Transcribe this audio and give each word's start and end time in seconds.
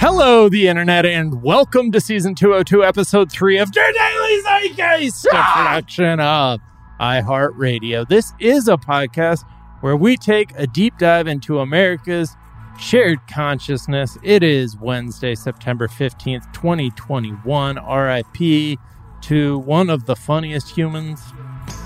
Hello, 0.00 0.48
the 0.48 0.66
internet, 0.66 1.04
and 1.04 1.42
welcome 1.42 1.92
to 1.92 2.00
season 2.00 2.34
202, 2.34 2.82
episode 2.82 3.30
3 3.30 3.58
of 3.58 3.68
Your 3.76 3.92
Daily 3.92 4.40
Zeitgeist, 4.40 5.26
a 5.26 5.42
production 5.54 6.18
of 6.20 6.58
iHeartRadio. 6.98 8.08
This 8.08 8.32
is 8.40 8.66
a 8.66 8.78
podcast 8.78 9.44
where 9.82 9.98
we 9.98 10.16
take 10.16 10.52
a 10.56 10.66
deep 10.66 10.96
dive 10.96 11.26
into 11.26 11.58
America's 11.58 12.34
shared 12.78 13.18
consciousness. 13.30 14.16
It 14.22 14.42
is 14.42 14.74
Wednesday, 14.78 15.34
September 15.34 15.86
15th, 15.86 16.50
2021. 16.54 17.76
RIP 17.76 18.78
to 19.20 19.58
one 19.58 19.90
of 19.90 20.06
the 20.06 20.16
funniest 20.16 20.70
humans 20.70 21.20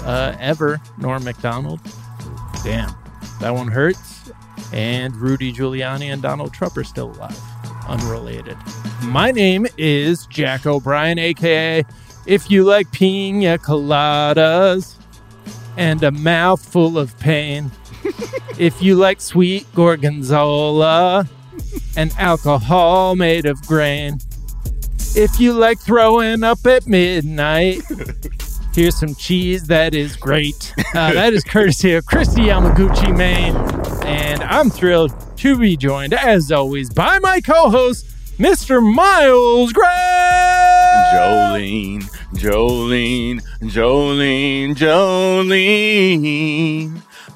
uh, 0.04 0.36
ever, 0.38 0.80
Norm 0.98 1.24
Macdonald. 1.24 1.80
Damn, 2.62 2.94
that 3.40 3.52
one 3.52 3.66
hurts. 3.66 4.30
And 4.72 5.16
Rudy 5.16 5.52
Giuliani 5.52 6.12
and 6.12 6.22
Donald 6.22 6.52
Trump 6.52 6.76
are 6.76 6.84
still 6.84 7.10
alive 7.10 7.53
unrelated. 7.88 8.56
My 9.02 9.30
name 9.30 9.66
is 9.76 10.26
Jack 10.26 10.66
O'Brien, 10.66 11.18
aka 11.18 11.84
if 12.26 12.50
you 12.50 12.64
like 12.64 12.90
pina 12.90 13.58
coladas 13.58 14.96
and 15.76 16.02
a 16.02 16.10
mouthful 16.10 16.98
of 16.98 17.18
pain, 17.18 17.70
if 18.58 18.80
you 18.80 18.96
like 18.96 19.20
sweet 19.20 19.66
gorgonzola 19.74 21.28
and 21.96 22.12
alcohol 22.18 23.16
made 23.16 23.46
of 23.46 23.60
grain, 23.66 24.18
if 25.14 25.38
you 25.38 25.52
like 25.52 25.78
throwing 25.78 26.42
up 26.42 26.66
at 26.66 26.86
midnight. 26.86 27.82
Here's 28.74 28.98
some 28.98 29.14
cheese 29.14 29.68
that 29.68 29.94
is 29.94 30.16
great. 30.16 30.74
Uh, 30.94 31.12
that 31.12 31.32
is 31.32 31.44
courtesy 31.44 31.94
of 31.94 32.04
Christy 32.06 32.42
Yamaguchi, 32.42 33.16
Maine. 33.16 33.54
And 34.04 34.42
I'm 34.42 34.68
thrilled 34.68 35.12
to 35.38 35.56
be 35.58 35.76
joined, 35.76 36.12
as 36.12 36.50
always, 36.50 36.90
by 36.90 37.20
my 37.20 37.40
co 37.40 37.70
host, 37.70 38.06
Mr. 38.38 38.82
Miles 38.82 39.72
Gray. 39.72 39.84
Jolene, 41.14 42.02
Jolene, 42.34 43.40
Jolene, 43.62 44.74
Jolene. 44.74 46.90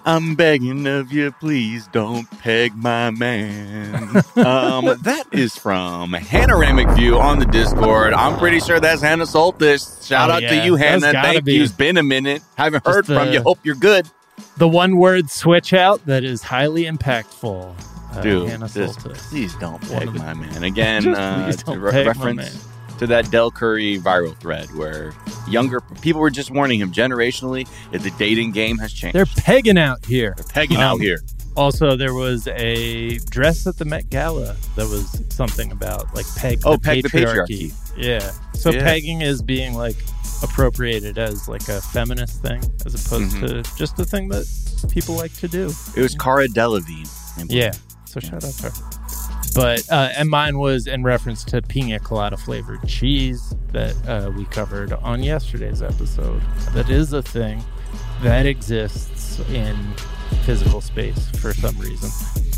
I'm 0.08 0.36
begging 0.36 0.86
of 0.86 1.12
you, 1.12 1.32
please 1.32 1.86
don't 1.88 2.24
peg 2.40 2.74
my 2.74 3.10
man. 3.10 4.04
um, 4.36 4.86
that 5.02 5.24
is 5.32 5.54
from 5.54 6.12
Hanoramic 6.12 6.96
View 6.96 7.18
on 7.18 7.38
the 7.38 7.44
Discord. 7.44 8.14
I'm 8.14 8.38
pretty 8.38 8.58
sure 8.60 8.80
that's 8.80 9.02
Hannah 9.02 9.24
Soltis. 9.24 10.06
Shout 10.08 10.30
Oh, 10.30 10.34
out 10.34 10.42
yeah. 10.42 10.60
to 10.60 10.64
you, 10.64 10.76
Hannah. 10.76 11.12
gotta 11.12 11.28
Thank 11.32 11.44
be. 11.44 11.56
you. 11.56 11.62
It's 11.62 11.72
been 11.72 11.98
a 11.98 12.02
minute. 12.02 12.40
Haven't 12.56 12.84
Just 12.84 12.94
heard 12.96 13.06
from 13.06 13.32
you. 13.34 13.42
Hope 13.42 13.58
you're 13.64 13.74
good. 13.74 14.08
The 14.56 14.66
one 14.66 14.96
word 14.96 15.28
switch 15.28 15.74
out 15.74 16.06
that 16.06 16.24
is 16.24 16.40
highly 16.42 16.84
impactful. 16.84 17.74
Uh, 18.10 18.20
Dude, 18.22 18.48
Hannah 18.48 18.66
just 18.70 19.00
Soltis. 19.00 19.28
please 19.28 19.54
don't 19.56 19.78
peg 19.90 20.08
of 20.08 20.14
my 20.14 20.32
man. 20.32 20.64
Again, 20.64 21.02
Just 21.02 21.20
uh, 21.20 21.44
please 21.44 21.62
don't 21.64 21.78
re- 21.80 21.90
peg 21.92 22.06
my 22.06 22.12
reference 22.12 22.66
to 22.98 23.06
that 23.06 23.30
Del 23.30 23.50
Curry 23.50 23.98
viral 23.98 24.36
thread 24.38 24.68
where 24.74 25.12
younger 25.48 25.80
people 26.02 26.20
were 26.20 26.30
just 26.30 26.50
warning 26.50 26.80
him 26.80 26.92
generationally 26.92 27.68
that 27.92 28.02
the 28.02 28.10
dating 28.18 28.52
game 28.52 28.78
has 28.78 28.92
changed. 28.92 29.14
They're 29.16 29.26
pegging 29.26 29.78
out 29.78 30.04
here. 30.04 30.34
They're 30.36 30.46
pegging 30.46 30.76
Um, 30.78 30.82
out 30.82 31.00
here. 31.00 31.20
Also, 31.56 31.96
there 31.96 32.14
was 32.14 32.46
a 32.48 33.18
dress 33.30 33.66
at 33.66 33.76
the 33.78 33.84
Met 33.84 34.08
Gala 34.10 34.54
that 34.76 34.88
was 34.88 35.20
something 35.28 35.72
about 35.72 36.14
like 36.14 36.26
peg. 36.36 36.60
Oh, 36.64 36.72
the 36.72 36.78
peg 36.78 37.02
the 37.02 37.08
patriarchy. 37.08 37.72
Yeah. 37.96 38.30
So 38.54 38.70
Yeah. 38.70 38.84
pegging 38.84 39.22
is 39.22 39.42
being 39.42 39.74
like 39.74 39.96
appropriated 40.42 41.18
as 41.18 41.48
like 41.48 41.68
a 41.68 41.80
feminist 41.80 42.42
thing, 42.42 42.60
as 42.86 42.94
opposed 42.94 43.36
Mhm. 43.36 43.64
to 43.64 43.76
just 43.76 43.98
a 43.98 44.04
thing 44.04 44.28
that 44.28 44.46
people 44.92 45.16
like 45.16 45.32
to 45.38 45.48
do. 45.48 45.72
It 45.96 46.00
was 46.00 46.14
Cara 46.14 46.46
Delevingne. 46.48 47.08
Yeah. 47.48 47.72
So 48.04 48.20
shout 48.20 48.44
out 48.44 48.52
to 48.52 48.62
her. 48.64 48.72
But 49.54 49.90
uh, 49.90 50.10
and 50.16 50.28
mine 50.28 50.58
was 50.58 50.86
in 50.86 51.02
reference 51.02 51.44
to 51.44 51.62
pina 51.62 51.98
colada 51.98 52.36
flavored 52.36 52.86
cheese 52.86 53.54
that 53.72 53.94
uh, 54.06 54.30
we 54.30 54.44
covered 54.46 54.92
on 54.92 55.22
yesterday's 55.22 55.82
episode. 55.82 56.40
That 56.74 56.88
is 56.90 57.12
a 57.12 57.22
thing 57.22 57.62
that 58.22 58.46
exists 58.46 59.40
in 59.50 59.76
physical 60.44 60.80
space 60.80 61.30
for 61.40 61.52
some 61.54 61.76
reason. 61.78 62.10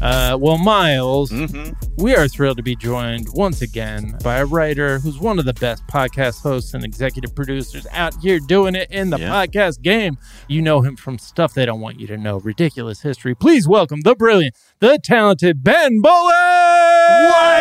Uh, 0.02 0.36
well, 0.40 0.56
Miles, 0.56 1.30
Mhm. 1.30 1.74
we 1.98 2.14
are 2.14 2.26
thrilled 2.26 2.56
to 2.56 2.62
be 2.62 2.74
joined 2.74 3.26
once 3.34 3.60
again 3.60 4.16
by 4.24 4.38
a 4.38 4.46
writer 4.46 4.98
who's 4.98 5.18
one 5.18 5.38
of 5.38 5.44
the 5.44 5.52
best 5.54 5.86
podcast 5.86 6.40
hosts 6.42 6.72
and 6.72 6.84
executive 6.84 7.34
producers 7.34 7.86
out 7.92 8.14
here 8.22 8.40
doing 8.40 8.74
it 8.74 8.90
in 8.90 9.10
the 9.10 9.18
Yeah. 9.18 9.28
podcast 9.28 9.82
game. 9.82 10.16
You 10.48 10.62
know 10.62 10.80
him 10.80 10.96
from 10.96 11.18
stuff 11.18 11.52
they 11.52 11.66
don't 11.66 11.80
want 11.80 12.00
you 12.00 12.06
to 12.08 12.16
know, 12.16 12.38
ridiculous 12.40 13.02
history. 13.02 13.34
Please 13.34 13.68
welcome 13.68 14.00
the 14.00 14.14
brilliant, 14.14 14.54
the 14.80 14.98
talented 15.02 15.62
Ben 15.62 16.00
Bowlin. 16.00 16.59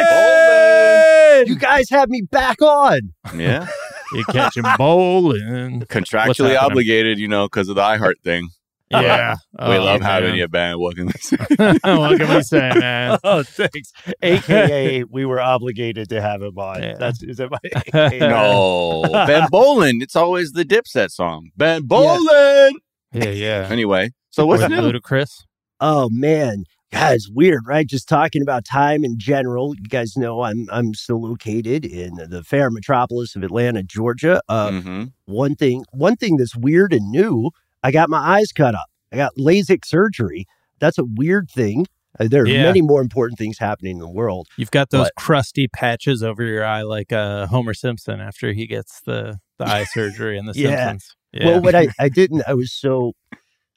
What? 0.09 1.47
You 1.47 1.55
guys 1.55 1.89
have 1.89 2.09
me 2.09 2.21
back 2.21 2.61
on. 2.61 3.13
Yeah. 3.35 3.67
You 4.11 4.23
catch 4.23 4.57
him 4.57 4.65
bowling. 4.75 5.81
Contractually 5.81 6.59
obligated, 6.59 7.19
you 7.19 7.27
know, 7.27 7.45
because 7.45 7.69
of 7.69 7.75
the 7.75 7.83
iHeart 7.83 8.15
thing. 8.23 8.49
Yeah, 8.89 9.35
we 9.53 9.75
Oh, 9.75 9.83
love 9.85 10.01
having 10.01 10.33
you, 10.33 10.47
Ben. 10.47 10.79
What 10.79 10.95
can 10.95 11.05
we 11.05 11.11
say? 11.19 11.37
what 11.37 12.17
can 12.19 12.35
we 12.35 12.41
say, 12.41 12.71
man? 12.73 13.19
Oh, 13.23 13.43
thanks. 13.43 13.91
AKA, 14.23 15.03
we 15.03 15.25
were 15.25 15.39
obligated 15.39 16.09
to 16.09 16.23
have 16.23 16.41
him 16.41 16.57
on. 16.57 16.81
Yeah. 16.81 16.95
That's 16.97 17.21
is 17.21 17.37
that 17.37 17.51
my 17.51 17.59
AKA? 17.63 18.17
no. 18.17 19.03
Ben 19.27 19.47
Bowlin. 19.51 20.01
It's 20.01 20.15
always 20.15 20.53
the 20.53 20.65
Dipset 20.65 21.11
song. 21.11 21.51
Ben 21.55 21.83
Bowlin. 21.83 22.79
Yeah, 23.13 23.29
yeah. 23.29 23.67
Anyway, 23.69 24.09
so 24.31 24.47
what's 24.47 24.63
With 24.63 24.71
new? 24.71 24.91
Ludacris? 24.91 25.43
Oh 25.79 26.09
man. 26.11 26.63
Guys, 26.91 27.27
weird, 27.31 27.67
right? 27.67 27.85
Just 27.85 28.09
talking 28.09 28.41
about 28.41 28.65
time 28.65 29.03
in 29.03 29.19
general. 29.19 29.75
You 29.75 29.83
guys 29.83 30.17
know 30.17 30.41
I'm 30.41 30.67
I'm 30.71 30.95
still 30.95 31.21
located 31.21 31.85
in 31.85 32.15
the 32.15 32.43
fair 32.43 32.71
metropolis 32.71 33.35
of 33.35 33.43
Atlanta, 33.43 33.83
Georgia. 33.83 34.41
Uh, 34.49 34.71
hmm 34.81 35.03
one 35.25 35.53
thing 35.55 35.83
one 35.91 36.15
thing 36.15 36.37
that's 36.37 36.55
weird 36.55 36.91
and 36.91 37.11
new 37.11 37.51
i 37.83 37.91
got 37.91 38.09
my 38.09 38.17
eyes 38.17 38.51
cut 38.51 38.73
up 38.73 38.87
i 39.13 39.15
got 39.15 39.31
lasik 39.37 39.85
surgery 39.85 40.47
that's 40.79 40.97
a 40.97 41.03
weird 41.05 41.47
thing 41.51 41.85
Uh, 42.19 42.27
there 42.27 42.41
are 42.41 42.47
Yeah. 42.47 42.63
many 42.63 42.81
more 42.81 42.99
important 42.99 43.37
things 43.37 43.59
happening 43.59 43.97
in 43.97 43.99
the 43.99 44.09
world 44.09 44.47
You've 44.57 44.71
got 44.71 44.89
those 44.89 45.01
What? 45.01 45.13
crusty 45.19 45.67
patches 45.67 46.23
over 46.23 46.41
your 46.41 46.65
eye, 46.65 46.81
like 46.81 47.11
uh, 47.13 47.45
Homer 47.45 47.75
Simpson 47.75 48.19
after 48.19 48.53
he 48.53 48.65
gets 48.65 49.01
the, 49.01 49.37
the 49.59 49.65
eye 49.67 49.83
surgery 49.93 50.35
in 50.35 50.47
The 50.47 50.53
Yeah. 50.55 50.69
Simpsons. 50.77 51.15
Yeah. 51.31 51.45
well 51.45 51.61
what 51.61 51.75
i 51.75 51.89
i 51.99 52.09
didn't 52.09 52.41
i 52.47 52.55
was 52.55 52.71
so 52.73 53.13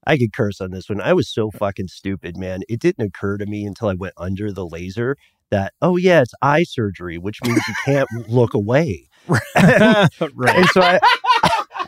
i 0.07 0.17
could 0.17 0.33
curse 0.33 0.61
on 0.61 0.71
this 0.71 0.89
one 0.89 1.01
i 1.01 1.13
was 1.13 1.29
so 1.29 1.51
fucking 1.51 1.89
stupid 1.89 2.37
man 2.37 2.61
it 2.69 2.81
didn't 2.81 3.05
occur 3.05 3.37
to 3.37 3.47
me 3.47 3.65
until 3.65 3.89
i 3.89 3.95
went 3.95 4.15
under 4.17 4.53
the 4.53 4.67
laser 4.67 5.17
that 5.53 5.75
oh 5.83 5.97
yeah 5.97 6.23
it's 6.23 6.35
eye 6.43 6.65
surgery 6.65 7.19
which 7.19 7.39
means 7.45 7.61
you 7.69 7.75
can't 7.85 8.09
look 8.29 8.55
away. 8.55 9.09
Right. 10.35 10.57
and 10.57 10.67
so 10.71 10.81
I, 10.81 10.99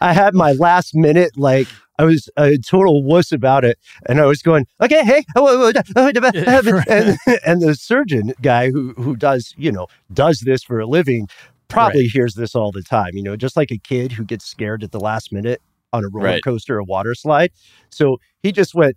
I 0.00 0.12
had 0.12 0.34
my 0.34 0.52
last 0.52 0.94
minute 0.94 1.36
like 1.36 1.66
I 1.98 2.04
was 2.04 2.28
a 2.36 2.58
total 2.58 3.02
wuss 3.02 3.32
about 3.32 3.64
it, 3.64 3.78
and 4.06 4.20
I 4.20 4.26
was 4.26 4.42
going, 4.42 4.66
okay, 4.80 5.04
hey, 5.04 5.24
oh, 5.36 5.46
oh, 5.46 5.72
oh, 5.74 5.82
oh, 5.96 6.12
oh, 6.16 6.72
oh," 6.72 6.82
and, 6.88 7.18
and 7.44 7.62
the 7.62 7.74
surgeon 7.74 8.34
guy 8.40 8.70
who 8.70 8.92
who 8.94 9.16
does 9.16 9.54
you 9.56 9.72
know 9.72 9.88
does 10.12 10.40
this 10.40 10.62
for 10.62 10.80
a 10.80 10.86
living 10.86 11.28
probably 11.68 12.06
hears 12.06 12.34
this 12.34 12.54
all 12.54 12.70
the 12.70 12.82
time, 12.82 13.10
you 13.14 13.22
know, 13.22 13.36
just 13.36 13.56
like 13.56 13.70
a 13.70 13.78
kid 13.78 14.12
who 14.12 14.24
gets 14.24 14.44
scared 14.44 14.84
at 14.84 14.92
the 14.92 15.00
last 15.00 15.32
minute 15.32 15.60
on 15.94 16.04
a 16.04 16.08
roller 16.08 16.28
Right. 16.28 16.44
coaster 16.44 16.78
or 16.78 16.82
water 16.82 17.14
slide. 17.14 17.50
So 17.90 18.18
he 18.42 18.52
just 18.52 18.74
went, 18.74 18.96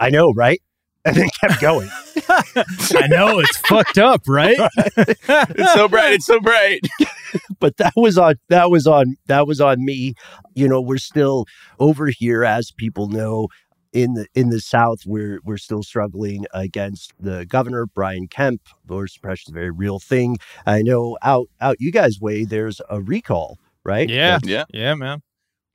I 0.00 0.10
know, 0.10 0.32
right, 0.32 0.60
and 1.04 1.16
then 1.16 1.28
kept 1.40 1.60
going. 1.60 1.88
I 2.28 3.06
know 3.08 3.38
it's 3.38 3.56
fucked 3.58 3.98
up, 3.98 4.22
right? 4.28 4.56
It's 4.98 5.72
so 5.74 5.88
bright. 5.88 6.14
It's 6.14 6.26
so 6.26 6.40
bright. 6.40 6.80
but 7.60 7.76
that 7.78 7.92
was 7.96 8.16
on 8.18 8.36
that 8.48 8.70
was 8.70 8.86
on 8.86 9.16
that 9.26 9.46
was 9.46 9.60
on 9.60 9.84
me 9.84 10.14
you 10.54 10.68
know 10.68 10.80
we're 10.80 10.96
still 10.98 11.44
over 11.78 12.06
here 12.06 12.44
as 12.44 12.70
people 12.70 13.08
know 13.08 13.48
in 13.92 14.14
the 14.14 14.26
in 14.34 14.48
the 14.50 14.60
south 14.60 15.00
we're 15.06 15.40
we're 15.44 15.56
still 15.58 15.82
struggling 15.82 16.46
against 16.54 17.12
the 17.20 17.44
governor 17.46 17.84
brian 17.86 18.26
kemp 18.28 18.60
voter 18.86 19.06
suppression 19.08 19.50
is 19.50 19.52
a 19.52 19.54
very 19.54 19.70
real 19.70 19.98
thing 19.98 20.38
i 20.66 20.80
know 20.82 21.18
out 21.22 21.48
out 21.60 21.76
you 21.80 21.90
guys 21.92 22.20
way 22.20 22.44
there's 22.44 22.80
a 22.88 23.00
recall 23.02 23.58
right 23.84 24.08
Yeah. 24.08 24.38
Yeah. 24.44 24.64
Yeah, 24.72 24.94
man. 24.94 25.20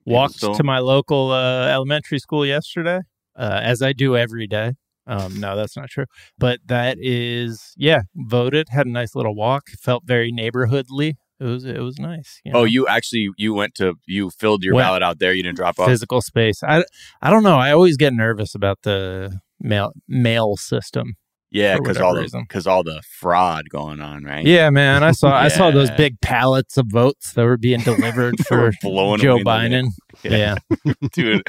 Walked 0.06 0.36
still- 0.36 0.56
to 0.56 0.64
my 0.64 0.80
local 0.80 1.32
uh, 1.32 1.68
elementary 1.68 2.20
school 2.20 2.46
yesterday, 2.46 3.00
uh, 3.36 3.60
as 3.64 3.82
I 3.82 3.94
do 3.94 4.16
every 4.18 4.48
day. 4.48 4.74
Um, 5.08 5.40
no, 5.40 5.56
that's 5.56 5.76
not 5.76 5.90
true. 5.90 6.06
But 6.38 6.60
that 6.68 6.98
is, 7.00 7.74
yeah, 7.76 8.02
voted, 8.16 8.68
had 8.70 8.86
a 8.86 8.90
nice 8.90 9.16
little 9.16 9.36
walk, 9.36 9.70
felt 9.80 10.04
very 10.06 10.32
neighborhoodly. 10.32 11.16
It 11.40 11.44
was, 11.46 11.66
it 11.66 11.80
was 11.80 11.98
nice. 11.98 12.40
you 12.46 12.52
Oh, 12.54 12.64
you 12.66 12.88
actually 12.88 13.30
you 13.36 13.54
went 13.56 13.74
to 13.76 13.96
you 14.06 14.30
filled 14.30 14.64
your 14.64 14.76
Went- 14.76 14.86
ballot 14.86 15.02
out 15.04 15.18
there. 15.18 15.34
You 15.34 15.42
didn't 15.42 15.58
drop 15.58 15.80
off. 15.80 15.88
physical 15.88 16.22
space. 16.22 16.62
I, 16.64 16.84
I 17.22 17.32
don't 17.32 17.42
know. 17.42 17.58
I 17.58 17.72
always 17.72 17.98
get 17.98 18.14
nervous 18.14 18.54
about 18.54 18.78
the 18.84 19.40
mail 19.60 19.92
mail 20.08 20.56
system. 20.56 21.16
Yeah, 21.54 21.78
because 21.78 21.98
all 21.98 22.16
the 22.16 22.30
because 22.48 22.66
all 22.66 22.82
the 22.82 23.02
fraud 23.20 23.70
going 23.70 24.00
on, 24.00 24.24
right? 24.24 24.46
Yeah, 24.46 24.70
man. 24.70 25.04
I 25.04 25.12
saw 25.12 25.34
I 25.36 25.50
saw 25.50 25.70
those 25.70 25.92
big 25.92 26.20
pallets 26.22 26.78
of 26.78 26.86
votes 26.88 27.34
that 27.34 27.44
were 27.44 27.58
being 27.58 27.82
delivered 27.82 28.40
for 28.48 28.72
blowing 28.82 29.20
Joe 29.20 29.32
away 29.34 29.40
in 29.40 29.44
the 29.44 29.50
Biden. 29.50 29.88
Yeah. 30.24 30.56
dude. 31.12 31.44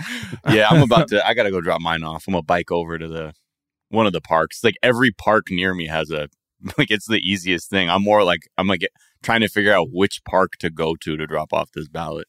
Yeah, 0.48 0.68
I'm 0.70 0.82
about 0.82 1.08
to. 1.08 1.24
I 1.26 1.34
gotta 1.34 1.50
go 1.52 1.60
drop 1.60 1.80
mine 1.80 2.02
off. 2.02 2.24
I'm 2.26 2.32
gonna 2.32 2.42
bike 2.42 2.72
over 2.72 2.98
to 2.98 3.06
the 3.06 3.32
one 3.90 4.06
of 4.06 4.12
the 4.12 4.20
parks. 4.20 4.64
Like 4.64 4.74
every 4.82 5.12
park 5.12 5.44
near 5.50 5.72
me 5.74 5.86
has 5.86 6.10
a 6.10 6.28
like 6.78 6.90
it's 6.90 7.06
the 7.06 7.20
easiest 7.20 7.70
thing. 7.70 7.88
I'm 7.88 8.02
more 8.02 8.24
like 8.24 8.40
I'm 8.58 8.66
like 8.66 8.88
trying 9.22 9.40
to 9.42 9.48
figure 9.48 9.72
out 9.72 9.88
which 9.92 10.20
park 10.24 10.52
to 10.60 10.70
go 10.70 10.96
to 10.96 11.16
to 11.16 11.26
drop 11.28 11.52
off 11.52 11.70
this 11.74 11.88
ballot. 11.88 12.26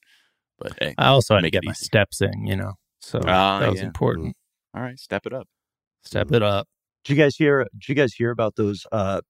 But 0.60 0.74
hey, 0.80 0.94
I 1.00 1.08
also 1.08 1.34
had 1.36 1.42
to 1.42 1.50
get 1.50 1.64
my 1.66 1.74
steps 1.74 2.22
in, 2.22 2.46
you 2.46 2.56
know. 2.56 2.74
So 3.00 3.20
Ah, 3.25 3.60
that 3.62 3.72
was 3.72 3.80
yeah. 3.80 3.88
important. 3.88 4.36
all 4.75 4.81
right, 4.84 5.00
step 5.00 5.25
it 5.25 5.34
up. 5.34 5.48
Step 6.04 6.31
it 6.31 6.44
up. 6.44 6.68
Did 7.04 7.18
you 7.18 7.24
guys 7.24 7.36
hear? 7.36 7.66
Did 7.74 7.90
you 7.90 7.96
guys 7.96 8.14
hear 8.14 8.32
about 8.32 8.56
those? 8.56 8.86
Uh, 8.92 9.22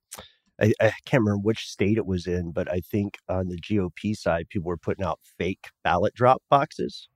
I, 0.62 0.72
I 0.80 0.92
can't 1.06 1.22
remember 1.24 1.40
which 1.40 1.66
state 1.68 1.98
it 1.98 2.06
was 2.06 2.28
in, 2.28 2.52
but 2.52 2.72
I 2.72 2.80
think 2.80 3.18
on 3.28 3.48
the 3.48 3.60
GOP 3.60 4.16
side, 4.16 4.48
people 4.50 4.68
were 4.68 4.78
putting 4.78 5.04
out 5.04 5.20
fake 5.38 5.68
ballot 5.84 6.14
drop 6.14 6.44
boxes. 6.50 7.10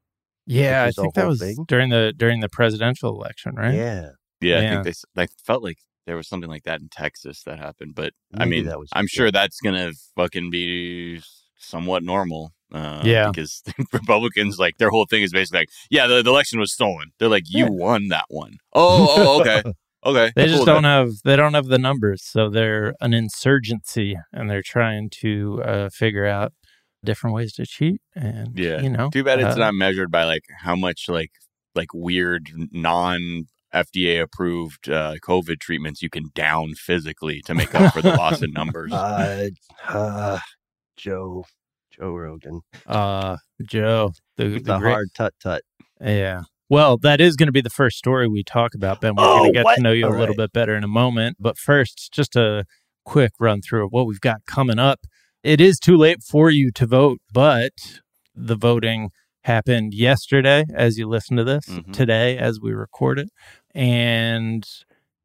Yeah, 0.47 0.83
I 0.85 0.91
think 0.91 1.13
that 1.15 1.27
was 1.27 1.39
thing. 1.39 1.65
during 1.67 1.89
the 1.89 2.13
during 2.15 2.39
the 2.39 2.49
presidential 2.49 3.09
election, 3.13 3.55
right? 3.55 3.75
Yeah, 3.75 4.09
Yeah, 4.41 4.57
I 4.59 4.61
think 4.69 4.83
they 4.85 4.89
s- 4.91 5.05
like 5.15 5.29
felt 5.45 5.61
like 5.63 5.77
there 6.05 6.15
was 6.15 6.27
something 6.27 6.49
like 6.49 6.63
that 6.63 6.79
in 6.81 6.87
Texas 6.89 7.43
that 7.43 7.59
happened, 7.59 7.93
but 7.95 8.13
I 8.37 8.45
mean, 8.45 8.65
that 8.65 8.79
was 8.79 8.89
I'm 8.93 9.07
sure 9.07 9.29
that's 9.29 9.59
gonna 9.59 9.91
fucking 10.15 10.49
be 10.49 11.21
somewhat 11.59 12.01
normal. 12.03 12.53
Uh, 12.73 13.01
Yeah. 13.05 13.29
because 13.29 13.61
Republicans 13.93 14.57
like 14.57 14.77
their 14.77 14.89
whole 14.89 15.05
thing 15.05 15.21
is 15.23 15.31
basically 15.31 15.59
like, 15.59 15.69
yeah, 15.89 16.07
the, 16.07 16.21
the 16.23 16.29
election 16.29 16.59
was 16.59 16.73
stolen. 16.73 17.11
They're 17.19 17.29
like, 17.29 17.43
you 17.47 17.65
Yeah. 17.65 17.69
won 17.69 18.07
that 18.09 18.25
one. 18.29 18.57
Oh, 18.73 19.07
oh, 19.17 19.41
okay, 19.41 19.63
okay. 20.07 20.31
They 20.35 20.45
just 20.47 20.59
with 20.59 20.65
don't 20.67 20.83
that. 20.83 20.89
have 20.89 21.09
they 21.23 21.35
don't 21.35 21.53
have 21.53 21.67
the 21.67 21.77
numbers, 21.79 22.23
so 22.23 22.49
they're 22.49 22.93
an 23.01 23.13
insurgency, 23.13 24.15
and 24.33 24.49
they're 24.49 24.63
trying 24.63 25.09
to 25.21 25.61
uh, 25.63 25.89
figure 25.89 26.25
out 26.25 26.53
different 27.05 27.35
ways 27.35 27.53
to 27.53 27.65
cheat. 27.65 28.01
And 28.15 28.57
Yeah. 28.57 28.81
you 28.81 28.89
know, 28.89 29.09
Too 29.11 29.23
bad 29.23 29.39
it's 29.39 29.55
uh, 29.55 29.59
not 29.59 29.73
measured 29.75 30.11
by 30.11 30.23
like 30.25 30.43
how 30.63 30.75
much 30.75 31.05
like 31.07 31.31
like 31.75 31.89
weird 31.93 32.49
non 32.71 33.43
FDA 33.73 34.21
approved 34.21 34.89
uh, 34.89 35.15
COVID 35.23 35.59
treatments 35.59 36.01
you 36.01 36.09
can 36.09 36.29
down 36.33 36.73
physically 36.73 37.41
to 37.45 37.53
make 37.53 37.75
up 37.75 37.93
for 37.93 38.01
the 38.01 38.13
loss 38.15 38.41
in 38.41 38.51
numbers. 38.53 38.91
uh, 38.93 39.49
uh, 39.87 40.39
Joe, 40.95 41.45
Joe 41.91 42.13
Rogan, 42.15 42.61
uh, 42.87 43.37
Joe, 43.63 44.11
the, 44.37 44.45
the, 44.45 44.59
the 44.59 44.77
great- 44.79 44.91
hard 44.91 45.07
tut 45.15 45.33
tut. 45.41 45.61
Yeah. 46.01 46.41
Well, 46.69 46.97
that 46.97 47.21
is 47.21 47.35
going 47.35 47.47
to 47.47 47.53
be 47.53 47.61
the 47.61 47.69
first 47.69 47.97
story 47.97 48.27
we 48.27 48.43
talk 48.43 48.75
about, 48.75 48.99
Ben. 48.99 49.15
We're 49.15 49.23
Oh, 49.23 49.37
going 49.37 49.53
to 49.53 49.53
get 49.53 49.65
what? 49.65 49.75
to 49.75 49.81
know 49.81 49.91
you 49.93 50.07
a 50.07 50.09
little 50.09 50.27
right. 50.27 50.37
bit 50.37 50.53
better 50.53 50.75
in 50.75 50.83
a 50.83 50.87
moment. 50.87 51.37
But 51.39 51.57
first, 51.57 52.09
just 52.11 52.35
a 52.35 52.65
quick 53.05 53.31
run 53.39 53.61
through 53.61 53.85
of 53.85 53.91
what 53.91 54.05
we've 54.05 54.19
got 54.19 54.45
coming 54.45 54.77
up. 54.79 54.99
It 55.43 55.61
is 55.61 55.79
too 55.79 55.95
late 55.95 56.23
for 56.23 56.49
you 56.49 56.71
to 56.71 56.85
vote, 56.85 57.19
but 57.31 57.71
the 58.35 58.55
voting 58.55 59.11
happened 59.43 59.93
yesterday 59.93 60.65
as 60.75 60.97
you 60.97 61.07
listen 61.07 61.37
to 61.37 61.43
this, 61.45 61.65
Mhm. 61.69 61.93
today 61.93 62.37
as 62.37 62.59
we 62.61 62.73
record 62.73 63.17
it. 63.17 63.29
And, 63.73 64.67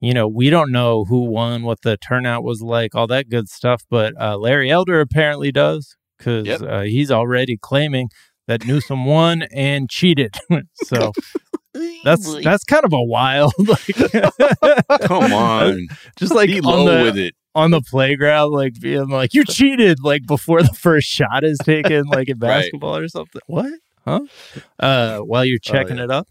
you 0.01 0.15
know, 0.15 0.29
we 0.29 0.49
don't 0.49 0.71
know 0.71 1.05
who 1.07 1.25
won, 1.25 1.63
what 1.65 1.81
the 1.83 1.97
turnout 1.97 2.45
was 2.45 2.63
like, 2.63 2.95
all 2.95 3.09
that 3.09 3.29
good 3.29 3.49
stuff. 3.49 3.83
But 3.91 4.15
uh, 4.21 4.37
Larry 4.39 4.71
Elder 4.71 5.01
apparently 5.01 5.51
does 5.51 5.97
because 6.19 6.47
Yep. 6.47 6.63
uh, 6.63 6.81
he's 6.83 7.11
already 7.11 7.57
claiming 7.61 8.11
that 8.47 8.67
Newsom 8.67 9.05
won 9.05 9.43
and 9.55 9.89
cheated. 9.89 10.35
so 10.75 11.13
that's 12.05 12.43
that's 12.43 12.65
kind 12.65 12.85
of 12.85 12.93
a 12.93 13.03
wild, 13.03 13.53
like, 13.59 13.87
Come 15.03 15.33
on, 15.33 15.87
just 16.19 16.35
like 16.35 16.49
be 16.49 16.61
on 16.61 16.85
the 16.87 17.03
with 17.05 17.17
it. 17.19 17.35
on 17.55 17.71
the 17.71 17.81
playground, 17.81 18.51
like 18.53 18.79
being 18.81 19.09
like 19.09 19.35
you 19.35 19.45
cheated, 19.45 19.99
like 20.03 20.27
before 20.27 20.63
the 20.63 20.73
first 20.75 21.09
shot 21.09 21.45
is 21.45 21.59
taken, 21.59 22.05
like 22.07 22.29
in 22.29 22.39
Right. 22.39 22.61
basketball 22.63 22.97
or 22.97 23.09
something. 23.09 23.41
What? 23.47 23.73
Huh? 24.05 24.21
Uh, 24.81 25.19
while 25.19 25.45
you're 25.45 25.59
checking 25.59 25.97
yeah. 25.99 26.05
it 26.05 26.11
up. 26.11 26.29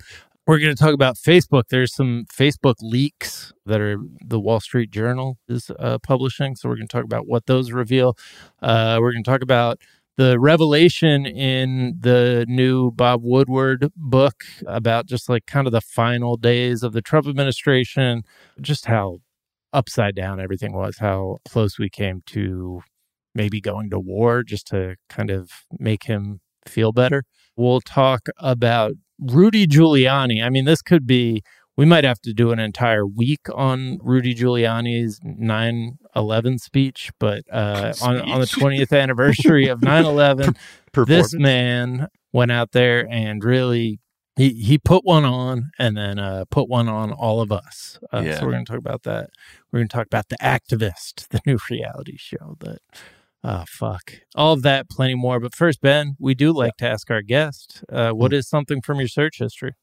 We're 0.48 0.58
going 0.58 0.76
to 0.76 0.84
talk 0.84 0.96
about 0.96 1.16
Facebook. 1.18 1.66
There's 1.70 1.94
some 1.94 2.26
Facebook 2.34 2.76
leaks 2.82 3.54
that 3.68 3.80
are 3.80 3.98
the 4.26 4.40
Wall 4.40 4.60
Street 4.60 4.90
Journal 4.90 5.38
is 5.48 5.70
uh, 5.80 6.00
publishing. 6.00 6.56
So 6.56 6.68
we're 6.68 6.76
going 6.76 6.88
to 6.88 6.92
talk 6.92 7.06
about 7.06 7.28
what 7.28 7.46
those 7.46 7.72
reveal. 7.72 8.18
Uh, 8.62 8.98
we're 9.00 9.12
going 9.14 9.24
to 9.24 9.30
talk 9.30 9.44
about 9.44 9.80
the 10.18 10.40
revelation 10.40 11.26
in 11.26 11.98
the 12.00 12.46
new 12.48 12.92
Bob 12.92 13.22
Woodward 13.24 13.92
book 13.96 14.44
about 14.68 15.06
just 15.08 15.30
like 15.30 15.46
kind 15.46 15.68
of 15.68 15.74
the 15.74 15.82
final 15.82 16.38
days 16.38 16.84
of 16.84 16.94
the 16.94 17.02
Trump 17.02 17.28
administration, 17.28 18.24
just 18.60 18.86
how 18.86 19.20
upside 19.74 20.16
down 20.16 20.40
everything 20.40 20.74
was, 20.74 20.98
how 21.00 21.38
close 21.48 21.80
we 21.80 21.90
came 21.90 22.22
to 22.28 22.82
maybe 23.34 23.62
going 23.62 23.90
to 23.90 24.00
war 24.00 24.44
just 24.44 24.68
to 24.68 24.96
kind 25.10 25.32
of 25.32 25.50
make 25.80 26.04
him 26.04 26.42
feel 26.68 26.92
better. 26.92 27.24
We'll 27.56 27.82
talk 27.82 28.28
about 28.38 28.94
Rudy 29.20 29.68
Giuliani. 29.68 30.44
I 30.44 30.50
mean, 30.50 30.66
this 30.66 30.82
could 30.82 31.08
be, 31.08 31.42
we 31.78 31.86
might 31.86 32.04
have 32.04 32.20
to 32.22 32.34
do 32.34 32.52
an 32.52 32.60
entire 32.60 33.06
week 33.06 33.48
on 33.54 33.98
Rudy 34.02 34.34
Giuliani's 34.36 35.20
9 35.24 35.98
11 36.16 36.60
speech, 36.60 37.12
but 37.20 37.44
uh, 37.52 37.94
on, 38.02 38.22
on 38.22 38.40
the 38.42 38.46
20th 38.48 38.98
anniversary 38.98 39.68
of 39.68 39.82
9 39.84 40.06
11, 40.06 40.56
this 41.08 41.34
man 41.34 42.08
went 42.34 42.52
out 42.52 42.72
there 42.72 43.08
and 43.10 43.44
really 43.44 44.00
he, 44.38 44.50
he 44.50 44.78
put 44.78 45.04
one 45.06 45.26
on 45.26 45.72
and 45.78 45.98
then 45.98 46.18
uh, 46.20 46.46
put 46.50 46.70
one 46.70 46.88
on 46.88 47.12
all 47.12 47.42
of 47.42 47.52
us. 47.52 48.00
Uh, 48.14 48.22
Yeah. 48.26 48.40
So 48.40 48.46
we're 48.46 48.54
going 48.54 48.66
to 48.66 48.72
talk 48.72 48.80
about 48.80 49.04
that. 49.04 49.30
We're 49.72 49.80
going 49.80 49.90
to 49.90 49.94
talk 49.96 50.08
about 50.08 50.30
the 50.30 50.38
activist, 50.42 51.28
the 51.30 51.42
new 51.46 51.58
reality 51.70 52.18
show 52.18 52.58
that. 52.60 52.80
Uh, 53.44 53.66
fuck. 53.68 54.20
All 54.36 54.54
of 54.54 54.62
that, 54.62 54.88
plenty 54.88 55.16
more. 55.16 55.40
But 55.40 55.56
first, 55.56 55.82
Ben, 55.82 56.16
we 56.20 56.36
do 56.36 56.52
like 56.52 56.78
to 56.78 56.88
ask 56.88 57.10
our 57.10 57.24
guest, 57.24 57.84
uh, 57.92 58.12
what 58.12 58.34
is 58.34 58.48
something 58.48 58.82
from 58.82 59.00
your 59.00 59.08
search 59.08 59.40
history? 59.40 59.74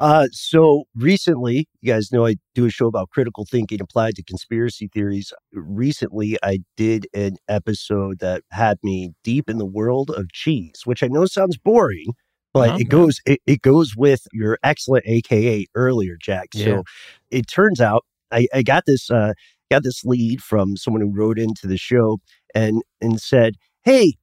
Uh, 0.00 0.26
so 0.32 0.84
recently, 0.94 1.68
you 1.80 1.92
guys 1.92 2.12
know 2.12 2.26
I 2.26 2.36
do 2.54 2.66
a 2.66 2.70
show 2.70 2.86
about 2.86 3.10
critical 3.10 3.46
thinking 3.50 3.80
applied 3.80 4.14
to 4.16 4.22
conspiracy 4.22 4.88
theories. 4.92 5.32
Recently, 5.52 6.36
I 6.42 6.60
did 6.76 7.06
an 7.14 7.36
episode 7.48 8.20
that 8.20 8.42
had 8.50 8.78
me 8.82 9.12
deep 9.24 9.48
in 9.50 9.58
the 9.58 9.66
world 9.66 10.10
of 10.10 10.32
cheese, 10.32 10.82
which 10.84 11.02
I 11.02 11.08
know 11.08 11.26
sounds 11.26 11.56
boring, 11.58 12.12
but 12.52 12.72
Okay. 12.72 12.76
it 12.76 12.88
goes 12.88 13.20
it, 13.26 13.40
it 13.46 13.62
goes 13.62 13.94
with 13.96 14.22
your 14.32 14.58
excellent 14.62 15.04
AKA 15.06 15.66
earlier, 15.74 16.16
Jack. 16.20 16.48
Yeah. 16.52 16.54
So 16.54 16.84
it 17.30 17.46
turns 17.48 17.80
out 17.80 18.04
I, 18.32 18.46
I 18.54 18.62
got 18.62 18.84
this 18.86 19.10
uh 19.10 19.32
got 19.70 19.82
this 19.82 20.04
lead 20.04 20.42
from 20.42 20.76
someone 20.76 21.02
who 21.02 21.12
wrote 21.14 21.38
into 21.38 21.66
the 21.66 21.76
show 21.78 22.18
and 22.54 22.82
and 23.00 23.20
said, 23.20 23.54
"Hey, 23.84 24.14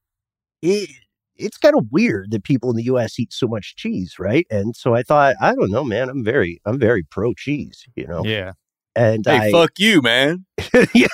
it, 0.61 0.89
it's 1.37 1.57
kind 1.57 1.75
of 1.75 1.85
weird 1.91 2.31
that 2.31 2.43
people 2.43 2.69
in 2.69 2.75
the 2.75 2.83
U.S. 2.85 3.19
eat 3.19 3.33
so 3.33 3.47
much 3.47 3.75
cheese, 3.75 4.15
right?" 4.19 4.45
And 4.49 4.75
so 4.75 4.93
I 4.95 5.03
thought, 5.03 5.35
I 5.41 5.53
don't 5.55 5.71
know, 5.71 5.83
man. 5.83 6.09
I'm 6.09 6.23
very 6.23 6.59
I'm 6.65 6.79
very 6.79 7.03
pro 7.03 7.33
cheese, 7.33 7.83
you 7.95 8.07
know. 8.07 8.23
Yeah. 8.25 8.53
And 8.97 9.25
Hey, 9.27 9.49
I, 9.49 9.51
fuck 9.51 9.71
you, 9.77 10.01
man. 10.01 10.45
yeah, 10.93 11.07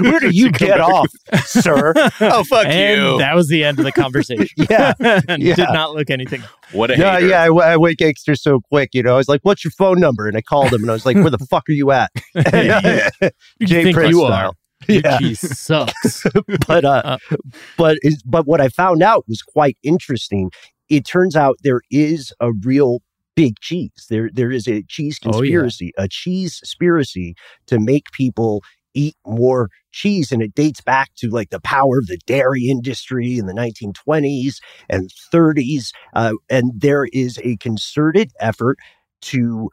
where 0.00 0.18
do 0.18 0.30
you 0.30 0.50
get 0.50 0.80
off, 0.80 1.06
sir? 1.44 1.92
Oh, 2.20 2.42
fuck 2.42 2.66
and 2.66 3.00
you. 3.00 3.18
that 3.18 3.36
was 3.36 3.46
the 3.48 3.62
end 3.62 3.78
of 3.78 3.84
the 3.84 3.92
conversation. 3.92 4.66
Yeah, 4.68 4.94
and 5.28 5.40
yeah. 5.40 5.54
did 5.54 5.68
not 5.72 5.94
look 5.94 6.10
anything. 6.10 6.42
what 6.72 6.90
a 6.90 6.98
Yeah, 6.98 7.14
hater. 7.14 7.28
yeah. 7.28 7.42
I, 7.42 7.46
w- 7.46 7.62
I 7.64 7.76
went 7.76 7.96
gangster 7.98 8.34
so 8.34 8.58
quick, 8.58 8.90
you 8.92 9.04
know. 9.04 9.14
I 9.14 9.18
was 9.18 9.28
like, 9.28 9.42
"What's 9.44 9.64
your 9.64 9.70
phone 9.78 10.00
number?" 10.00 10.26
And 10.26 10.36
I 10.36 10.40
called 10.40 10.72
him, 10.74 10.82
and 10.82 10.90
I 10.90 10.94
was 10.94 11.06
like, 11.06 11.14
"Where 11.16 11.30
the 11.30 11.38
fuck 11.38 11.68
are 11.68 11.72
you 11.72 11.92
at?" 11.92 12.10
Who 12.34 12.42
do 12.42 13.30
you 13.60 13.66
Jay 13.68 13.82
think 13.84 13.94
Prince 13.96 14.10
you 14.10 14.18
style. 14.26 14.48
are? 14.48 14.52
Yeah. 14.88 15.18
cheese 15.18 15.40
sucks. 15.58 16.24
but 16.66 16.84
uh, 16.84 17.02
Uh. 17.04 17.18
but 17.76 17.98
but 18.24 18.46
what 18.46 18.60
I 18.60 18.68
found 18.68 19.02
out 19.02 19.24
was 19.28 19.42
quite 19.42 19.76
interesting. 19.82 20.50
It 20.88 21.04
turns 21.06 21.36
out 21.36 21.56
there 21.62 21.82
is 21.90 22.32
a 22.40 22.52
real 22.52 23.00
big 23.34 23.58
cheese. 23.60 24.06
There 24.08 24.30
there 24.32 24.50
is 24.50 24.66
a 24.68 24.82
cheese 24.84 25.18
Oh, 25.24 25.28
yeah. 25.28 25.32
conspiracy, 25.32 25.92
a 25.98 26.08
cheese 26.08 26.58
conspiracy 26.60 27.34
to 27.66 27.78
make 27.78 28.04
people 28.12 28.62
eat 28.94 29.14
more 29.26 29.68
cheese 29.92 30.32
and 30.32 30.42
it 30.42 30.54
dates 30.54 30.80
back 30.80 31.10
to 31.16 31.28
like 31.28 31.50
the 31.50 31.60
power 31.60 31.98
of 31.98 32.06
the 32.06 32.18
dairy 32.26 32.64
industry 32.68 33.38
in 33.38 33.46
the 33.46 33.52
1920s 33.52 34.56
and 34.88 35.10
30s 35.32 35.90
uh, 36.14 36.32
and 36.50 36.72
there 36.74 37.06
is 37.12 37.38
a 37.44 37.56
concerted 37.58 38.32
effort 38.40 38.78
to 39.20 39.70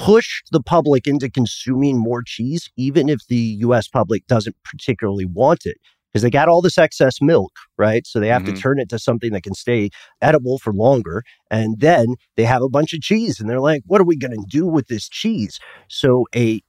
push 0.00 0.42
the 0.50 0.62
public 0.62 1.06
into 1.06 1.28
consuming 1.30 1.98
more 1.98 2.22
cheese 2.24 2.70
even 2.76 3.10
if 3.10 3.20
the 3.28 3.58
US 3.66 3.86
public 3.86 4.26
doesn't 4.26 4.56
particularly 4.64 5.26
want 5.26 5.66
it 5.66 5.76
because 6.10 6.22
they 6.22 6.30
got 6.30 6.48
all 6.48 6.62
this 6.62 6.78
excess 6.78 7.20
milk, 7.20 7.52
right? 7.76 8.06
So 8.06 8.18
they 8.18 8.28
have 8.28 8.42
Mhm. 8.42 8.46
to 8.46 8.52
turn 8.62 8.80
it 8.80 8.88
to 8.88 8.98
something 8.98 9.32
that 9.32 9.42
can 9.42 9.54
stay 9.54 9.90
edible 10.22 10.58
for 10.58 10.72
longer. 10.72 11.22
And 11.50 11.78
then 11.80 12.14
they 12.36 12.44
have 12.44 12.62
a 12.62 12.68
bunch 12.68 12.94
of 12.94 13.02
cheese 13.02 13.38
and 13.38 13.48
they're 13.48 13.60
like, 13.60 13.82
what 13.86 14.00
are 14.00 14.04
we 14.04 14.16
going 14.16 14.32
to 14.32 14.46
do 14.48 14.66
with 14.66 14.88
this 14.88 15.06
cheese? 15.06 15.60
So 15.88 16.24
a 16.34 16.62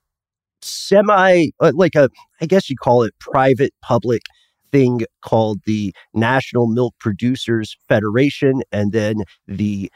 semi, 0.61 1.47
uh, 1.61 1.71
like 1.73 1.95
a, 1.95 2.09
I 2.41 2.45
guess 2.45 2.69
you 2.69 2.75
call 2.75 3.03
it 3.03 3.13
private 3.19 3.73
public 3.81 4.23
thing 4.71 5.01
called 5.21 5.59
the 5.65 5.93
National 6.13 6.67
Milk 6.67 6.95
Producers 6.99 7.75
Federation 7.87 8.61
and 8.71 8.91
then 8.91 9.23
the 9.47 9.89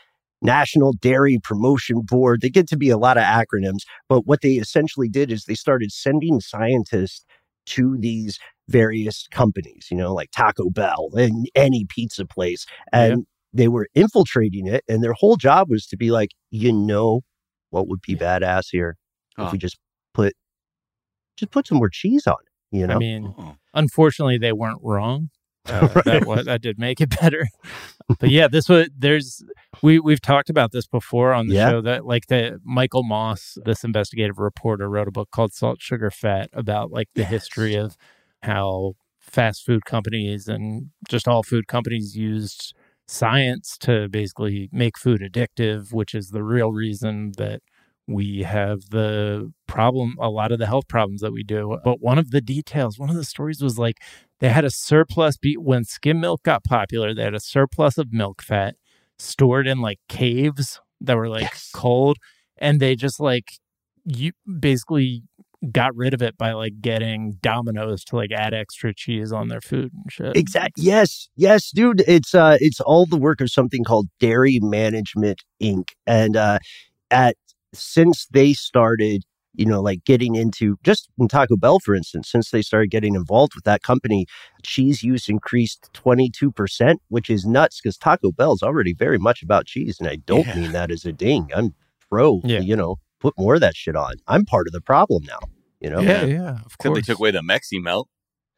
National 0.46 0.94
Dairy 0.94 1.40
Promotion 1.44 2.02
Board. 2.02 2.42
They 2.42 2.50
get 2.50 2.68
to 2.70 2.78
be 2.78 2.90
a 2.90 2.98
lot 2.98 3.18
of 3.18 3.24
acronyms, 3.24 3.80
but 4.08 4.26
what 4.26 4.42
they 4.42 4.54
essentially 4.54 5.10
did 5.10 5.32
is 5.32 5.46
they 5.46 5.56
started 5.56 5.92
sending 5.92 6.40
scientists 6.40 7.26
to 7.68 7.98
these 7.98 8.38
various 8.70 9.28
companies, 9.32 9.88
you 9.92 9.98
know, 9.98 10.14
like 10.14 10.30
Taco 10.32 10.70
Bell 10.70 11.10
and 11.14 11.48
any 11.56 11.86
pizza 11.90 12.26
place. 12.26 12.66
And 12.94 13.26
they 13.54 13.68
were 13.68 13.88
infiltrating 13.96 14.68
it. 14.68 14.84
And 14.88 15.04
their 15.04 15.14
whole 15.14 15.36
job 15.36 15.70
was 15.70 15.86
to 15.88 15.98
be 15.98 16.12
like, 16.12 16.30
you 16.52 16.72
know, 16.72 17.22
what 17.70 17.88
would 17.88 18.02
be 18.02 18.16
badass 18.16 18.68
here 18.72 18.98
if 19.38 19.46
Huh. 19.46 19.50
we 19.52 19.58
just 19.58 19.78
put, 20.14 20.34
just 21.38 21.52
put 21.52 21.68
some 21.68 21.78
more 21.80 21.90
cheese 21.90 22.28
on 22.28 22.36
it. 22.46 22.78
You 22.78 22.88
know, 22.88 22.96
I 22.96 23.00
mean, 23.00 23.34
Oh. 23.38 23.56
unfortunately, 23.74 24.38
they 24.38 24.52
weren't 24.52 24.80
wrong. 24.84 25.30
Uh, 25.70 26.02
That 26.06 26.26
was 26.28 26.46
that 26.46 26.62
did 26.62 26.78
make 26.78 27.02
it 27.02 27.10
better. 27.22 27.48
But 28.20 28.30
yeah, 28.30 28.48
this 28.48 28.70
was 28.70 28.88
there's 28.98 29.44
we 29.82 30.00
we've 30.00 30.22
talked 30.22 30.50
about 30.50 30.72
this 30.72 30.88
before 30.88 31.34
on 31.34 31.48
the 31.48 31.56
Yeah. 31.56 31.70
show 31.70 31.82
that 31.82 32.06
like 32.06 32.28
the 32.28 32.60
Michael 32.64 33.04
Moss, 33.04 33.58
this 33.66 33.84
investigative 33.84 34.38
reporter, 34.40 34.90
wrote 34.90 35.08
a 35.08 35.12
book 35.12 35.30
called 35.32 35.54
Salt, 35.54 35.82
Sugar, 35.82 36.12
Fat 36.12 36.50
about 36.54 36.92
like 36.92 37.10
the 37.16 37.24
history 37.26 37.76
of 37.76 37.98
how 38.44 38.94
fast 39.20 39.66
food 39.66 39.86
companies 39.86 40.48
and 40.48 40.92
just 41.10 41.28
all 41.28 41.42
food 41.42 41.68
companies 41.68 42.16
used 42.16 42.74
science 43.08 43.78
to 43.80 44.08
basically 44.10 44.70
make 44.72 44.98
food 44.98 45.22
addictive, 45.22 45.92
which 45.94 46.14
is 46.14 46.30
the 46.30 46.44
real 46.44 46.72
reason 46.72 47.32
that 47.38 47.62
we 48.08 48.44
have 48.44 48.90
the 48.92 49.52
problem, 49.68 50.16
a 50.20 50.30
lot 50.30 50.52
of 50.52 50.60
the 50.60 50.68
health 50.68 50.88
problems 50.88 51.22
that 51.22 51.32
we 51.34 51.44
do. 51.44 51.80
But 51.84 52.02
one 52.02 52.20
of 52.20 52.30
the 52.30 52.42
details, 52.42 53.00
one 53.00 53.10
of 53.10 53.16
the 53.16 53.24
stories 53.24 53.62
was 53.64 53.80
like 53.80 53.98
they 54.40 54.50
had 54.50 54.66
a 54.66 54.70
surplus 54.72 55.38
be- 55.38 55.58
when 55.58 55.84
skim 55.84 56.20
milk 56.20 56.44
got 56.44 56.64
popular, 56.64 57.14
they 57.14 57.24
had 57.24 57.36
a 57.36 57.40
surplus 57.40 57.98
of 57.98 58.12
milk 58.12 58.42
fat 58.42 58.76
stored 59.18 59.68
in 59.68 59.80
like 59.80 60.00
caves 60.10 60.80
that 61.02 61.16
were 61.16 61.30
like 61.30 61.44
Yes. 61.44 61.70
cold. 61.74 62.18
And 62.58 62.80
they 62.80 62.96
just 62.96 63.20
like 63.20 63.54
you 64.06 64.32
basically 64.60 65.24
got 65.72 65.96
rid 65.96 66.14
of 66.14 66.22
it 66.22 66.38
by 66.38 66.52
like 66.52 66.80
getting 66.80 67.38
Domino's 67.42 68.04
to 68.06 68.16
like 68.16 68.32
add 68.32 68.54
extra 68.54 68.94
cheese 68.94 69.32
on 69.32 69.48
their 69.48 69.62
food 69.62 69.92
and 69.94 70.12
shit. 70.12 70.36
Exactly. 70.38 70.84
Yes, 70.84 71.28
yes, 71.36 71.72
dude. 71.72 72.04
It's 72.08 72.36
uh, 72.36 72.58
it's 72.60 72.80
all 72.80 73.06
the 73.06 73.18
work 73.18 73.42
of 73.42 73.50
something 73.50 73.84
called 73.84 74.08
Dairy 74.20 74.60
Management 74.62 75.42
Inc. 75.62 75.90
And 76.06 76.38
uh, 76.38 76.60
at 77.10 77.36
since 77.74 78.28
they 78.32 78.54
started, 78.54 79.24
you 79.58 79.66
know, 79.66 79.82
like 79.82 80.04
getting 80.06 80.36
into 80.36 80.78
just 80.84 81.10
in 81.18 81.28
Taco 81.28 81.56
Bell, 81.58 81.80
for 81.80 81.96
instance, 81.96 82.30
since 82.30 82.52
they 82.52 82.62
started 82.62 82.92
getting 82.92 83.16
involved 83.16 83.54
with 83.56 83.64
that 83.66 83.82
company, 83.84 84.26
cheese 84.64 85.04
use 85.04 85.28
increased 85.30 85.90
twenty 85.94 86.30
two 86.30 86.52
percent, 86.52 87.02
which 87.10 87.30
is 87.30 87.46
nuts 87.46 87.80
because 87.82 87.98
Taco 87.98 88.32
Bell 88.32 88.54
is 88.54 88.62
already 88.64 88.94
very 88.94 89.18
much 89.18 89.42
about 89.44 89.66
cheese, 89.66 89.98
and 90.00 90.08
I 90.10 90.18
don't 90.18 90.48
Yeah. 90.48 90.56
mean 90.56 90.72
that 90.74 90.92
as 90.92 91.06
a 91.06 91.12
ding. 91.14 91.50
I'm 91.56 91.74
pro. 92.10 92.42
Yeah. 92.44 92.60
You 92.60 92.76
know, 92.76 92.98
put 93.20 93.34
more 93.38 93.56
of 93.56 93.62
that 93.62 93.76
shit 93.76 93.96
on. 93.96 94.14
I'm 94.28 94.46
part 94.46 94.68
of 94.68 94.74
the 94.74 94.82
problem 94.82 95.24
now. 95.26 95.40
You 95.82 95.90
know. 95.90 96.00
yeah, 96.00 96.24
Yeah. 96.24 96.26
yeah, 96.26 96.50
of 96.66 96.74
Except 96.80 96.96
they 96.96 97.02
took 97.02 97.20
away 97.20 97.32
the 97.32 97.42
Mexi 97.42 97.82
melt. 97.82 98.08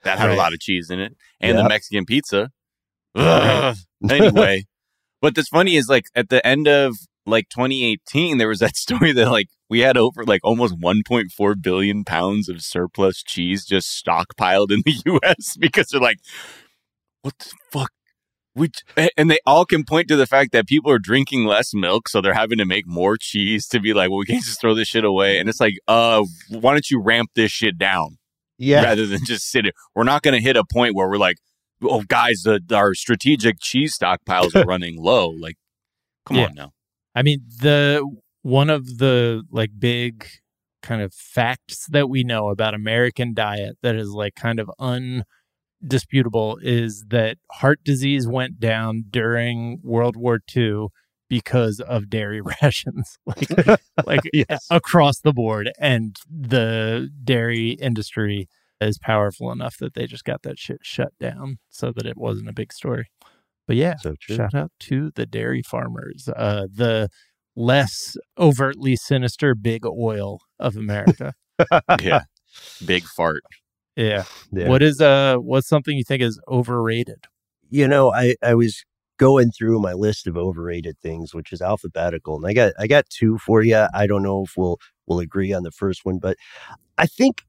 That 0.04 0.20
had 0.20 0.28
Right. 0.28 0.34
a 0.36 0.38
lot 0.38 0.54
of 0.54 0.60
cheese 0.60 0.90
in 0.90 1.00
it. 1.00 1.16
And 1.42 1.58
Yeah. 1.58 1.64
the 1.64 1.70
Mexican 1.70 2.06
pizza. 2.06 2.52
Ugh. 3.16 3.76
anyway. 4.10 4.66
But 5.22 5.36
what's 5.36 5.50
funny 5.50 5.76
is 5.76 5.90
like 5.90 6.06
at 6.16 6.30
the 6.30 6.46
end 6.46 6.68
of 6.68 6.96
like 7.26 7.50
2018, 7.50 8.38
there 8.38 8.48
was 8.48 8.60
that 8.60 8.76
story 8.86 9.12
that 9.14 9.30
like 9.32 9.48
we 9.70 9.80
had 9.80 9.98
over 9.98 10.24
like 10.24 10.42
almost 10.44 10.80
1.4 10.80 11.62
billion 11.62 12.04
pounds 12.04 12.48
of 12.50 12.62
surplus 12.62 13.22
cheese 13.24 13.66
just 13.66 13.88
stockpiled 14.04 14.72
in 14.72 14.82
the 14.86 15.02
US 15.26 15.56
because 15.60 15.88
they're 15.88 16.02
like, 16.02 16.20
what 17.22 17.38
the 17.40 17.52
fuck? 17.72 17.92
Which, 18.54 18.80
and 19.16 19.30
they 19.30 19.38
all 19.46 19.66
can 19.66 19.84
point 19.84 20.08
to 20.08 20.16
the 20.16 20.26
fact 20.26 20.52
that 20.54 20.66
people 20.68 20.92
are 20.92 20.98
drinking 20.98 21.46
less 21.46 21.76
milk, 21.76 22.10
so 22.10 22.22
they're 22.22 22.34
having 22.34 22.58
to 22.58 22.66
make 22.66 22.88
more 22.88 23.16
cheese 23.16 23.68
to 23.68 23.80
be 23.80 23.94
like, 23.94 24.10
well, 24.10 24.18
we 24.18 24.26
can't 24.26 24.44
just 24.44 24.60
throw 24.60 24.74
this 24.74 24.88
shit 24.88 25.04
away. 25.04 25.38
And 25.38 25.48
it's 25.48 25.60
like, 25.60 25.76
uh, 25.88 26.24
why 26.50 26.74
don't 26.74 26.90
you 26.90 27.00
ramp 27.00 27.30
this 27.36 27.52
shit 27.52 27.78
down? 27.78 28.18
Yeah. 28.58 28.82
rather 28.84 29.06
than 29.06 29.20
just 29.24 29.52
sit 29.52 29.68
it. 29.68 29.76
We're 29.94 30.04
not 30.06 30.24
going 30.24 30.34
to 30.34 30.42
hit 30.42 30.58
a 30.58 30.64
point 30.64 30.96
where 30.96 31.08
we're 31.08 31.20
like, 31.20 31.38
oh, 31.84 32.02
guys, 32.08 32.42
the, 32.44 32.60
our 32.74 32.96
strategic 32.96 33.58
cheese 33.60 33.96
stockpiles 33.96 34.56
are 34.56 34.66
running 34.68 34.96
low. 35.00 35.30
Like, 35.30 35.58
come 36.26 36.38
Yeah. 36.38 36.46
on 36.48 36.56
now. 36.56 36.72
I 37.14 37.22
mean, 37.22 37.42
the 37.62 38.04
one 38.48 38.70
of 38.70 38.98
the 39.00 39.44
like 39.52 39.72
big 39.78 40.26
kind 40.82 41.02
of 41.02 41.14
facts 41.14 41.86
that 41.90 42.10
we 42.10 42.24
know 42.24 42.48
about 42.48 42.74
American 42.74 43.34
diet 43.34 43.78
that 43.84 43.94
is 43.94 44.12
like 44.12 44.36
kind 44.36 44.58
of 44.58 44.70
undisputable 45.82 46.58
is 46.62 47.04
that 47.10 47.38
heart 47.52 47.80
disease 47.84 48.26
went 48.26 48.58
down 48.58 49.04
during 49.10 49.80
World 49.84 50.16
War 50.16 50.40
II 50.56 50.88
because 51.30 51.82
of 51.82 52.10
dairy 52.10 52.40
rations. 52.62 53.18
like 53.26 53.80
like 54.06 54.22
Yes. 54.32 54.66
across 54.72 55.20
the 55.20 55.34
board 55.34 55.70
and 55.78 56.16
the 56.30 57.10
dairy 57.26 57.72
industry 57.72 58.48
is 58.80 58.98
powerful 58.98 59.52
enough 59.52 59.76
that 59.80 59.94
they 59.94 60.06
just 60.08 60.24
got 60.24 60.44
that 60.44 60.58
shit 60.58 60.80
shut 60.84 61.12
down 61.20 61.58
so 61.70 61.92
that 61.92 62.06
it 62.06 62.16
wasn't 62.16 62.48
a 62.48 62.54
big 62.54 62.72
story. 62.72 63.08
But 63.68 63.76
yeah, 63.76 63.96
So. 63.98 64.16
Shout 64.22 64.56
out 64.56 64.72
to 64.82 65.12
the 65.16 65.26
dairy 65.26 65.62
farmers, 65.64 66.30
uh, 66.34 66.68
the 66.74 67.10
less 67.58 68.16
overtly 68.38 68.96
sinister 68.96 69.56
big 69.56 69.86
oil 69.86 70.40
of 70.60 70.78
America. 70.78 71.34
Yeah. 72.02 72.22
Big 72.86 73.04
fart. 73.04 73.42
yeah. 73.96 74.26
Yeah. 74.52 74.70
What 74.70 74.84
is 74.84 75.02
uh 75.02 75.38
what's 75.38 75.68
something 75.68 75.98
you 75.98 76.04
think 76.04 76.22
is 76.22 76.40
overrated? 76.48 77.26
you 77.70 77.88
know, 77.88 78.14
I, 78.14 78.36
I 78.44 78.54
was 78.56 78.84
going 79.18 79.52
through 79.52 79.80
my 79.80 79.94
list 79.94 80.28
of 80.28 80.38
overrated 80.38 80.98
things, 81.02 81.34
which 81.34 81.52
is 81.52 81.62
alphabetical, 81.62 82.36
and 82.38 82.46
I 82.46 82.54
got 82.54 82.74
I 82.80 82.88
got 82.88 83.10
two 83.10 83.38
for 83.40 83.64
you. 83.64 83.88
I 83.94 84.08
don't 84.08 84.24
know 84.24 84.44
if 84.44 84.54
we'll 84.56 84.78
we'll 85.08 85.20
agree 85.20 85.54
on 85.54 85.64
the 85.64 85.72
first 85.72 86.06
one, 86.06 86.20
but 86.20 86.38
I 86.98 87.08
think 87.08 87.44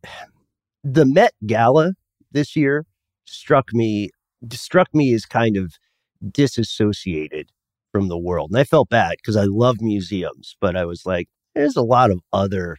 the 0.83 1.05
Met 1.05 1.33
Gala 1.47 1.93
this 2.33 2.57
year 2.57 2.87
struck 3.27 3.73
me 3.73 4.11
struck 4.53 4.88
me 4.95 5.12
as 5.15 5.27
kind 5.27 5.57
of 5.57 5.75
disassociated 6.31 7.50
from 7.99 8.07
the 8.07 8.17
world, 8.17 8.50
and 8.52 8.61
I 8.61 8.62
felt 8.62 8.88
bad 8.88 9.17
because 9.17 9.37
I 9.37 9.43
love 9.43 9.81
museums, 9.81 10.55
but 10.61 10.76
I 10.76 10.85
was 10.85 11.05
like, 11.05 11.28
there's 11.57 11.75
a 11.75 11.83
lot 11.83 12.12
of 12.12 12.21
other 12.33 12.76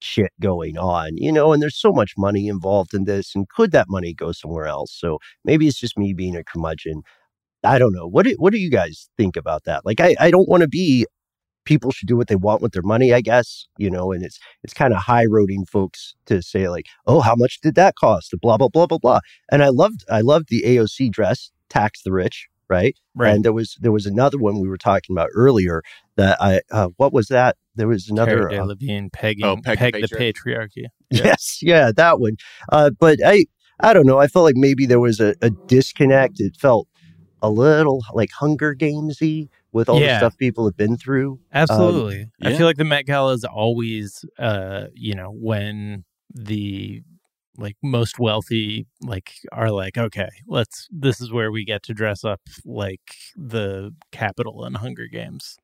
shit 0.00 0.30
going 0.40 0.78
on, 0.78 1.16
you 1.16 1.32
know, 1.32 1.52
and 1.52 1.60
there's 1.60 1.76
so 1.76 1.92
much 1.92 2.12
money 2.16 2.46
involved 2.46 2.94
in 2.94 3.02
this, 3.02 3.34
and 3.34 3.48
could 3.48 3.72
that 3.72 3.88
money 3.88 4.14
go 4.14 4.30
somewhere 4.30 4.66
else? 4.66 4.94
So 4.96 5.18
maybe 5.44 5.66
it's 5.66 5.80
just 5.80 5.98
me 5.98 6.14
being 6.14 6.36
a 6.36 6.44
curmudgeon. 6.44 7.02
I 7.64 7.80
don't 7.80 7.92
know. 7.92 8.06
What 8.06 8.26
do, 8.26 8.36
what 8.38 8.52
do 8.52 8.60
you 8.60 8.70
guys 8.70 9.08
think 9.16 9.36
about 9.36 9.64
that? 9.64 9.84
Like, 9.84 9.98
I, 9.98 10.14
I 10.20 10.30
don't 10.30 10.48
want 10.48 10.60
to 10.60 10.68
be. 10.68 11.04
People 11.64 11.90
should 11.90 12.06
do 12.06 12.16
what 12.16 12.28
they 12.28 12.36
want 12.36 12.62
with 12.62 12.74
their 12.74 12.82
money, 12.82 13.12
I 13.12 13.22
guess. 13.22 13.66
You 13.76 13.90
know, 13.90 14.12
and 14.12 14.22
it's 14.22 14.38
it's 14.62 14.74
kind 14.74 14.92
of 14.92 15.00
high 15.00 15.24
roading 15.24 15.68
folks 15.68 16.14
to 16.26 16.42
say 16.42 16.68
like, 16.68 16.86
oh, 17.08 17.20
how 17.22 17.34
much 17.34 17.58
did 17.60 17.74
that 17.74 17.96
cost? 17.96 18.34
Blah 18.40 18.58
blah 18.58 18.68
blah 18.68 18.86
blah 18.86 18.98
blah. 18.98 19.20
And 19.50 19.64
I 19.64 19.70
loved 19.70 20.04
I 20.08 20.20
loved 20.20 20.46
the 20.50 20.62
AOC 20.62 21.10
dress, 21.10 21.50
tax 21.70 22.02
the 22.02 22.12
rich, 22.12 22.48
right? 22.68 22.96
Right. 23.14 23.34
And 23.34 23.44
there 23.44 23.52
was 23.52 23.76
there 23.80 23.92
was 23.92 24.06
another 24.06 24.38
one 24.38 24.60
we 24.60 24.68
were 24.68 24.78
talking 24.78 25.14
about 25.14 25.30
earlier 25.34 25.82
that 26.16 26.40
I 26.40 26.60
uh, 26.70 26.88
what 26.96 27.12
was 27.12 27.28
that? 27.28 27.56
There 27.74 27.88
was 27.88 28.08
another 28.08 28.48
Cara 28.48 28.54
uh, 28.54 28.66
Delevingne 28.66 29.12
pegging 29.12 29.44
Oh, 29.44 29.56
peg 29.62 29.78
peg, 29.78 29.94
the 29.94 30.02
the 30.02 30.16
patriarchy. 30.16 30.86
Yes, 31.10 31.58
yeah, 31.62 31.92
that 31.92 32.18
one. 32.18 32.36
Uh, 32.72 32.90
but 32.98 33.18
I, 33.24 33.46
I 33.78 33.92
don't 33.92 34.06
know. 34.06 34.18
I 34.18 34.26
felt 34.26 34.44
like 34.44 34.56
maybe 34.56 34.84
there 34.84 34.98
was 34.98 35.20
a, 35.20 35.36
a 35.42 35.50
disconnect. 35.50 36.40
It 36.40 36.56
felt 36.56 36.88
a 37.40 37.50
little 37.50 38.02
like 38.14 38.30
Hunger 38.32 38.74
Gamesy 38.74 39.48
with 39.70 39.88
all 39.88 40.00
the 40.00 40.16
stuff 40.16 40.36
people 40.38 40.64
have 40.64 40.76
been 40.76 40.96
through. 40.96 41.38
Absolutely. 41.52 42.30
I 42.42 42.50
yeah. 42.50 42.56
feel 42.56 42.66
like 42.66 42.78
the 42.78 42.84
Met 42.84 43.06
Gala 43.06 43.32
is 43.32 43.44
always 43.44 44.24
uh, 44.38 44.86
you 44.94 45.14
know, 45.14 45.30
when 45.30 46.04
the 46.32 47.02
like 47.56 47.76
most 47.82 48.18
wealthy 48.18 48.86
like 49.02 49.32
are 49.52 49.70
like, 49.70 49.96
okay, 49.96 50.28
let's 50.46 50.88
this 50.90 51.20
is 51.20 51.32
where 51.32 51.50
we 51.52 51.64
get 51.64 51.82
to 51.84 51.94
dress 51.94 52.24
up 52.24 52.40
like 52.64 53.00
the 53.36 53.94
capital 54.12 54.64
and 54.64 54.76
Hunger 54.78 55.06
Games. 55.06 55.56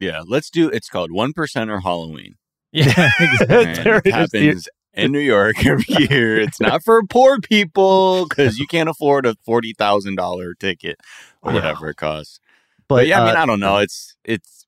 Yeah. 0.00 0.22
Let's 0.26 0.50
do 0.50 0.68
it's 0.68 0.88
called 0.88 1.10
1% 1.10 1.70
or 1.70 1.80
Halloween. 1.80 2.34
Yeah, 2.72 3.10
exactly. 3.20 4.10
It 4.10 4.14
happens 4.14 4.68
in 4.92 5.12
New 5.12 5.18
York 5.20 5.64
every 5.64 5.84
year. 6.10 6.38
It's 6.40 6.60
not 6.60 6.82
for 6.84 7.02
poor 7.04 7.38
people 7.40 8.26
because 8.28 8.58
you 8.58 8.66
can't 8.66 8.88
afford 8.88 9.24
a 9.26 9.34
$40,000 9.48 10.58
ticket 10.58 10.98
or 11.42 11.52
Yeah. 11.52 11.56
whatever 11.56 11.88
it 11.90 11.96
costs. 11.96 12.40
But, 12.88 12.96
But, 12.96 13.06
yeah, 13.08 13.22
I 13.22 13.26
mean, 13.26 13.36
uh, 13.36 13.40
I 13.40 13.46
don't 13.46 13.60
know. 13.60 13.78
It's 13.78 14.14
it's 14.24 14.64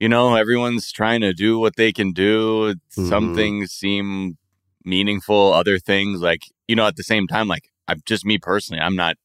you 0.00 0.08
know, 0.08 0.36
everyone's 0.36 0.92
trying 0.92 1.20
to 1.22 1.32
do 1.34 1.58
what 1.58 1.74
they 1.76 1.92
can 1.92 2.12
do. 2.12 2.74
Some 2.88 3.30
Mhm. 3.30 3.34
things 3.34 3.72
seem 3.72 4.36
meaningful, 4.84 5.52
other 5.52 5.78
things 5.78 6.20
like 6.20 6.42
you 6.66 6.76
know, 6.76 6.86
at 6.86 6.96
the 6.96 7.02
same 7.02 7.26
time, 7.26 7.48
like 7.48 7.68
I'm 7.86 8.00
just 8.06 8.24
me 8.24 8.38
personally, 8.38 8.80
I'm 8.82 8.96
not 8.96 9.16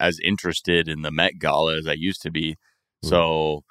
as 0.00 0.18
interested 0.22 0.88
in 0.88 1.02
the 1.02 1.10
Met 1.10 1.38
Gala 1.38 1.76
as 1.78 1.86
I 1.86 1.92
used 1.94 2.22
to 2.22 2.30
be. 2.30 2.56
Mm. 3.04 3.08
So 3.08 3.64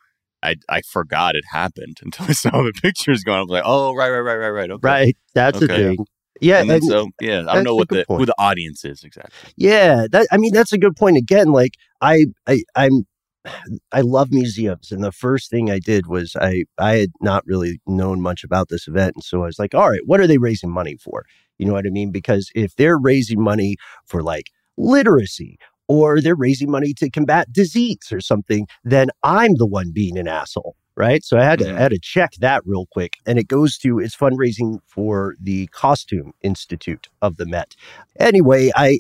I 0.44 0.56
I 0.70 0.82
forgot 0.82 1.36
it 1.36 1.44
happened 1.52 2.00
until 2.04 2.26
I 2.28 2.34
saw 2.34 2.50
the 2.64 2.74
pictures 2.74 3.24
going. 3.24 3.38
I 3.40 3.42
was 3.42 3.50
like, 3.50 3.64
oh 3.66 3.94
right, 3.96 4.10
right, 4.10 4.20
right, 4.22 4.36
right, 4.38 4.50
right. 4.50 4.72
Okay. 4.72 4.88
right, 4.88 5.18
that's 5.34 5.62
Okay. 5.62 5.68
thing. 5.96 6.06
Yeah, 6.40 6.62
And 6.62 6.72
and- 6.72 6.84
so 6.84 7.10
yeah, 7.20 7.46
I 7.48 7.54
don't 7.56 7.64
know 7.64 7.76
what 7.76 7.90
the 7.90 8.04
point. 8.08 8.20
who 8.22 8.26
the 8.26 8.36
audience 8.40 8.84
is 8.84 9.04
exactly. 9.04 9.52
Yeah, 9.58 10.08
that 10.12 10.28
I 10.32 10.38
mean 10.38 10.54
that's 10.54 10.74
a 10.74 10.78
good 10.78 10.96
point. 10.96 11.18
Again, 11.18 11.52
like 11.52 11.76
I, 12.02 12.26
I 12.48 12.64
I'm 12.76 13.06
I 13.92 14.02
love 14.02 14.32
museums, 14.32 14.92
and 14.92 15.04
the 15.04 15.12
first 15.12 15.50
thing 15.50 15.70
I 15.72 15.80
did 15.80 16.08
was 16.08 16.36
I 16.40 16.64
I 16.78 16.96
had 16.98 17.12
not 17.22 17.46
really 17.46 17.80
known 17.88 18.22
much 18.22 18.44
about 18.44 18.70
this 18.70 18.88
event, 18.88 19.14
and 19.16 19.24
so 19.24 19.44
I 19.44 19.46
was 19.48 19.60
like, 19.60 19.74
all 19.76 19.90
right, 19.90 20.02
what 20.06 20.20
are 20.20 20.28
they 20.28 20.38
raising 20.38 20.72
money 20.72 20.96
for? 20.98 21.26
You 21.58 21.66
know 21.68 21.74
what 21.74 21.86
I 21.86 21.90
mean? 21.90 22.12
Because 22.12 22.50
if 22.56 22.76
they're 22.76 22.98
raising 22.98 23.42
money 23.42 23.76
for 24.06 24.24
like 24.24 24.48
literacy 24.78 25.58
or 25.88 26.22
they're 26.22 26.36
raising 26.36 26.72
money 26.72 26.94
to 26.96 27.10
combat 27.10 27.52
disease 27.52 28.12
or 28.12 28.22
something, 28.22 28.68
then 28.84 29.10
I'm 29.24 29.56
the 29.56 29.66
one 29.68 29.92
being 29.92 30.18
an 30.18 30.28
asshole, 30.28 30.76
right? 30.96 31.24
So 31.24 31.38
I 31.38 31.44
had 31.44 31.60
to 31.60 31.66
Mhm. 31.66 31.76
I 31.78 31.82
had 31.82 31.92
to 31.92 32.00
check 32.00 32.32
that 32.40 32.62
real 32.66 32.88
quick, 32.92 33.14
and 33.26 33.38
it 33.40 33.48
goes 33.48 33.78
to 33.80 34.00
it's 34.00 34.16
fundraising 34.16 34.80
for 34.88 35.36
the 35.40 35.68
Costume 35.68 36.34
Institute 36.42 37.10
of 37.22 37.38
the 37.38 37.46
Met. 37.46 37.76
Anyway, 38.20 38.72
I 38.76 39.00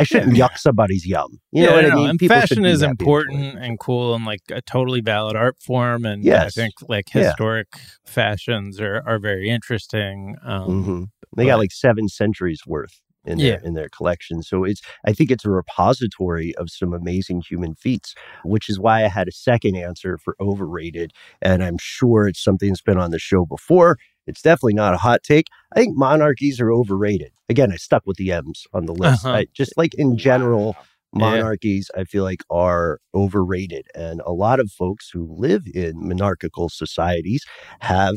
I 0.00 0.04
shouldn't 0.04 0.36
yuck 0.36 0.56
somebody's 0.58 1.06
yum. 1.06 1.38
You 1.52 1.64
know 1.64 1.68
Yeah, 1.70 1.74
what 1.82 1.92
I 1.92 1.94
mean? 1.94 2.10
And 2.10 2.18
People 2.18 2.36
fashion 2.36 2.64
is 2.64 2.80
happy 2.80 2.90
and 2.90 3.00
enjoy 3.00 3.18
important 3.20 3.58
and 3.64 3.78
cool 3.78 4.14
and 4.14 4.24
like 4.24 4.42
a 4.50 4.62
totally 4.62 5.00
valid 5.00 5.36
art 5.36 5.56
form. 5.60 6.04
And 6.04 6.24
Yes. 6.24 6.56
I 6.56 6.62
think 6.62 6.74
like 6.88 7.14
Yeah. 7.14 7.24
historic 7.28 7.68
fashions 8.06 8.80
are, 8.80 9.02
are 9.06 9.18
very 9.18 9.48
interesting. 9.50 10.36
Um, 10.42 10.84
Mhm. 10.84 11.06
They 11.36 11.46
got 11.46 11.58
like 11.58 11.72
seven 11.72 12.08
centuries 12.08 12.62
worth 12.66 13.00
in 13.26 13.38
their 13.38 13.60
in 13.60 13.74
their 13.74 13.88
collection. 13.90 14.42
So 14.42 14.64
it's 14.64 14.80
I 15.06 15.12
think 15.12 15.30
it's 15.30 15.44
a 15.44 15.50
repository 15.50 16.54
of 16.56 16.70
some 16.70 16.92
amazing 16.94 17.42
human 17.48 17.74
feats, 17.74 18.14
which 18.44 18.68
is 18.68 18.80
why 18.80 19.04
I 19.04 19.08
had 19.08 19.28
a 19.28 19.32
second 19.32 19.76
answer 19.76 20.18
for 20.18 20.34
overrated. 20.40 21.12
And 21.42 21.62
I'm 21.62 21.76
sure 21.78 22.26
it's 22.26 22.42
something 22.42 22.70
that's 22.70 22.80
been 22.82 22.98
on 22.98 23.10
the 23.10 23.18
show 23.18 23.44
before. 23.44 23.98
It's 24.26 24.42
definitely 24.42 24.74
not 24.74 24.94
a 24.94 24.98
hot 24.98 25.22
take. 25.22 25.46
I 25.74 25.80
think 25.80 25.96
monarchies 25.96 26.60
are 26.60 26.70
overrated. 26.72 27.32
Again, 27.48 27.72
I 27.72 27.76
stuck 27.76 28.02
with 28.06 28.16
the 28.16 28.32
M's 28.32 28.66
on 28.72 28.86
the 28.86 28.94
list. 28.94 29.24
Uh-huh. 29.24 29.36
I, 29.38 29.46
just 29.52 29.76
like 29.76 29.94
in 29.94 30.16
general, 30.16 30.76
Yeah. 30.78 30.84
monarchies 31.20 31.90
I 31.96 32.04
feel 32.04 32.22
like 32.24 32.42
are 32.50 33.00
overrated. 33.14 33.86
And 33.94 34.20
a 34.24 34.32
lot 34.32 34.60
of 34.60 34.70
folks 34.70 35.10
who 35.12 35.26
live 35.36 35.64
in 35.74 36.06
monarchical 36.08 36.68
societies 36.68 37.44
have 37.80 38.16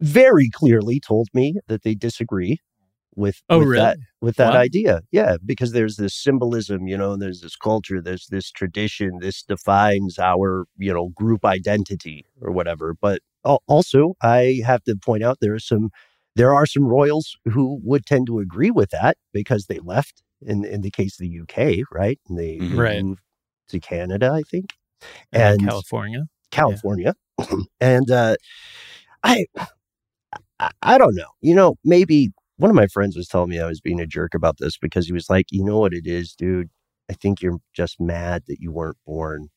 very 0.00 0.50
clearly 0.50 1.00
told 1.00 1.28
me 1.34 1.54
that 1.68 1.82
they 1.82 1.94
disagree 1.94 2.58
with, 3.14 3.42
Oh, 3.48 3.58
with 3.60 3.68
really? 3.68 3.82
that 3.82 3.98
with 4.20 4.36
that 4.36 4.52
Wow. 4.52 4.60
idea. 4.60 5.00
Yeah, 5.10 5.36
because 5.44 5.72
there's 5.72 5.96
this 5.96 6.14
symbolism, 6.14 6.86
you 6.86 6.96
know, 6.98 7.12
and 7.12 7.22
there's 7.22 7.40
this 7.40 7.56
culture, 7.56 8.00
there's 8.02 8.26
this 8.26 8.50
tradition, 8.50 9.18
this 9.20 9.42
defines 9.42 10.18
our, 10.18 10.66
you 10.76 10.92
know, 10.92 11.08
group 11.10 11.44
identity 11.44 12.26
or 12.42 12.50
whatever. 12.52 12.94
But 13.00 13.22
also, 13.68 14.14
I 14.22 14.60
have 14.66 14.82
to 14.84 14.96
point 14.96 15.22
out 15.24 15.38
there 15.40 15.54
are 15.54 15.58
some 15.58 15.90
there 16.36 16.52
are 16.54 16.66
some 16.66 16.84
royals 16.84 17.36
who 17.46 17.80
would 17.82 18.04
tend 18.06 18.26
to 18.26 18.38
agree 18.40 18.70
with 18.70 18.90
that 18.90 19.16
because 19.32 19.66
they 19.66 19.78
left 19.80 20.22
in 20.42 20.64
in 20.64 20.82
the 20.82 20.90
case 20.90 21.14
of 21.20 21.24
the 21.24 21.28
UK, 21.28 21.84
right? 21.92 22.18
And 22.28 22.38
they, 22.38 22.58
they 22.58 22.66
Mhm. 22.66 22.78
Right. 22.78 23.02
moved 23.02 23.22
to 23.70 23.80
Canada, 23.80 24.30
I 24.32 24.42
think. 24.42 24.70
and 25.32 25.60
And 25.60 25.68
California. 25.68 26.24
California. 26.50 27.14
and 27.80 28.10
uh, 28.10 28.36
I, 29.24 29.46
I, 30.60 30.70
I 30.82 30.98
don't 30.98 31.14
know. 31.14 31.28
You 31.40 31.54
know, 31.54 31.76
maybe 31.84 32.30
one 32.56 32.70
of 32.70 32.76
my 32.76 32.86
friends 32.88 33.16
was 33.16 33.28
telling 33.28 33.50
me 33.50 33.60
I 33.60 33.66
was 33.66 33.80
being 33.80 34.00
a 34.00 34.06
jerk 34.06 34.34
about 34.34 34.58
this 34.58 34.76
because 34.78 35.06
he 35.06 35.12
was 35.12 35.28
like, 35.30 35.46
you 35.50 35.64
know 35.64 35.78
what 35.78 35.94
it 35.94 36.06
is, 36.06 36.34
dude. 36.34 36.70
I 37.10 37.14
think 37.14 37.42
you're 37.42 37.58
just 37.74 38.00
mad 38.00 38.44
that 38.48 38.60
you 38.60 38.72
weren't 38.72 38.96
born 39.06 39.48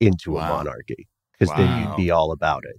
into 0.00 0.36
a 0.38 0.42
monarchy 0.42 1.06
because 1.38 1.54
then 1.56 1.82
you'd 1.88 1.96
be 1.96 2.10
all 2.10 2.32
about 2.32 2.64
it. 2.64 2.76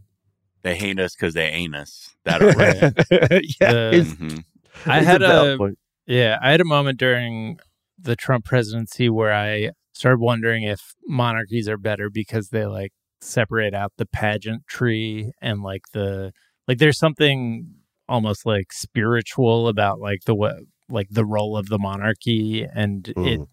They 0.61 0.75
hate 0.75 0.99
us 0.99 1.15
because 1.15 1.33
they 1.33 1.47
ain't 1.47 1.75
us. 1.75 2.15
That 2.25 2.41
right. 2.41 3.41
yeah, 3.61 3.71
The- 3.71 3.89
it's, 3.93 4.09
Mhm. 4.11 4.43
I 4.85 5.01
had 5.01 5.21
valid 5.21 5.53
a 5.53 5.57
point. 5.57 5.77
Yeah, 6.05 6.37
I 6.41 6.51
had 6.51 6.61
a 6.61 6.65
moment 6.65 6.99
during 6.99 7.59
the 7.97 8.15
Trump 8.15 8.45
presidency 8.45 9.09
where 9.09 9.33
I 9.33 9.71
started 9.93 10.19
wondering 10.19 10.63
if 10.63 10.95
monarchies 11.07 11.67
are 11.67 11.77
better 11.77 12.09
because 12.09 12.49
they 12.49 12.65
like 12.65 12.91
separate 13.21 13.73
out 13.73 13.91
the 13.97 14.05
pageantry 14.05 15.31
and 15.41 15.61
like 15.61 15.83
the 15.93 16.31
like 16.67 16.77
there's 16.77 16.97
something 16.97 17.67
almost 18.07 18.45
like 18.45 18.71
spiritual 18.73 19.67
about 19.67 19.99
like 19.99 20.23
the 20.25 20.33
wa- 20.35 20.53
like 20.89 21.07
the 21.11 21.25
role 21.25 21.55
of 21.57 21.67
the 21.69 21.77
monarchy 21.77 22.65
and 22.73 23.09
it 23.09 23.15
Mm. 23.39 23.47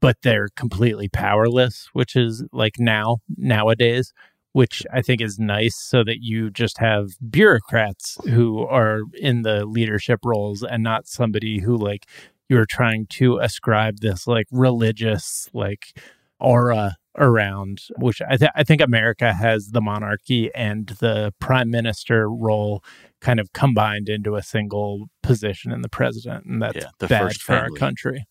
but 0.00 0.16
they're 0.22 0.48
completely 0.56 1.08
powerless, 1.08 1.88
which 1.92 2.16
is 2.16 2.42
like 2.52 2.74
now 2.78 3.18
nowadays, 3.36 4.12
which 4.52 4.84
I 4.92 5.00
think 5.02 5.20
is 5.20 5.38
nice 5.38 5.76
so 5.76 6.02
that 6.04 6.18
you 6.22 6.50
just 6.50 6.78
have 6.78 7.08
bureaucrats 7.30 8.16
who 8.24 8.60
are 8.66 9.02
in 9.14 9.42
the 9.42 9.64
leadership 9.64 10.20
roles 10.24 10.62
and 10.62 10.82
not 10.82 11.06
somebody 11.06 11.60
who 11.60 11.76
like 11.76 12.06
you're 12.48 12.66
trying 12.68 13.06
to 13.10 13.38
ascribe 13.38 13.98
this 14.00 14.26
like 14.26 14.46
religious 14.50 15.48
like 15.52 15.96
aura 16.40 16.96
around 17.18 17.80
which 17.98 18.22
I, 18.22 18.36
th- 18.36 18.50
I 18.54 18.62
think 18.64 18.80
america 18.80 19.32
has 19.32 19.70
the 19.72 19.80
monarchy 19.80 20.48
and 20.54 20.86
the 21.00 21.32
prime 21.40 21.68
minister 21.70 22.28
role 22.30 22.82
kind 23.20 23.40
of 23.40 23.52
combined 23.52 24.08
into 24.08 24.36
a 24.36 24.42
single 24.42 25.06
position 25.22 25.72
in 25.72 25.82
the 25.82 25.88
president 25.88 26.46
and 26.46 26.62
that's 26.62 26.76
Yeah, 26.76 26.90
the 26.98 27.08
bad 27.08 27.22
first 27.24 27.42
for 27.42 27.54
our 27.54 27.64
family. 27.66 27.78
country 27.78 28.24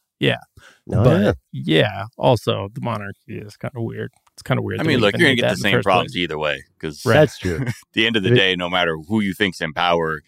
No, 0.87 1.03
but 1.03 1.21
yeah. 1.21 1.33
yeah. 1.51 2.05
also 2.17 2.69
the 2.73 2.81
monarchy 2.81 3.37
is 3.37 3.55
kind 3.57 3.71
of 3.75 3.83
weird. 3.83 4.11
It's 4.39 4.41
kind 4.41 4.57
of 4.57 4.63
weird. 4.63 4.79
I 4.79 4.83
mean, 4.83 4.99
look, 5.01 5.17
you're 5.17 5.27
gonna 5.27 5.35
get 5.35 5.49
the 5.49 5.57
same 5.57 5.73
first 5.73 5.83
problems 5.83 6.13
place. 6.13 6.21
either 6.23 6.39
way 6.39 6.63
because 6.79 7.05
Right. 7.05 7.15
that's 7.15 7.37
true. 7.37 7.59
at 7.67 7.73
the 7.91 8.07
end 8.07 8.15
of 8.15 8.23
the 8.23 8.29
day, 8.29 8.55
no 8.55 8.69
matter 8.69 8.95
who 8.97 9.19
you 9.19 9.33
think's 9.33 9.59
in 9.59 9.73
power, 9.73 10.21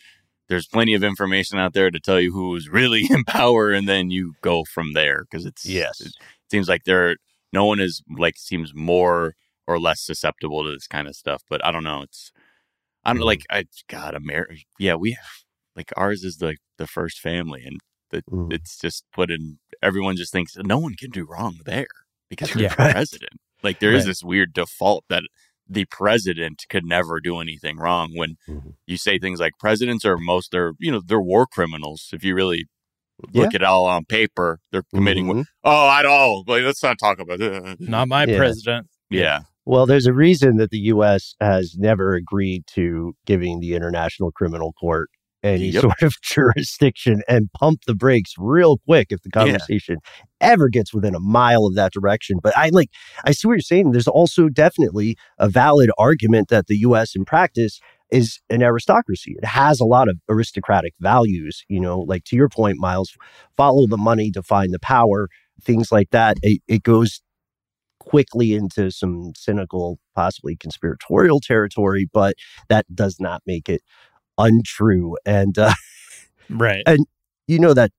there's 0.50 0.68
plenty 0.68 0.94
of 0.94 1.02
information 1.02 1.58
out 1.60 1.72
there 1.74 1.90
to 1.90 1.98
tell 2.00 2.20
you 2.20 2.34
who's 2.34 2.68
really 2.68 3.06
in 3.10 3.24
power, 3.24 3.72
and 3.72 3.88
then 3.88 4.12
you 4.12 4.34
go 4.42 4.66
from 4.66 4.92
there 4.92 5.24
because 5.24 5.46
it's 5.46 5.66
Yes. 5.66 6.02
It 6.02 6.12
seems 6.52 6.68
like 6.68 6.84
there, 6.84 7.16
no 7.54 7.66
one 7.66 7.80
is 7.80 8.04
like 8.18 8.36
seems 8.38 8.74
more 8.76 9.34
or 9.66 9.80
less 9.80 10.02
susceptible 10.02 10.66
to 10.66 10.72
this 10.72 10.88
kind 10.88 11.08
of 11.08 11.16
stuff. 11.16 11.42
But 11.50 11.64
I 11.66 11.72
don't 11.72 11.86
know. 11.86 12.02
It's 12.02 12.34
I 13.06 13.12
don't 13.14 13.20
know. 13.20 13.24
Mhm. 13.24 13.28
Like 13.28 13.46
I 13.50 13.64
God, 13.88 14.14
America. 14.14 14.56
Yeah, 14.78 14.96
we 14.96 15.12
have 15.12 15.26
like 15.78 15.94
ours 15.96 16.26
is 16.26 16.42
like 16.42 16.58
the 16.78 16.86
first 16.88 17.20
family, 17.22 17.64
and 17.64 17.80
the, 18.10 18.24
Mhm. 18.24 18.52
it's 18.52 18.78
just 18.78 19.06
put 19.14 19.32
in. 19.32 19.60
Everyone 19.82 20.18
just 20.18 20.34
thinks 20.34 20.58
no 20.58 20.80
one 20.80 20.96
can 20.96 21.12
do 21.12 21.24
wrong 21.24 21.62
there 21.64 21.88
because 22.30 22.54
you're 22.54 22.64
Yeah. 22.64 22.76
the 22.76 22.92
president. 22.92 23.40
Like 23.64 23.80
there 23.80 23.92
is 23.94 24.04
Right. 24.04 24.08
this 24.12 24.24
weird 24.24 24.54
default 24.54 25.06
that 25.10 25.24
the 25.68 25.86
president 25.86 26.66
could 26.70 26.84
never 26.86 27.20
do 27.22 27.40
anything 27.40 27.78
wrong 27.78 28.12
when 28.16 28.36
Mhm. 28.50 28.74
you 28.88 28.98
say 28.98 29.18
things 29.20 29.40
like 29.40 29.54
presidents 29.60 30.04
are 30.04 30.18
most 30.18 30.52
they're 30.52 30.74
you 30.80 30.92
know 30.92 31.02
they're 31.06 31.22
war 31.22 31.48
criminals 31.48 32.10
if 32.12 32.24
you 32.26 32.36
really 32.36 32.66
look 33.34 33.50
at 33.56 33.62
it 33.62 33.64
all 33.64 33.86
on 33.86 34.04
paper 34.04 34.60
they're 34.72 34.84
committing 34.94 35.28
Mhm. 35.28 35.46
oh 35.64 35.88
i 35.88 36.02
don't 36.02 36.46
like, 36.50 36.64
let's 36.64 36.84
not 36.84 36.98
talk 37.00 37.20
about 37.20 37.40
it 37.40 37.80
Not 37.80 38.08
my 38.10 38.26
Yeah. 38.26 38.38
president. 38.38 38.88
yeah 39.10 39.42
Well, 39.64 39.86
there's 39.86 40.08
a 40.08 40.14
reason 40.14 40.58
that 40.58 40.72
the 40.72 40.80
U.S. 40.96 41.36
has 41.40 41.76
never 41.78 42.16
agreed 42.16 42.64
to 42.74 43.14
giving 43.28 43.60
the 43.60 43.76
International 43.76 44.32
Criminal 44.32 44.74
Court 44.74 45.08
any 45.44 45.72
Yep. 45.72 45.82
sort 45.82 46.02
of 46.02 46.22
jurisdiction 46.22 47.22
and 47.28 47.52
pump 47.54 47.82
the 47.88 47.96
brakes 47.96 48.34
real 48.38 48.78
quick 48.80 49.08
if 49.12 49.22
the 49.22 49.30
Yeah. 49.34 49.40
conversation 49.40 49.98
ever 50.40 50.70
gets 50.70 50.94
within 50.94 51.16
a 51.16 51.20
mile 51.20 51.66
of 51.66 51.76
that 51.76 51.94
direction. 51.94 52.40
But 52.42 52.58
I 52.58 52.70
like, 52.70 52.90
I 53.26 53.32
see 53.32 53.48
what 53.48 53.54
you're 53.56 53.62
saying. 53.62 53.92
There's 53.92 54.08
also 54.08 54.50
definitely 54.50 55.16
a 55.38 55.50
valid 55.50 55.92
argument 55.98 56.50
that 56.50 56.68
the 56.68 56.78
U.S. 56.80 57.16
in 57.16 57.26
practice 57.26 57.80
is 58.12 58.40
an 58.50 58.62
aristocracy. 58.62 59.36
It 59.38 59.46
has 59.46 59.80
a 59.80 59.86
lot 59.86 60.10
of 60.10 60.18
aristocratic 60.30 60.94
values, 61.00 61.64
you 61.70 61.80
know, 61.80 62.00
like 62.02 62.26
to 62.26 62.36
your 62.36 62.50
point, 62.50 62.78
Miles, 62.78 63.16
follow 63.56 63.88
the 63.88 63.98
money 63.98 64.32
to 64.32 64.44
find 64.44 64.74
the 64.74 64.80
power, 64.80 65.30
things 65.64 65.92
like 65.92 66.10
that. 66.12 66.38
It, 66.42 66.62
it 66.68 66.84
goes 66.84 67.22
quickly 68.00 68.54
into 68.56 68.92
some 68.92 69.32
cynical, 69.36 70.00
possibly 70.16 70.56
conspiratorial 70.56 71.40
territory, 71.40 72.10
but 72.12 72.36
that 72.68 72.86
does 72.94 73.18
not 73.20 73.42
make 73.46 73.70
it 73.70 73.82
untrue. 74.38 75.18
And 75.26 75.58
uh, 75.58 75.74
Right. 76.50 76.84
And 76.86 77.06
you 77.48 77.60
know 77.60 77.74
that, 77.74 77.92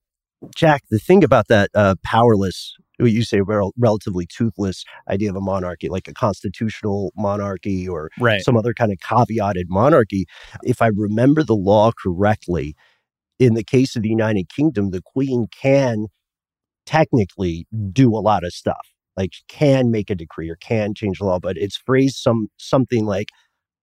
Jack, 0.55 0.83
the 0.89 0.99
thing 0.99 1.23
about 1.23 1.47
that 1.47 1.69
uh, 1.73 1.95
powerless, 2.03 2.75
what 2.99 3.11
you 3.11 3.23
say, 3.23 3.41
rel- 3.41 3.73
relatively 3.77 4.25
toothless 4.27 4.83
idea 5.09 5.29
of 5.29 5.35
a 5.35 5.41
monarchy, 5.41 5.89
like 5.89 6.07
a 6.07 6.13
constitutional 6.13 7.11
monarchy 7.17 7.87
or 7.87 8.09
Right. 8.19 8.41
some 8.41 8.57
other 8.57 8.73
kind 8.73 8.91
of 8.91 8.99
caveated 8.99 9.65
monarchy. 9.69 10.25
If 10.63 10.81
I 10.81 10.87
remember 10.87 11.43
the 11.43 11.55
law 11.55 11.91
correctly, 11.91 12.75
in 13.39 13.55
the 13.55 13.63
case 13.63 13.95
of 13.95 14.03
the 14.03 14.09
United 14.09 14.49
Kingdom, 14.49 14.91
the 14.91 15.01
Queen 15.01 15.47
can 15.49 16.07
technically 16.85 17.65
do 17.91 18.09
a 18.15 18.19
lot 18.19 18.43
of 18.43 18.53
stuff, 18.53 18.85
like 19.17 19.31
can 19.47 19.91
make 19.91 20.09
a 20.09 20.15
decree 20.15 20.49
or 20.49 20.55
can 20.57 20.93
change 20.93 21.19
the 21.19 21.25
law, 21.25 21.39
but 21.39 21.57
it's 21.57 21.77
phrased 21.77 22.17
some 22.17 22.47
something 22.57 23.05
like, 23.05 23.29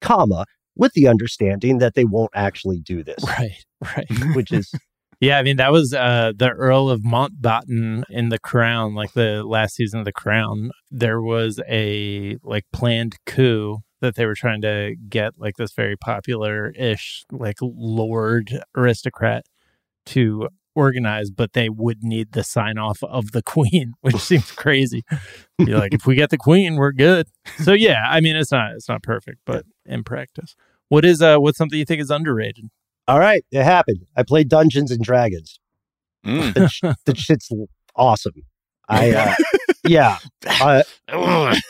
comma, 0.01 0.45
with 0.77 0.93
the 0.93 1.09
understanding 1.09 1.79
that 1.79 1.95
they 1.95 2.05
won't 2.05 2.31
actually 2.35 2.81
do 2.81 3.03
this, 3.03 3.23
Right. 3.27 3.65
Right. 3.97 4.07
which 4.35 4.53
is 4.53 4.73
Yeah, 5.21 5.39
I 5.39 5.43
mean 5.43 5.59
that 5.59 5.71
was 5.71 5.93
uh, 5.93 6.33
the 6.35 6.49
Earl 6.49 6.89
of 6.89 7.03
Mountbatten 7.03 8.05
in 8.09 8.31
The 8.31 8.39
Crown, 8.39 8.95
like 8.95 9.13
the 9.13 9.45
last 9.45 9.75
season 9.75 9.99
of 9.99 10.07
The 10.07 10.13
Crown. 10.13 10.71
There 10.91 11.21
was 11.21 11.61
a 11.69 12.39
like 12.43 12.65
planned 12.73 13.17
coup 13.27 13.81
that 14.01 14.15
they 14.17 14.25
were 14.25 14.35
trying 14.35 14.63
to 14.63 14.97
get 15.11 15.35
like 15.37 15.57
this 15.57 15.75
very 15.75 15.95
popular-ish 15.95 17.25
like 17.31 17.59
lord 17.61 18.63
aristocrat 18.75 19.45
to 20.07 20.49
organize, 20.75 21.31
but 21.31 21.53
they 21.53 21.69
would 21.69 22.03
need 22.03 22.33
the 22.33 22.43
sign 22.43 22.79
off 22.79 23.03
of 23.03 23.33
the 23.33 23.43
queen, 23.57 23.93
which 24.01 24.17
seems 24.17 24.51
crazy. 24.53 25.03
Be 25.59 25.75
like, 25.75 25.93
if 25.93 26.07
we 26.07 26.15
get 26.15 26.31
the 26.31 26.39
queen, 26.39 26.77
we're 26.77 26.93
good. 26.93 27.27
So 27.59 27.75
yeah, 27.75 28.05
I 28.09 28.21
mean 28.21 28.37
it's 28.37 28.53
not 28.53 28.73
it's 28.73 28.89
not 28.89 29.03
perfect, 29.03 29.41
but 29.45 29.67
in 29.91 30.05
practice, 30.05 30.55
what 30.89 31.05
is 31.05 31.21
uh 31.21 31.37
what's 31.39 31.59
something 31.59 31.79
you 31.79 31.85
think 31.85 32.01
is 32.01 32.11
underrated? 32.11 32.71
all 33.09 33.19
right. 33.19 33.45
It 33.51 33.65
happened. 33.65 34.07
I 34.17 34.23
played 34.23 34.49
Dungeons 34.49 34.93
and 34.93 35.03
Dragons. 35.03 35.59
Mm. 36.25 36.55
The, 36.55 36.69
sh- 36.69 36.83
the 37.07 37.17
shit's 37.17 37.51
awesome. 37.97 38.35
I 38.89 39.11
uh, 39.13 39.35
yeah. 39.85 40.19
Uh, 40.61 40.83
I 41.09 41.61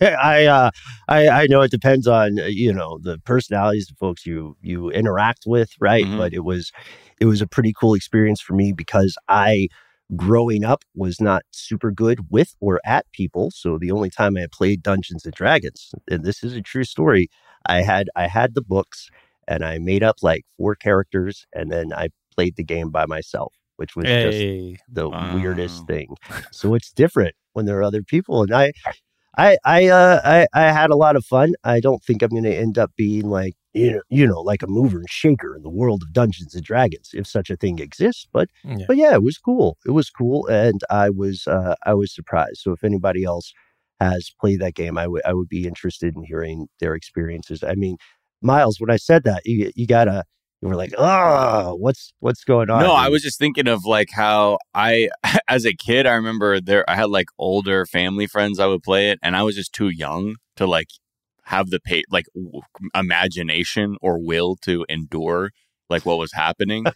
I, 0.00 0.46
uh, 0.46 0.70
I 1.08 1.28
I 1.28 1.46
know 1.46 1.62
it 1.62 1.70
depends 1.70 2.06
on 2.06 2.38
uh, 2.38 2.46
you 2.46 2.72
know 2.72 2.98
the 3.02 3.18
personalities 3.20 3.90
of 3.90 3.96
folks 3.98 4.26
you 4.26 4.56
you 4.60 4.90
interact 4.90 5.44
with, 5.46 5.70
right? 5.80 6.04
Mhm. 6.04 6.18
But 6.18 6.32
it 6.32 6.44
was 6.44 6.72
it 7.20 7.26
was 7.26 7.40
a 7.40 7.46
pretty 7.46 7.72
cool 7.78 7.94
experience 7.94 8.40
for 8.40 8.54
me 8.54 8.72
because 8.72 9.16
I 9.28 9.68
growing 10.16 10.64
up 10.64 10.84
was 10.94 11.20
not 11.20 11.42
super 11.52 11.90
good 11.90 12.30
with 12.30 12.54
or 12.60 12.80
at 12.84 13.06
people. 13.12 13.50
So 13.50 13.78
the 13.78 13.90
only 13.90 14.10
time 14.10 14.36
I 14.36 14.46
played 14.50 14.82
Dungeons 14.82 15.24
and 15.24 15.34
Dragons, 15.34 15.92
and 16.10 16.24
this 16.24 16.42
is 16.42 16.54
a 16.54 16.62
true 16.62 16.84
story, 16.84 17.28
I 17.66 17.82
had 17.82 18.08
I 18.16 18.26
had 18.28 18.54
the 18.54 18.62
books 18.62 19.10
and 19.46 19.64
I 19.64 19.78
made 19.78 20.02
up 20.02 20.16
like 20.22 20.44
four 20.56 20.74
characters 20.74 21.46
and 21.54 21.70
then 21.70 21.92
I 21.92 22.08
played 22.34 22.56
the 22.56 22.64
game 22.64 22.90
by 22.90 23.06
myself, 23.06 23.54
which 23.76 23.96
was 23.96 24.14
just 24.14 24.46
the 24.90 25.10
Wow. 25.10 25.32
weirdest 25.32 25.86
thing. 25.86 26.14
So 26.52 26.74
it's 26.74 26.92
different 26.92 27.34
when 27.52 27.66
there 27.66 27.78
are 27.78 27.82
other 27.84 28.02
people. 28.02 28.42
And 28.42 28.52
I, 28.54 28.72
I, 29.36 29.56
I, 29.64 29.86
uh, 29.88 30.20
I, 30.24 30.46
I 30.54 30.72
had 30.72 30.90
a 30.90 30.96
lot 30.96 31.16
of 31.16 31.24
fun. 31.24 31.54
I 31.64 31.80
don't 31.80 32.02
think 32.02 32.22
I'm 32.22 32.30
going 32.30 32.42
to 32.44 32.54
end 32.56 32.78
up 32.78 32.92
being 32.96 33.28
like, 33.28 33.54
you 33.78 33.92
know, 33.92 34.02
you 34.08 34.26
know, 34.26 34.40
like 34.40 34.62
a 34.62 34.66
mover 34.66 34.98
and 34.98 35.08
shaker 35.08 35.54
in 35.56 35.62
the 35.62 35.70
world 35.70 36.02
of 36.02 36.12
Dungeons 36.12 36.54
and 36.54 36.64
Dragons, 36.64 37.10
if 37.12 37.26
such 37.26 37.50
a 37.50 37.56
thing 37.56 37.78
exists. 37.78 38.26
But, 38.32 38.48
Yeah. 38.64 38.84
but 38.86 38.96
yeah, 38.96 39.14
it 39.14 39.22
was 39.22 39.38
cool. 39.38 39.78
It 39.86 39.92
was 39.92 40.10
cool, 40.10 40.46
and 40.46 40.80
I 40.90 41.10
was, 41.10 41.46
uh, 41.46 41.74
I 41.86 41.94
was 41.94 42.14
surprised. 42.14 42.58
So 42.58 42.72
if 42.72 42.82
anybody 42.84 43.24
else 43.24 43.52
has 44.00 44.30
played 44.40 44.60
that 44.60 44.74
game, 44.74 44.98
I 44.98 45.06
would, 45.06 45.22
I 45.24 45.32
would 45.32 45.48
be 45.48 45.66
interested 45.66 46.16
in 46.16 46.24
hearing 46.24 46.68
their 46.80 46.94
experiences. 46.94 47.62
I 47.62 47.74
mean, 47.74 47.96
Miles, 48.42 48.80
when 48.80 48.90
I 48.90 48.96
said 48.96 49.24
that, 49.24 49.42
you, 49.44 49.70
you 49.74 49.86
gotta, 49.86 50.24
you 50.60 50.68
were 50.68 50.76
like, 50.76 50.92
oh, 50.98 51.74
what's, 51.76 52.12
what's 52.20 52.44
going 52.44 52.70
on? 52.70 52.82
No, 52.82 52.92
I 52.92 53.08
was 53.08 53.22
just 53.22 53.38
thinking 53.38 53.68
of 53.68 53.84
like 53.84 54.10
how 54.12 54.58
I, 54.74 55.08
as 55.48 55.64
a 55.64 55.72
kid, 55.72 56.06
I 56.06 56.14
remember 56.14 56.60
there 56.60 56.88
I 56.90 56.94
had 56.96 57.10
like 57.10 57.28
older 57.38 57.86
family 57.86 58.26
friends 58.26 58.58
I 58.58 58.66
would 58.66 58.82
play 58.82 59.10
it, 59.10 59.18
and 59.22 59.36
I 59.36 59.42
was 59.42 59.54
just 59.56 59.72
too 59.72 59.88
young 59.88 60.36
to 60.56 60.66
like 60.66 60.88
have 61.48 61.70
the 61.70 61.80
pa- 61.80 62.02
like 62.10 62.26
w- 62.34 62.60
imagination 62.94 63.96
or 64.00 64.18
will 64.18 64.56
to 64.62 64.84
endure 64.88 65.50
like 65.90 66.04
what 66.06 66.18
was 66.18 66.32
happening. 66.32 66.84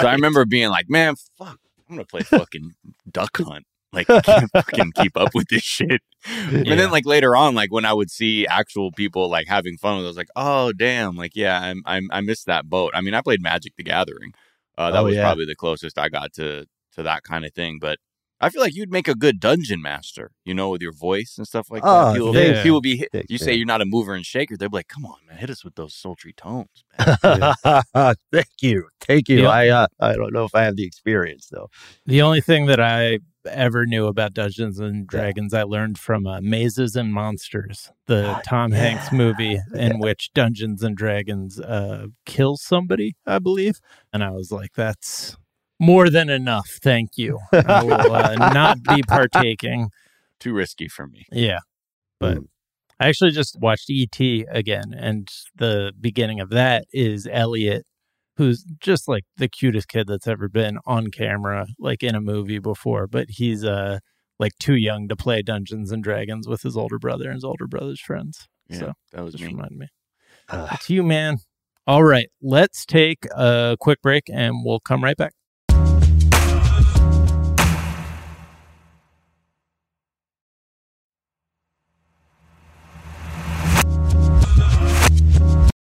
So 0.00 0.06
I 0.08 0.12
remember 0.14 0.44
being 0.46 0.68
like, 0.70 0.86
man, 0.88 1.14
fuck, 1.38 1.58
I'm 1.88 1.96
gonna 1.96 2.06
play 2.06 2.22
fucking 2.22 2.72
duck 3.10 3.36
hunt. 3.36 3.66
Like, 3.92 4.08
I 4.08 4.20
can't 4.22 4.50
fucking 4.54 4.92
keep 4.94 5.16
up 5.18 5.34
with 5.34 5.48
this 5.48 5.62
shit. 5.62 6.00
And 6.26 6.66
Yeah. 6.66 6.74
then, 6.76 6.90
like 6.90 7.04
later 7.04 7.36
on, 7.36 7.54
like 7.54 7.70
when 7.70 7.84
I 7.84 7.92
would 7.92 8.10
see 8.10 8.46
actual 8.46 8.90
people 8.90 9.28
like 9.28 9.46
having 9.48 9.76
fun, 9.76 9.96
with 9.96 10.04
it, 10.04 10.06
I 10.06 10.08
was 10.08 10.16
like, 10.16 10.30
oh 10.34 10.72
damn, 10.72 11.14
like 11.16 11.32
yeah, 11.36 11.60
I'm, 11.60 11.82
I'm 11.84 12.08
I 12.10 12.22
missed 12.22 12.46
that 12.46 12.70
boat. 12.70 12.92
I 12.94 13.02
mean, 13.02 13.12
I 13.14 13.20
played 13.20 13.42
Magic 13.42 13.74
the 13.76 13.82
Gathering. 13.84 14.32
Uh, 14.78 14.90
that 14.92 15.00
Oh, 15.00 15.04
was 15.04 15.14
yeah. 15.16 15.22
probably 15.22 15.44
the 15.44 15.54
closest 15.54 15.98
I 15.98 16.08
got 16.08 16.32
to 16.34 16.64
to 16.94 17.02
that 17.02 17.22
kind 17.22 17.44
of 17.44 17.52
thing. 17.52 17.78
But 17.80 17.98
I 18.42 18.50
feel 18.50 18.60
like 18.60 18.74
you'd 18.74 18.90
make 18.90 19.08
a 19.08 19.14
good 19.14 19.40
dungeon 19.40 19.80
master, 19.80 20.32
you 20.44 20.52
know, 20.52 20.68
with 20.70 20.82
your 20.82 20.92
voice 20.92 21.36
and 21.38 21.46
stuff 21.46 21.68
like 21.70 21.82
Oh, 21.84 22.06
that. 22.08 22.14
People, 22.14 22.34
thanks. 22.34 22.62
people 22.62 22.80
be 22.80 23.06
Thanks, 23.12 23.30
you 23.30 23.38
say 23.38 23.52
man. 23.52 23.56
you're 23.58 23.66
not 23.66 23.80
a 23.80 23.86
mover 23.86 24.14
and 24.14 24.26
shaker, 24.26 24.56
they'd 24.56 24.70
be 24.70 24.76
like, 24.76 24.88
come 24.88 25.06
on, 25.06 25.16
man, 25.26 25.38
hit 25.38 25.48
us 25.48 25.64
with 25.64 25.76
those 25.76 25.94
sultry 25.94 26.32
tones, 26.34 26.84
man. 27.24 27.54
Thank 28.32 28.48
you. 28.60 28.88
Thank 29.00 29.28
you. 29.28 29.42
Yeah. 29.42 29.48
I 29.48 29.68
uh, 29.68 29.86
I 30.00 30.14
don't 30.14 30.32
know 30.32 30.44
if 30.44 30.54
I 30.54 30.62
have 30.64 30.76
the 30.76 30.84
experience 30.84 31.48
though. 31.50 31.68
The 32.06 32.20
only 32.22 32.40
thing 32.40 32.66
that 32.66 32.80
I 32.80 33.20
ever 33.46 33.86
knew 33.86 34.06
about 34.06 34.34
Dungeons 34.34 34.78
and 34.78 35.04
Dragons, 35.06 35.52
I 35.52 35.64
learned 35.64 35.98
from 35.98 36.26
uh, 36.28 36.40
Mazes 36.40 36.94
and 36.94 37.12
Monsters, 37.12 37.90
the 38.06 38.22
God, 38.22 38.42
Tom 38.44 38.72
yeah. 38.72 38.78
Hanks 38.78 39.12
movie 39.12 39.58
in 39.74 39.98
which 39.98 40.30
Dungeons 40.32 40.82
and 40.84 40.96
Dragons 40.96 41.58
uh, 41.58 42.06
kill 42.24 42.56
somebody, 42.56 43.16
I 43.26 43.40
believe. 43.40 43.80
And 44.12 44.22
I 44.22 44.30
was 44.30 44.52
like, 44.52 44.74
that's 44.76 45.36
more 45.82 46.08
than 46.08 46.30
enough. 46.30 46.78
Thank 46.82 47.18
you. 47.18 47.38
I 47.52 47.82
will 47.84 48.12
uh, 48.12 48.34
not 48.54 48.82
be 48.82 49.02
partaking. 49.02 49.90
Too 50.40 50.54
risky 50.54 50.88
for 50.88 51.06
me. 51.06 51.26
Yeah. 51.30 51.58
But 52.18 52.38
Mm. 52.38 52.46
I 53.00 53.08
actually 53.08 53.32
just 53.32 53.58
watched 53.58 53.90
E.T. 53.90 54.46
again, 54.48 54.94
and 54.96 55.28
the 55.56 55.92
beginning 56.00 56.38
of 56.38 56.50
that 56.50 56.84
is 56.92 57.26
Elliott, 57.30 57.84
who's 58.36 58.62
just 58.78 59.08
like 59.08 59.24
the 59.36 59.48
cutest 59.48 59.88
kid 59.88 60.06
that's 60.06 60.28
ever 60.28 60.48
been 60.48 60.78
on 60.86 61.08
camera, 61.08 61.66
like 61.80 62.04
in 62.04 62.14
a 62.14 62.20
movie 62.20 62.60
before. 62.60 63.08
But 63.08 63.26
he's 63.30 63.64
uh 63.64 63.98
like 64.38 64.52
too 64.60 64.76
young 64.76 65.08
to 65.08 65.16
play 65.16 65.42
Dungeons 65.42 65.90
and 65.90 66.02
Dragons 66.02 66.46
with 66.46 66.62
his 66.62 66.76
older 66.76 66.98
brother 67.00 67.24
and 67.24 67.34
his 67.34 67.44
older 67.44 67.66
brother's 67.66 68.00
friends. 68.00 68.46
Yeah, 68.68 68.78
So 68.78 68.92
that 69.12 69.24
was 69.24 69.34
just 69.34 69.44
me. 69.44 69.50
remind 69.54 69.76
me. 69.78 69.86
Uh, 70.48 70.68
It's 70.72 70.88
you, 70.88 71.02
man. 71.02 71.38
All 71.88 72.04
right, 72.04 72.28
let's 72.40 72.86
take 72.86 73.26
a 73.36 73.76
quick 73.80 74.00
break, 74.00 74.24
and 74.32 74.64
we'll 74.64 74.78
come 74.80 75.02
right 75.02 75.16
back. 75.16 75.32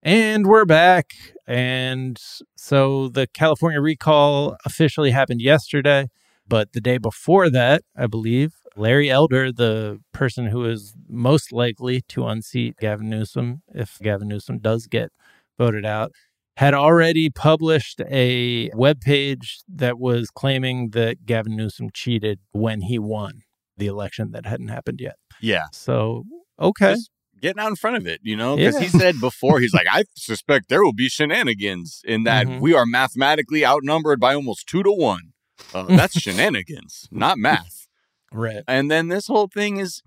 And 0.06 0.48
we're 0.48 0.66
back. 0.66 1.14
And 1.48 2.20
so 2.58 3.08
the 3.08 3.26
California 3.26 3.80
recall 3.80 4.58
officially 4.66 5.12
happened 5.12 5.42
yesterday. 5.42 6.10
But 6.46 6.74
the 6.74 6.82
day 6.82 6.98
before 6.98 7.50
that, 7.50 7.84
I 7.96 8.08
believe, 8.08 8.52
Larry 8.76 9.10
Elder, 9.10 9.50
the 9.54 10.02
person 10.12 10.48
who 10.48 10.66
is 10.66 10.94
most 11.08 11.54
likely 11.54 12.02
to 12.10 12.28
unseat 12.28 12.76
Gavin 12.82 13.10
Newsom, 13.10 13.62
if 13.74 13.98
Gavin 14.02 14.28
Newsom 14.28 14.60
does 14.60 14.88
get 14.88 15.10
voted 15.58 15.86
out, 15.86 16.12
had 16.58 16.74
already 16.74 17.30
published 17.30 18.02
a 18.02 18.70
webpage 18.72 19.64
that 19.70 19.98
was 20.00 20.30
claiming 20.30 20.90
that 20.90 21.26
Gavin 21.26 21.56
Newsom 21.56 21.90
cheated 21.94 22.40
when 22.52 22.82
he 22.82 23.00
won 23.00 23.44
the 23.78 23.88
election 23.88 24.32
that 24.32 24.46
hadn't 24.46 24.68
happened 24.68 25.00
yet. 25.00 25.16
Yeah. 25.40 25.68
So, 25.72 26.26
okay. 26.60 26.98
Getting 27.44 27.60
out 27.62 27.68
in 27.70 27.76
front 27.76 27.98
of 27.98 28.08
it, 28.08 28.20
you 28.24 28.36
know, 28.36 28.56
because 28.56 28.76
Yeah. 28.76 28.82
he 28.82 28.88
said 28.88 29.20
before, 29.20 29.60
he's 29.60 29.74
like, 29.74 29.86
I 29.92 30.06
suspect 30.16 30.70
there 30.70 30.84
will 30.84 30.94
be 30.94 31.10
shenanigans 31.10 32.02
in 32.06 32.24
that 32.24 32.48
Mhm. 32.48 32.60
we 32.62 32.74
are 32.74 32.86
mathematically 32.88 33.64
outnumbered 33.66 34.20
by 34.20 34.34
almost 34.34 34.66
two 34.66 34.82
to 34.82 34.92
one. 34.92 35.34
Uh, 35.74 35.84
that's 36.02 36.20
shenanigans, 36.20 37.08
not 37.12 37.38
math. 37.38 37.88
Right. 38.32 38.64
And 38.68 38.90
then 38.90 39.10
this 39.10 39.28
whole 39.28 39.48
thing 39.48 39.78
is 39.78 40.02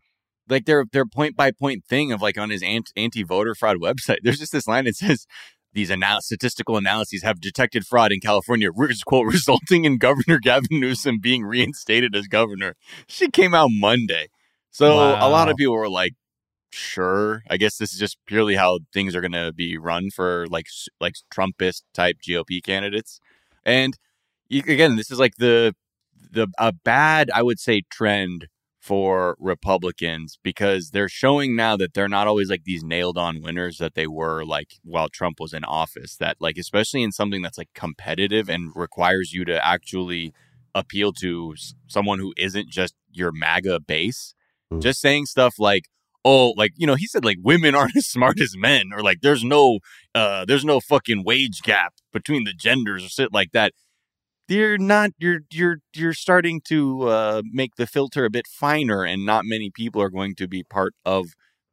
like 0.48 0.64
their 0.64 0.84
their 0.90 1.06
point 1.06 1.36
by 1.36 1.50
point 1.52 1.84
thing 1.84 2.10
of 2.10 2.20
like 2.22 2.38
on 2.38 2.50
his 2.50 2.62
anti 2.62 3.22
voter 3.22 3.54
fraud 3.54 3.76
website. 3.76 4.18
There's 4.22 4.38
just 4.40 4.52
this 4.52 4.66
line 4.66 4.84
that 4.86 4.96
says. 4.96 5.26
These 5.72 5.90
anal- 5.90 6.22
statistical 6.22 6.78
analyses 6.78 7.22
have 7.22 7.38
detected 7.38 7.86
fraud 7.86 8.10
in 8.10 8.20
California, 8.20 8.70
quote, 9.06 9.26
resulting 9.26 9.84
in 9.84 9.98
Governor 9.98 10.38
Gavin 10.38 10.80
Newsom 10.80 11.18
being 11.20 11.42
reinstated 11.44 12.16
as 12.16 12.28
governor. 12.28 12.76
She 13.06 13.28
came 13.28 13.52
out 13.52 13.68
Monday. 13.70 14.28
So 14.70 14.86
a 14.86 15.28
lot 15.28 15.50
of 15.50 15.56
people 15.56 15.74
were 15.74 15.90
like, 15.90 16.14
sure. 16.70 17.42
I 17.50 17.56
guess 17.56 17.76
this 17.78 17.92
is 17.92 17.98
just 17.98 18.18
purely 18.26 18.56
how 18.56 18.80
things 18.92 19.14
are 19.14 19.20
going 19.20 19.32
to 19.32 19.52
be 19.52 19.76
run 19.78 20.10
for 20.10 20.46
like 20.48 20.66
like 21.00 21.14
Trumpist 21.32 21.82
type 21.94 22.16
GOP 22.26 22.62
candidates. 22.62 23.20
And 23.64 23.96
again, 24.50 24.96
this 24.96 25.10
is 25.10 25.18
like 25.18 25.36
the 25.36 25.74
the 26.30 26.48
a 26.58 26.72
bad 26.72 27.30
I 27.34 27.42
would 27.42 27.58
say 27.58 27.82
trend 27.90 28.48
for 28.80 29.36
Republicans 29.40 30.38
because 30.44 30.90
they're 30.90 31.08
showing 31.08 31.56
now 31.56 31.76
that 31.76 31.92
they're 31.92 32.08
not 32.08 32.28
always 32.28 32.48
like 32.48 32.62
these 32.64 32.84
nailed 32.84 33.18
on 33.18 33.42
winners 33.42 33.78
that 33.78 33.94
they 33.96 34.06
were 34.06 34.44
like 34.44 34.74
while 34.84 35.08
Trump 35.08 35.40
was 35.40 35.52
in 35.52 35.64
office 35.64 36.16
that 36.16 36.36
like 36.38 36.56
especially 36.56 37.02
in 37.02 37.10
something 37.10 37.42
that's 37.42 37.58
like 37.58 37.70
competitive 37.74 38.48
and 38.48 38.70
requires 38.76 39.32
you 39.32 39.44
to 39.44 39.66
actually 39.66 40.32
appeal 40.72 41.12
to 41.12 41.54
someone 41.88 42.20
who 42.20 42.32
isn't 42.36 42.70
just 42.70 42.94
your 43.10 43.32
MAGA 43.32 43.80
base 43.80 44.34
Mm. 44.72 44.82
just 44.82 45.00
saying 45.00 45.26
stuff 45.26 45.60
like 45.60 45.84
oh 46.26 46.50
like 46.56 46.72
you 46.76 46.86
know 46.86 46.96
he 46.96 47.06
said 47.06 47.24
like 47.24 47.38
women 47.42 47.74
aren't 47.74 47.96
as 48.00 48.06
smart 48.06 48.40
as 48.40 48.54
men 48.56 48.90
or 48.94 49.02
like 49.02 49.18
there's 49.22 49.44
no 49.44 49.78
uh 50.14 50.44
there's 50.44 50.64
no 50.64 50.80
fucking 50.80 51.24
wage 51.24 51.62
gap 51.62 51.94
between 52.12 52.44
the 52.44 52.52
genders 52.52 53.04
or 53.04 53.08
shit 53.08 53.32
like 53.32 53.52
that. 53.52 53.72
You're 54.48 54.78
not 54.78 55.10
you're 55.18 55.40
you're 55.50 55.78
you're 55.94 56.12
starting 56.14 56.60
to 56.68 57.08
uh 57.08 57.42
make 57.52 57.76
the 57.76 57.86
filter 57.86 58.24
a 58.24 58.30
bit 58.30 58.46
finer 58.46 59.04
and 59.04 59.24
not 59.26 59.44
many 59.44 59.70
people 59.70 60.00
are 60.02 60.10
going 60.10 60.34
to 60.36 60.46
be 60.46 60.62
part 60.62 60.94
of 61.04 61.26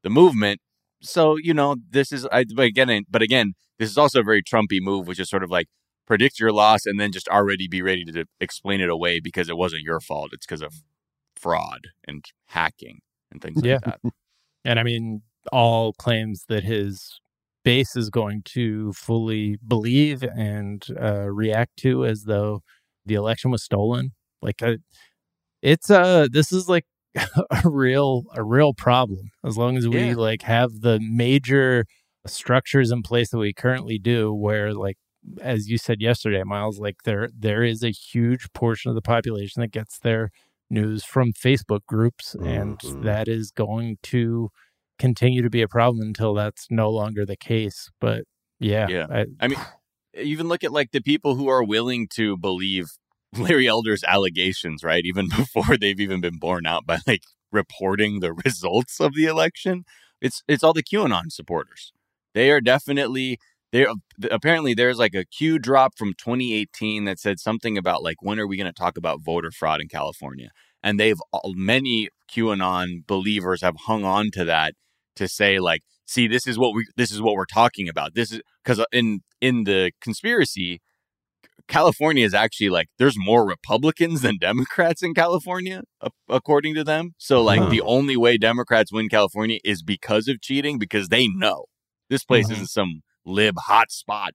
the 0.03 0.09
movement. 0.09 0.59
So 1.01 1.35
you 1.37 1.53
know 1.53 1.75
this 1.89 2.11
is 2.11 2.25
I 2.31 2.45
but 2.55 2.65
again 2.65 3.03
but 3.09 3.21
again 3.21 3.53
this 3.79 3.89
is 3.89 3.97
also 3.97 4.21
a 4.21 4.23
very 4.23 4.41
trumpy 4.41 4.79
move 4.81 5.07
which 5.07 5.19
is 5.19 5.29
sort 5.29 5.43
of 5.43 5.51
like 5.51 5.67
predict 6.07 6.39
your 6.39 6.51
loss 6.51 6.85
and 6.85 6.99
then 6.99 7.11
just 7.11 7.27
already 7.27 7.67
be 7.67 7.81
ready 7.81 8.03
to 8.05 8.25
explain 8.39 8.81
it 8.81 8.89
away 8.89 9.19
because 9.19 9.49
it 9.49 9.57
wasn't 9.57 9.83
your 9.83 9.99
fault. 9.99 10.31
It's 10.33 10.45
because 10.45 10.61
of 10.63 10.73
fraud 11.35 11.81
and 12.07 12.23
hacking 12.47 12.99
and 13.31 13.41
things 13.41 13.57
like 13.61 13.65
Yeah. 13.65 13.79
that 13.85 13.99
And 14.65 14.79
I 14.79 14.83
mean, 14.83 15.21
all 15.51 15.93
claims 15.93 16.45
that 16.47 16.63
his 16.63 17.19
base 17.63 17.95
is 17.95 18.09
going 18.09 18.43
to 18.43 18.93
fully 18.93 19.57
believe 19.65 20.23
and 20.23 20.85
uh, 21.01 21.29
react 21.29 21.77
to 21.77 22.05
as 22.05 22.23
though 22.23 22.61
the 23.05 23.15
election 23.15 23.51
was 23.51 23.63
stolen. 23.63 24.11
Like, 24.41 24.61
uh, 24.61 24.77
it's 25.61 25.89
uh, 25.89 26.27
this 26.31 26.51
is 26.51 26.67
like 26.69 26.85
a 27.15 27.61
real 27.65 28.23
a 28.35 28.43
real 28.43 28.73
problem. 28.73 29.31
As 29.43 29.57
long 29.57 29.77
as 29.77 29.87
we 29.87 30.09
Yeah. 30.09 30.15
like 30.15 30.41
have 30.43 30.81
the 30.81 30.99
major 31.01 31.85
structures 32.25 32.91
in 32.91 33.01
place 33.03 33.29
that 33.31 33.37
we 33.37 33.53
currently 33.53 33.97
do, 33.99 34.33
where 34.33 34.73
like 34.73 34.97
as 35.41 35.69
you 35.69 35.77
said 35.77 36.01
yesterday, 36.01 36.43
Miles, 36.43 36.79
like 36.79 36.97
there 37.05 37.29
there 37.37 37.63
is 37.63 37.83
a 37.83 37.91
huge 37.91 38.47
portion 38.53 38.89
of 38.89 38.95
the 38.95 39.01
population 39.01 39.61
that 39.61 39.71
gets 39.71 39.99
their 39.99 40.31
news 40.73 41.05
from 41.05 41.33
Facebook 41.33 41.81
groups, 41.87 42.35
and 42.35 42.77
Mhm. 42.79 43.03
that 43.03 43.27
is 43.27 43.51
going 43.51 43.97
to 44.03 44.49
continue 44.99 45.41
to 45.41 45.49
be 45.49 45.61
a 45.61 45.67
problem 45.67 46.01
until 46.07 46.33
that's 46.33 46.67
no 46.69 46.89
longer 46.89 47.25
the 47.25 47.37
case. 47.37 47.89
But 48.01 48.23
yeah, 48.59 48.87
Yeah. 48.89 49.07
I, 49.09 49.25
I 49.39 49.47
mean, 49.49 49.59
even 50.15 50.47
look 50.47 50.63
at 50.63 50.71
like 50.71 50.91
the 50.91 51.01
people 51.01 51.35
who 51.35 51.47
are 51.47 51.63
willing 51.63 52.07
to 52.15 52.37
believe 52.37 52.87
Larry 53.57 53.67
Elder's 53.67 54.03
allegations, 54.03 54.83
right? 54.83 55.03
Even 55.05 55.27
before 55.49 55.77
they've 55.77 55.99
even 55.99 56.21
been 56.21 56.37
borne 56.37 56.65
out 56.65 56.85
by 56.85 56.99
like 57.07 57.23
reporting 57.51 58.19
the 58.19 58.33
results 58.45 58.99
of 58.99 59.15
the 59.15 59.25
election. 59.25 59.83
It's 60.21 60.41
it's 60.47 60.63
all 60.63 60.73
the 60.73 60.83
QAnon 60.83 61.31
supporters. 61.31 61.91
They 62.33 62.49
are 62.51 62.61
definitely 62.61 63.37
they 63.73 63.87
um, 63.87 64.03
apparently 64.29 64.73
there's 64.75 64.99
like 64.99 65.15
a 65.15 65.25
Q 65.25 65.57
drop 65.57 65.97
from 65.97 66.13
2018 66.13 67.05
that 67.05 67.19
said 67.19 67.39
something 67.39 67.77
about 67.77 68.03
like 68.03 68.21
when 68.21 68.39
are 68.39 68.47
we 68.47 68.55
going 68.55 68.71
to 68.71 68.71
talk 68.71 68.97
about 68.97 69.21
voter 69.21 69.51
fraud 69.51 69.81
in 69.81 69.87
California? 69.87 70.51
And 70.83 70.99
they've 70.99 71.17
many 71.47 72.09
QAnon 72.31 73.05
believers 73.07 73.61
have 73.61 73.75
hung 73.85 74.05
on 74.05 74.29
to 74.33 74.45
that 74.45 74.75
to 75.15 75.27
say 75.27 75.59
like 75.59 75.81
see 76.05 76.27
this 76.27 76.45
is 76.45 76.57
what 76.57 76.75
we 76.75 76.85
this 76.95 77.11
is 77.11 77.19
what 77.19 77.33
we're 77.33 77.45
talking 77.45 77.89
about. 77.89 78.13
This 78.13 78.31
is 78.31 78.41
cuz 78.63 78.79
uh, 78.79 78.85
in 78.91 79.21
in 79.41 79.63
the 79.63 79.91
conspiracy 79.99 80.79
California 81.67 82.25
is 82.25 82.33
actually 82.35 82.69
like 82.69 82.89
there's 82.99 83.17
more 83.17 83.43
Republicans 83.47 84.21
than 84.21 84.37
Democrats 84.37 85.01
in 85.01 85.15
California, 85.15 85.81
a- 85.99 86.11
according 86.29 86.75
to 86.75 86.83
them. 86.83 87.15
So 87.17 87.41
like 87.41 87.61
Huh. 87.61 87.69
the 87.69 87.81
only 87.81 88.17
way 88.17 88.37
Democrats 88.37 88.91
win 88.93 89.09
California 89.09 89.57
is 89.63 89.81
because 89.81 90.27
of 90.27 90.41
cheating, 90.41 90.77
because 90.77 91.07
they 91.07 91.27
know 91.27 91.65
this 92.09 92.23
place 92.23 92.51
isn't 92.51 92.65
mm-hmm. 92.65 92.65
some 92.65 93.01
lib 93.25 93.55
hot 93.65 93.91
spot. 93.91 94.33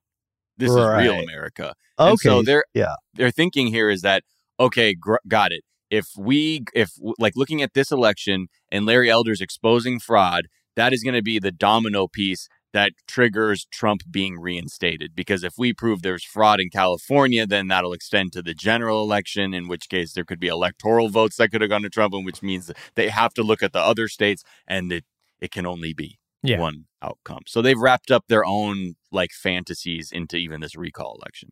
This 0.57 0.69
is 0.71 0.75
real 0.75 1.19
America. 1.19 1.73
Okay. 1.97 2.09
And 2.09 2.19
so 2.19 2.41
they're 2.41 2.65
yeah. 2.73 2.95
they're 3.13 3.31
thinking 3.31 3.67
here 3.67 3.89
is 3.89 4.01
that 4.01 4.23
okay, 4.59 4.93
gr- 4.93 5.15
got 5.27 5.51
it. 5.51 5.63
If 5.89 6.07
we 6.17 6.63
if 6.73 6.91
like 7.17 7.33
looking 7.35 7.61
at 7.61 7.73
this 7.73 7.91
election 7.91 8.47
and 8.71 8.85
Larry 8.85 9.09
Elder's 9.09 9.41
exposing 9.41 9.99
fraud, 9.99 10.47
that 10.75 10.93
is 10.93 11.03
going 11.03 11.15
to 11.15 11.21
be 11.21 11.39
the 11.39 11.51
domino 11.51 12.07
piece 12.07 12.47
that 12.71 12.91
triggers 13.07 13.65
Trump 13.71 14.01
being 14.11 14.39
reinstated. 14.39 15.15
Because 15.15 15.43
if 15.43 15.53
we 15.57 15.73
prove 15.73 16.01
there's 16.01 16.23
fraud 16.23 16.59
in 16.59 16.69
California, 16.69 17.47
then 17.47 17.67
that'll 17.67 17.93
extend 17.93 18.31
to 18.33 18.43
the 18.43 18.53
general 18.53 19.01
election, 19.01 19.53
in 19.53 19.67
which 19.67 19.89
case 19.89 20.13
there 20.13 20.23
could 20.23 20.39
be 20.39 20.47
electoral 20.47 21.09
votes 21.09 21.37
that 21.37 21.49
could 21.49 21.61
have 21.61 21.69
gone 21.69 21.81
to 21.81 21.89
Trump, 21.89 22.13
and 22.13 22.25
which 22.25 22.43
means 22.43 22.71
they 22.95 23.09
have 23.09 23.33
to 23.33 23.43
look 23.43 23.63
at 23.63 23.73
the 23.73 23.79
other 23.79 24.07
states, 24.07 24.43
and 24.67 24.91
it 24.91 25.05
it 25.39 25.51
can 25.51 25.65
only 25.65 25.93
be 25.93 26.18
Yeah. 26.43 26.59
one 26.59 26.85
outcome. 27.01 27.41
So 27.47 27.61
they've 27.61 27.77
wrapped 27.79 28.11
up 28.11 28.25
their 28.29 28.45
own 28.45 28.95
like 29.11 29.31
fantasies 29.31 30.11
into 30.11 30.37
even 30.37 30.61
this 30.61 30.75
recall 30.75 31.17
election. 31.21 31.49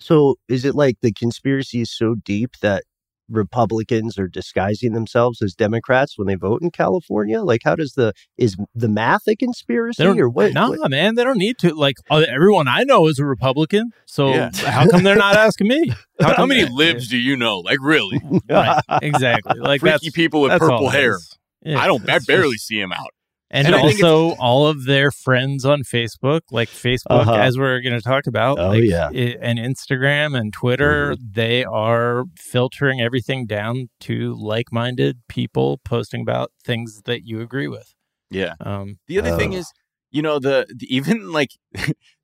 So 0.00 0.36
is 0.48 0.64
it 0.64 0.74
like 0.74 0.96
the 1.02 1.12
conspiracy 1.12 1.80
is 1.82 1.90
so 1.94 2.14
deep 2.14 2.52
that 2.62 2.84
Republicans 3.28 4.18
are 4.18 4.26
disguising 4.26 4.92
themselves 4.92 5.40
as 5.40 5.54
Democrats 5.54 6.18
when 6.18 6.26
they 6.26 6.34
vote 6.34 6.62
in 6.62 6.70
California? 6.70 7.42
Like, 7.42 7.60
how 7.64 7.76
does 7.76 7.92
the 7.92 8.12
is 8.36 8.56
the 8.74 8.88
math 8.88 9.28
a 9.28 9.36
conspiracy 9.36 10.04
or 10.04 10.28
what? 10.28 10.52
no, 10.52 10.70
what- 10.70 10.90
man, 10.90 11.14
they 11.14 11.22
don't 11.24 11.38
need 11.38 11.58
to. 11.58 11.74
Like 11.74 11.96
uh, 12.10 12.24
everyone 12.28 12.66
I 12.66 12.82
know 12.84 13.06
is 13.06 13.18
a 13.20 13.24
Republican, 13.24 13.90
so 14.06 14.30
Yeah. 14.34 14.50
how 14.66 14.88
come 14.88 15.04
they're 15.04 15.14
not 15.16 15.36
asking 15.36 15.68
me? 15.68 15.92
How, 16.20 16.34
come 16.34 16.48
many 16.50 16.64
they- 16.64 16.70
libs 16.72 17.08
do 17.08 17.16
you 17.16 17.36
know? 17.36 17.58
Like 17.60 17.78
really? 17.80 18.20
Right, 18.48 18.82
exactly. 19.02 19.58
Like 19.58 19.80
Freaky 19.80 19.92
that's 20.06 20.10
people 20.10 20.40
with 20.42 20.50
that's 20.50 20.60
purple 20.60 20.88
hair. 20.90 21.18
Yeah, 21.62 21.78
I 21.78 21.86
don't. 21.86 22.08
I 22.10 22.18
barely 22.26 22.54
just- 22.56 22.66
see 22.66 22.80
him 22.80 22.92
out. 22.92 23.10
And, 23.52 23.66
And 23.66 23.74
also, 23.74 24.30
all 24.38 24.68
of 24.68 24.84
their 24.84 25.10
friends 25.10 25.64
on 25.64 25.82
Facebook, 25.82 26.42
like 26.52 26.68
Facebook, 26.68 27.06
Uh-huh. 27.22 27.34
as 27.34 27.58
we're 27.58 27.80
going 27.80 27.96
to 27.96 28.00
talk 28.00 28.26
about, 28.28 28.58
Oh, 28.60 28.68
like, 28.68 28.84
yeah. 28.84 29.08
Mm-hmm. 29.10 29.42
and 29.42 29.58
Instagram 29.58 30.38
and 30.38 30.52
Twitter, 30.52 31.16
they 31.20 31.64
are 31.64 32.24
filtering 32.36 33.00
everything 33.00 33.46
down 33.46 33.88
to 34.00 34.34
like-minded 34.40 35.22
people 35.28 35.80
posting 35.84 36.20
about 36.22 36.52
things 36.64 37.02
that 37.06 37.26
you 37.26 37.40
agree 37.40 37.66
with. 37.66 37.92
Yeah. 38.30 38.54
Um, 38.60 38.98
The 39.08 39.18
other 39.18 39.36
thing 39.36 39.52
Oh. 39.54 39.58
is, 39.58 39.72
you 40.12 40.22
know, 40.22 40.38
the, 40.38 40.66
the 40.76 40.86
even 40.94 41.32
like 41.32 41.50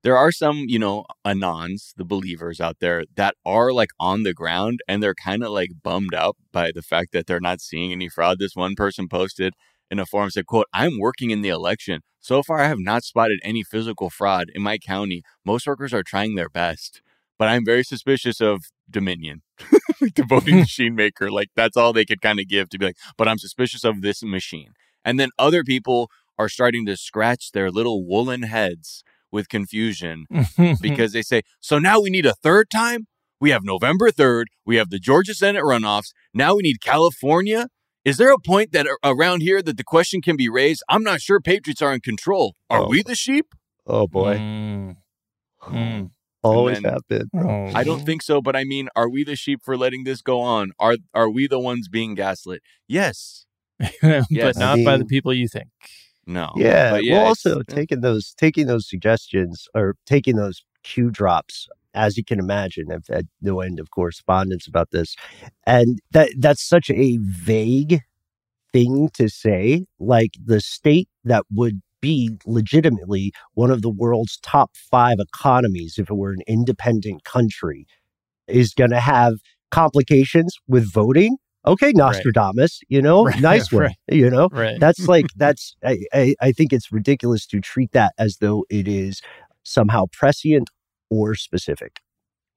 there 0.04 0.16
are 0.16 0.30
some, 0.30 0.64
you 0.68 0.78
know, 0.78 1.06
anons, 1.24 1.92
the 1.96 2.04
believers 2.04 2.60
out 2.60 2.76
there 2.80 3.02
that 3.16 3.34
are 3.44 3.72
like 3.72 3.90
on 3.98 4.22
the 4.22 4.32
ground 4.32 4.78
and 4.86 5.02
they're 5.02 5.14
kind 5.14 5.42
of 5.42 5.50
like 5.50 5.70
bummed 5.82 6.14
out 6.14 6.36
by 6.52 6.70
the 6.72 6.82
fact 6.82 7.10
that 7.12 7.26
they're 7.26 7.40
not 7.40 7.60
seeing 7.60 7.90
any 7.90 8.08
fraud. 8.08 8.38
This 8.38 8.54
one 8.54 8.76
person 8.76 9.08
posted 9.08 9.54
in 9.90 9.98
a 9.98 10.06
forum 10.06 10.30
said, 10.30 10.46
quote, 10.46 10.66
I'm 10.72 10.98
working 10.98 11.30
in 11.30 11.42
the 11.42 11.48
election. 11.48 12.00
So 12.20 12.42
far 12.42 12.60
I 12.60 12.68
have 12.68 12.78
not 12.78 13.04
spotted 13.04 13.38
any 13.42 13.62
physical 13.62 14.10
fraud 14.10 14.50
in 14.54 14.62
my 14.62 14.78
county. 14.78 15.22
Most 15.44 15.66
workers 15.66 15.94
are 15.94 16.02
trying 16.02 16.34
their 16.34 16.48
best. 16.48 17.02
But 17.38 17.48
I'm 17.48 17.64
very 17.64 17.84
suspicious 17.84 18.40
of 18.40 18.64
Dominion, 18.90 19.42
the 20.00 20.24
voting 20.26 20.56
machine 20.60 20.94
maker. 20.94 21.30
Like 21.30 21.48
that's 21.54 21.76
all 21.76 21.92
they 21.92 22.04
could 22.04 22.20
kind 22.20 22.40
of 22.40 22.48
give 22.48 22.68
to 22.70 22.78
be 22.78 22.86
like, 22.86 22.96
but 23.16 23.28
I'm 23.28 23.38
suspicious 23.38 23.84
of 23.84 24.00
this 24.00 24.22
machine. 24.22 24.72
And 25.04 25.20
then 25.20 25.30
other 25.38 25.62
people 25.62 26.10
are 26.38 26.48
starting 26.48 26.86
to 26.86 26.96
scratch 26.96 27.52
their 27.52 27.70
little 27.70 28.06
woolen 28.06 28.42
heads 28.42 29.04
with 29.30 29.48
confusion 29.48 30.26
because 30.80 31.12
they 31.12 31.22
say, 31.22 31.42
so 31.60 31.78
now 31.78 32.00
we 32.00 32.10
need 32.10 32.26
a 32.26 32.34
third 32.34 32.70
time? 32.70 33.06
We 33.38 33.50
have 33.50 33.64
November 33.64 34.10
3rd. 34.10 34.46
We 34.64 34.76
have 34.76 34.88
the 34.88 34.98
Georgia 34.98 35.34
Senate 35.34 35.62
runoffs. 35.62 36.12
Now 36.32 36.56
we 36.56 36.62
need 36.62 36.80
California. 36.80 37.68
Is 38.06 38.18
there 38.18 38.30
a 38.32 38.38
point 38.38 38.70
that 38.72 38.86
around 39.04 39.40
here 39.42 39.60
that 39.60 39.76
the 39.76 39.82
question 39.84 40.22
can 40.22 40.36
be 40.36 40.48
raised? 40.48 40.82
I'm 40.88 41.02
not 41.02 41.20
sure 41.20 41.40
Patriots 41.40 41.82
are 41.82 41.92
in 41.92 41.98
control. 42.00 42.54
Are 42.70 42.82
Oh. 42.82 42.88
we 42.88 43.02
the 43.02 43.16
sheep? 43.16 43.46
oh 43.88 44.06
boy, 44.06 44.36
Mm, 44.36 44.96
mm, 45.62 46.10
always 46.42 46.80
then- 46.80 46.92
have 46.92 47.02
been. 47.08 47.28
oh. 47.34 47.70
I 47.74 47.82
don't 47.84 48.04
think 48.06 48.22
so, 48.22 48.40
but 48.40 48.54
I 48.56 48.62
mean, 48.64 48.88
are 48.96 49.08
we 49.10 49.24
the 49.24 49.34
sheep 49.36 49.60
for 49.64 49.76
letting 49.76 50.04
this 50.04 50.22
go 50.22 50.40
on? 50.40 50.70
Are 50.78 50.96
are 51.14 51.28
we 51.30 51.46
the 51.48 51.58
ones 51.60 51.88
being 51.88 52.14
gaslit? 52.14 52.62
Yes. 52.88 53.44
but 54.02 54.56
not 54.56 54.78
I 54.78 54.84
by 54.84 54.96
the 54.96 55.04
people 55.04 55.32
you 55.34 55.48
think. 55.48 55.68
No. 56.26 56.52
Yeah. 56.56 56.92
But 56.92 57.02
well, 57.08 57.20
it's- 57.22 57.28
also 57.28 57.62
taking 57.62 58.00
those 58.02 58.34
taking 58.36 58.66
those 58.68 58.88
suggestions 58.88 59.66
or 59.74 59.96
taking 60.06 60.36
those 60.36 60.64
cue 60.84 61.10
drops, 61.10 61.68
as 61.96 62.16
you 62.16 62.24
can 62.24 62.38
imagine, 62.38 62.92
I've 62.92 63.06
had 63.08 63.26
no 63.40 63.60
end 63.60 63.80
of 63.80 63.90
correspondence 63.90 64.66
about 64.68 64.90
this, 64.92 65.16
and 65.66 66.00
that 66.12 66.30
that's 66.38 66.62
such 66.62 66.90
a 66.90 67.18
vague 67.22 68.02
thing 68.72 69.08
to 69.14 69.28
say. 69.28 69.84
Like 69.98 70.32
the 70.44 70.60
state 70.60 71.08
that 71.24 71.44
would 71.52 71.80
be 72.00 72.36
legitimately 72.46 73.32
one 73.54 73.70
of 73.70 73.82
the 73.82 73.90
world's 73.90 74.38
top 74.42 74.70
five 74.76 75.18
economies 75.18 75.98
if 75.98 76.10
it 76.10 76.14
were 76.14 76.32
an 76.32 76.42
independent 76.46 77.24
country 77.24 77.86
is 78.46 78.74
going 78.74 78.90
to 78.90 79.00
have 79.00 79.34
complications 79.70 80.56
with 80.68 80.92
voting. 80.92 81.36
Okay, 81.66 81.92
Nostradamus, 81.92 82.80
you 82.88 83.02
know, 83.02 83.24
Right, 83.24 83.40
nice 83.40 83.72
one, 83.72 83.82
right. 83.82 83.96
you 84.08 84.30
know 84.30 84.48
Right. 84.52 84.78
that's 84.78 85.08
like 85.08 85.26
that's 85.36 85.74
I, 85.84 85.98
I 86.12 86.34
i 86.40 86.52
think 86.52 86.72
it's 86.72 86.92
ridiculous 86.92 87.44
to 87.46 87.60
treat 87.60 87.90
that 87.92 88.12
as 88.18 88.36
though 88.36 88.64
it 88.70 88.86
is 88.86 89.20
somehow 89.64 90.04
prescient 90.12 90.70
or 91.10 91.34
specific 91.34 92.00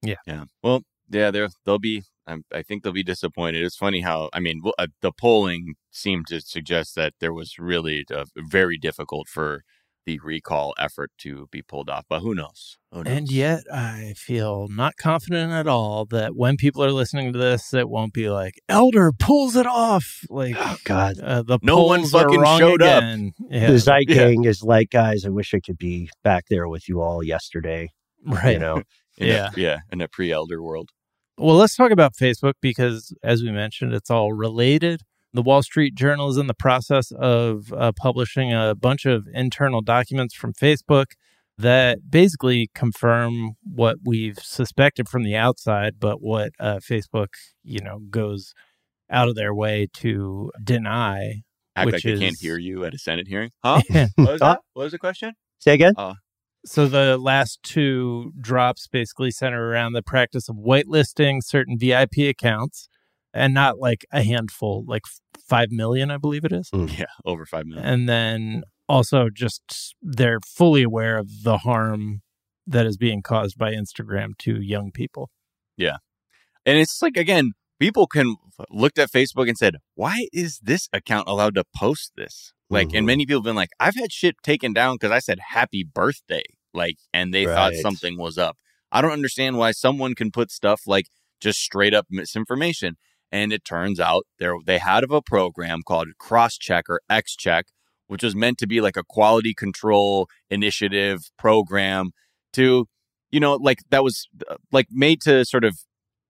Yeah. 0.02 0.16
Yeah. 0.26 0.44
Well, 0.62 0.82
yeah, 1.10 1.30
they're 1.30 1.48
they'll 1.64 1.78
be. 1.78 2.04
I'm, 2.26 2.44
I 2.52 2.62
think 2.62 2.82
they'll 2.82 2.92
be 2.92 3.02
disappointed. 3.02 3.64
It's 3.64 3.76
funny 3.76 4.02
how 4.02 4.30
I 4.32 4.40
mean 4.40 4.60
well, 4.62 4.74
uh, 4.78 4.86
the 5.02 5.12
polling 5.12 5.74
seemed 5.90 6.26
to 6.28 6.40
suggest 6.40 6.94
that 6.94 7.14
there 7.20 7.32
was 7.32 7.58
really 7.58 8.04
uh, 8.14 8.26
very 8.36 8.78
difficult 8.78 9.28
for 9.28 9.64
the 10.06 10.18
recall 10.20 10.74
effort 10.78 11.10
to 11.18 11.48
be 11.50 11.62
pulled 11.62 11.90
off. 11.90 12.04
But 12.08 12.20
who 12.20 12.34
knows? 12.34 12.78
Who 12.92 13.02
knows? 13.02 13.12
And 13.12 13.30
yet, 13.30 13.64
I 13.72 14.14
feel 14.16 14.68
not 14.68 14.96
confident 14.96 15.52
at 15.52 15.66
all 15.66 16.06
that 16.06 16.36
when 16.36 16.56
people 16.56 16.84
are 16.84 16.92
listening 16.92 17.32
to 17.32 17.38
this, 17.38 17.74
it 17.74 17.88
won't 17.88 18.12
be 18.12 18.30
like 18.30 18.60
Elder 18.68 19.12
pulls 19.12 19.56
it 19.56 19.66
off. 19.66 20.24
Like 20.28 20.54
oh 20.56 20.76
god 20.84 21.18
uh, 21.18 21.42
the 21.42 21.58
No 21.62 21.82
one 21.82 22.06
fucking 22.06 22.40
wrong 22.40 22.58
showed 22.58 22.82
up. 22.82 23.02
Yeah, 23.50 23.70
the 23.70 23.80
Zeit 23.80 24.04
yeah. 24.08 24.14
gang 24.14 24.44
is 24.44 24.62
like 24.62 24.90
guys 24.90 25.24
i 25.24 25.28
wish 25.28 25.54
i 25.54 25.60
could 25.60 25.78
be 25.78 26.10
back 26.22 26.44
there 26.48 26.68
with 26.68 26.88
you 26.88 27.00
all 27.00 27.22
yesterday 27.22 27.90
right. 28.24 28.52
you 28.52 28.58
know 28.58 28.82
In 29.18 29.28
yeah. 29.28 29.50
a, 29.54 29.60
yeah, 29.60 29.78
in 29.92 30.00
a 30.00 30.08
pre-elder 30.08 30.62
world. 30.62 30.90
Well, 31.38 31.56
let's 31.56 31.74
talk 31.74 31.90
about 31.90 32.14
Facebook 32.14 32.54
because, 32.60 33.14
as 33.22 33.42
we 33.42 33.50
mentioned, 33.50 33.94
it's 33.94 34.10
all 34.10 34.32
related. 34.32 35.02
The 35.32 35.42
Wall 35.42 35.62
Street 35.62 35.94
Journal 35.94 36.28
is 36.28 36.36
in 36.36 36.48
the 36.48 36.54
process 36.54 37.12
of 37.12 37.72
uh, 37.72 37.92
publishing 37.96 38.52
a 38.52 38.74
bunch 38.74 39.06
of 39.06 39.26
internal 39.32 39.80
documents 39.80 40.34
from 40.34 40.52
Facebook 40.52 41.12
that 41.56 42.10
basically 42.10 42.70
confirm 42.74 43.52
what 43.62 43.98
we've 44.04 44.38
suspected 44.38 45.08
from 45.08 45.22
the 45.22 45.36
outside, 45.36 45.94
but 46.00 46.20
what 46.20 46.52
uh, 46.58 46.76
Facebook, 46.76 47.28
you 47.62 47.80
know, 47.80 48.00
goes 48.10 48.54
out 49.08 49.28
of 49.28 49.34
their 49.34 49.54
way 49.54 49.86
to 49.94 50.50
deny. 50.62 51.42
Act 51.76 51.86
Which 51.86 51.92
like 51.94 52.02
they 52.02 52.18
can't 52.18 52.38
hear 52.38 52.58
you 52.58 52.84
at 52.84 52.94
a 52.94 52.98
Senate 52.98 53.28
hearing. 53.28 53.50
Huh? 53.62 53.82
What 54.16 54.32
was 54.32 54.40
that? 54.40 54.60
What 54.72 54.84
was 54.84 54.92
the 54.92 54.98
question? 54.98 55.34
say 55.60 55.74
again 55.74 55.94
So 56.64 56.86
the 56.86 57.16
last 57.16 57.62
two 57.62 58.32
drops 58.40 58.86
basically 58.86 59.30
center 59.30 59.70
around 59.70 59.94
the 59.94 60.02
practice 60.02 60.48
of 60.48 60.56
whitelisting 60.56 61.42
certain 61.42 61.78
VIP 61.78 62.28
accounts 62.28 62.88
and 63.32 63.54
not 63.54 63.78
like 63.78 64.04
a 64.12 64.22
handful, 64.22 64.84
like 64.86 65.02
5 65.48 65.70
million, 65.70 66.10
I 66.10 66.18
believe 66.18 66.44
it 66.44 66.52
is. 66.52 66.68
Hmm. 66.70 66.86
Yeah, 66.88 67.06
over 67.24 67.46
five 67.46 67.66
million. 67.66 67.86
And 67.86 68.08
then 68.08 68.62
also 68.88 69.28
just 69.30 69.94
they're 70.02 70.40
fully 70.40 70.82
aware 70.82 71.16
of 71.16 71.44
the 71.44 71.58
harm 71.58 72.22
that 72.66 72.86
is 72.86 72.96
being 72.96 73.22
caused 73.22 73.56
by 73.56 73.72
Instagram 73.72 74.36
to 74.38 74.60
young 74.60 74.90
people. 74.92 75.30
Yeah. 75.76 75.98
And 76.66 76.78
it's 76.78 77.00
like 77.00 77.16
again, 77.16 77.52
people 77.78 78.06
can 78.06 78.36
looked 78.70 78.98
at 78.98 79.10
Facebook 79.10 79.48
and 79.48 79.56
said, 79.56 79.76
"Why 79.94 80.28
is 80.32 80.60
this 80.62 80.88
account 80.92 81.28
allowed 81.28 81.54
to 81.54 81.64
post 81.74 82.12
this?" 82.16 82.52
Like, 82.70 82.88
Mhm. 82.88 82.98
and 82.98 83.06
many 83.06 83.26
people 83.26 83.40
have 83.40 83.44
been 83.44 83.56
like, 83.56 83.70
"I've 83.80 83.96
had 83.96 84.12
shit 84.12 84.36
taken 84.42 84.72
down 84.72 84.94
because 84.94 85.10
I 85.10 85.18
said 85.18 85.38
happy 85.50 85.82
birthday," 85.84 86.44
like, 86.72 86.96
and 87.12 87.34
they 87.34 87.44
thought 87.54 87.72
something 87.82 88.16
was 88.16 88.38
up. 88.38 88.56
I 88.92 89.02
don't 89.02 89.12
understand 89.12 89.58
why 89.58 89.72
someone 89.72 90.14
can 90.14 90.30
put 90.30 90.50
stuff 90.50 90.82
like 90.86 91.06
just 91.40 91.58
straight 91.60 91.94
up 91.94 92.06
misinformation. 92.10 92.96
And 93.32 93.52
it 93.52 93.64
turns 93.64 94.00
out 94.00 94.24
there 94.38 94.54
they 94.64 94.78
had 94.78 95.04
of 95.04 95.10
a 95.12 95.22
program 95.22 95.82
called 95.86 96.08
Cross 96.18 96.58
Crosscheck 96.58 96.82
or 96.88 97.00
XCheck, 97.08 97.64
which 98.08 98.22
was 98.24 98.34
meant 98.34 98.58
to 98.58 98.66
be 98.66 98.80
like 98.80 98.96
a 98.96 99.04
quality 99.04 99.54
control 99.54 100.28
initiative 100.50 101.20
program 101.38 102.10
to, 102.54 102.86
you 103.30 103.38
know, 103.40 103.54
like 103.54 103.78
that 103.90 104.02
was 104.02 104.26
uh, 104.48 104.56
like 104.72 104.86
made 104.90 105.20
to 105.22 105.44
sort 105.44 105.64
of 105.64 105.78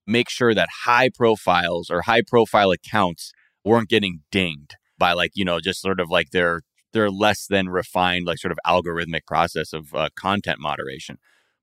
make 0.06 0.28
sure 0.28 0.54
that 0.54 0.68
high 0.84 1.08
profiles 1.08 1.88
or 1.90 2.02
high 2.02 2.22
profile 2.26 2.70
accounts 2.70 3.32
weren't 3.64 3.88
getting 3.88 4.20
dinged 4.30 4.74
by 5.00 5.12
like 5.14 5.32
you 5.34 5.44
know 5.44 5.58
just 5.58 5.80
sort 5.80 5.98
of 5.98 6.08
like 6.08 6.30
their 6.30 6.62
their 6.92 7.10
less 7.10 7.46
than 7.48 7.68
refined 7.68 8.26
like 8.26 8.38
sort 8.38 8.52
of 8.52 8.58
algorithmic 8.66 9.26
process 9.26 9.72
of 9.72 9.94
uh, 9.94 10.08
content 10.14 10.60
moderation. 10.60 11.18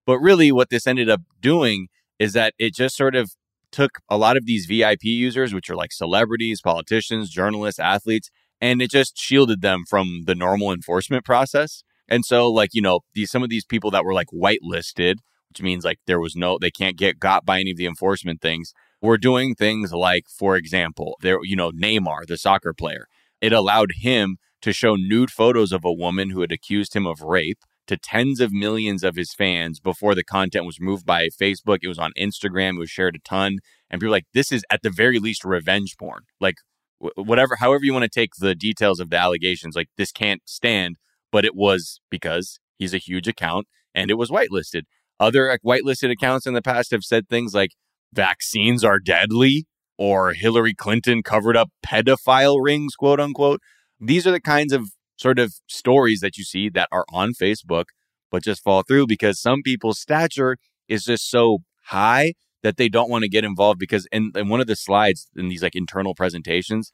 But 0.06 0.20
really 0.20 0.52
what 0.52 0.70
this 0.70 0.88
ended 0.88 1.10
up 1.10 1.22
doing 1.42 1.88
is 2.20 2.34
that 2.34 2.54
it 2.58 2.74
just 2.74 2.98
sort 2.98 3.16
of 3.16 3.32
took 3.72 4.00
a 4.10 4.18
lot 4.18 4.38
of 4.38 4.46
these 4.46 4.66
vip 4.66 5.04
users 5.04 5.54
which 5.54 5.70
are 5.70 5.76
like 5.76 5.92
celebrities 5.92 6.62
politicians 6.62 7.30
journalists 7.30 7.80
athletes 7.80 8.30
and 8.60 8.82
it 8.82 8.90
just 8.90 9.18
shielded 9.18 9.62
them 9.62 9.84
from 9.88 10.24
the 10.26 10.36
normal 10.36 10.72
enforcement 10.72 11.24
process. 11.24 11.84
And 12.10 12.26
so 12.26 12.50
like 12.50 12.72
you 12.74 12.82
know 12.82 13.02
these 13.14 13.32
some 13.32 13.44
of 13.44 13.50
these 13.50 13.66
people 13.66 13.92
that 13.92 14.04
were 14.04 14.14
like 14.14 14.28
whitelisted 14.34 15.16
which 15.50 15.62
means 15.62 15.86
like 15.86 16.00
there 16.06 16.20
was 16.20 16.36
no 16.36 16.58
they 16.60 16.72
can't 16.72 16.98
get 16.98 17.20
got 17.20 17.46
by 17.46 17.60
any 17.60 17.72
of 17.72 17.78
the 17.78 17.86
enforcement 17.86 18.42
things 18.42 18.74
were 19.02 19.18
doing 19.18 19.56
things 19.56 19.92
like 19.92 20.26
for 20.30 20.56
example 20.56 21.18
there 21.22 21.38
you 21.44 21.56
know 21.56 21.72
Neymar 21.72 22.26
the 22.28 22.38
soccer 22.38 22.74
player 22.74 23.08
it 23.42 23.54
allowed 23.54 23.92
him 24.00 24.38
to 24.62 24.74
show 24.74 24.96
nude 24.96 25.32
photos 25.32 25.72
of 25.72 25.86
a 25.86 25.94
woman 25.94 26.32
who 26.32 26.42
had 26.42 26.52
accused 26.52 26.96
him 26.96 27.06
of 27.06 27.22
rape 27.22 27.60
to 27.88 27.98
tens 27.98 28.40
of 28.40 28.52
millions 28.52 29.04
of 29.04 29.16
his 29.16 29.34
fans 29.34 29.80
before 29.80 30.14
the 30.14 30.24
content 30.24 30.66
was 30.66 30.80
removed 30.80 31.06
by 31.06 31.30
Facebook. 31.30 31.80
It 31.82 31.88
was 31.88 32.00
on 32.00 32.12
Instagram. 32.18 32.76
It 32.76 32.80
was 32.80 32.90
shared 32.90 33.16
a 33.16 33.20
ton. 33.20 33.60
And 33.90 34.02
people 34.02 34.10
were 34.10 34.18
like 34.18 34.26
this 34.34 34.52
is 34.52 34.66
at 34.70 34.82
the 34.82 34.90
very 34.90 35.20
least 35.20 35.44
revenge 35.46 35.96
porn. 35.98 36.24
Like 36.40 36.56
whatever 37.00 37.58
however 37.58 37.86
you 37.86 37.94
want 37.94 38.04
to 38.04 38.10
take 38.10 38.32
the 38.40 38.56
details 38.56 39.00
of 39.00 39.10
the 39.10 39.18
allegations 39.18 39.76
like 39.76 39.90
this 39.98 40.12
can't 40.12 40.42
stand. 40.46 40.98
But 41.32 41.46
it 41.46 41.56
was 41.56 42.02
because 42.10 42.60
he's 42.78 42.94
a 42.94 43.00
huge 43.00 43.28
account 43.28 43.68
and 43.96 44.12
it 44.12 44.16
was 44.16 44.30
whitelisted. 44.30 44.84
Other 45.20 45.58
whitelisted 45.66 46.12
accounts 46.12 46.46
in 46.46 46.54
the 46.54 46.62
past 46.62 46.92
have 46.92 47.04
said 47.04 47.28
things 47.28 47.54
like 47.54 47.72
vaccines 48.14 48.84
are 48.84 49.00
deadly 49.00 49.67
or 49.98 50.34
Hillary 50.34 50.74
Clinton 50.74 51.24
covered 51.24 51.58
up 51.58 51.70
pedophile 51.86 52.58
rings, 52.62 52.96
quote 52.96 53.20
unquote. 53.20 53.62
These 54.00 54.28
are 54.28 54.32
the 54.32 54.42
kinds 54.42 54.74
of 54.74 54.92
sort 55.18 55.40
of 55.40 55.56
stories 55.68 56.20
that 56.20 56.38
you 56.38 56.44
see 56.44 56.70
that 56.70 56.90
are 56.92 57.06
on 57.12 57.34
Facebook, 57.34 57.86
but 58.32 58.44
just 58.44 58.64
fall 58.64 58.84
through 58.84 59.08
because 59.08 59.42
some 59.42 59.62
people's 59.64 60.00
stature 60.00 60.58
is 60.88 61.06
just 61.06 61.30
so 61.30 61.60
high 61.86 62.34
that 62.64 62.78
they 62.78 62.90
don't 62.90 63.10
want 63.10 63.24
to 63.24 63.30
get 63.30 63.44
involved 63.44 63.80
because 63.80 64.08
in, 64.12 64.32
in 64.36 64.50
one 64.50 64.62
of 64.62 64.68
the 64.68 64.76
slides 64.76 65.30
in 65.36 65.48
these 65.48 65.64
like 65.64 65.76
internal 65.76 66.14
presentations, 66.14 66.92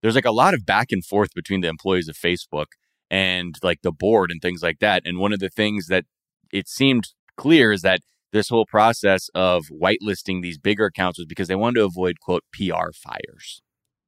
there's 0.00 0.14
like 0.14 0.24
a 0.24 0.30
lot 0.30 0.54
of 0.54 0.64
back 0.64 0.92
and 0.92 1.04
forth 1.04 1.34
between 1.34 1.60
the 1.60 1.68
employees 1.68 2.08
of 2.08 2.16
Facebook 2.16 2.66
and 3.10 3.56
like 3.62 3.82
the 3.82 3.92
board 3.92 4.30
and 4.30 4.40
things 4.40 4.62
like 4.62 4.78
that. 4.80 5.02
And 5.04 5.18
one 5.18 5.32
of 5.32 5.40
the 5.40 5.48
things 5.48 5.86
that 5.88 6.04
it 6.52 6.68
seemed 6.68 7.08
clear 7.36 7.72
is 7.72 7.82
that 7.82 8.00
this 8.32 8.48
whole 8.48 8.66
process 8.66 9.28
of 9.34 9.66
whitelisting 9.66 10.42
these 10.42 10.58
bigger 10.58 10.86
accounts 10.86 11.18
was 11.18 11.26
because 11.26 11.48
they 11.48 11.54
wanted 11.56 11.80
to 11.80 11.84
avoid 11.86 12.20
quote 12.20 12.44
PR 12.52 12.92
fires. 12.92 13.62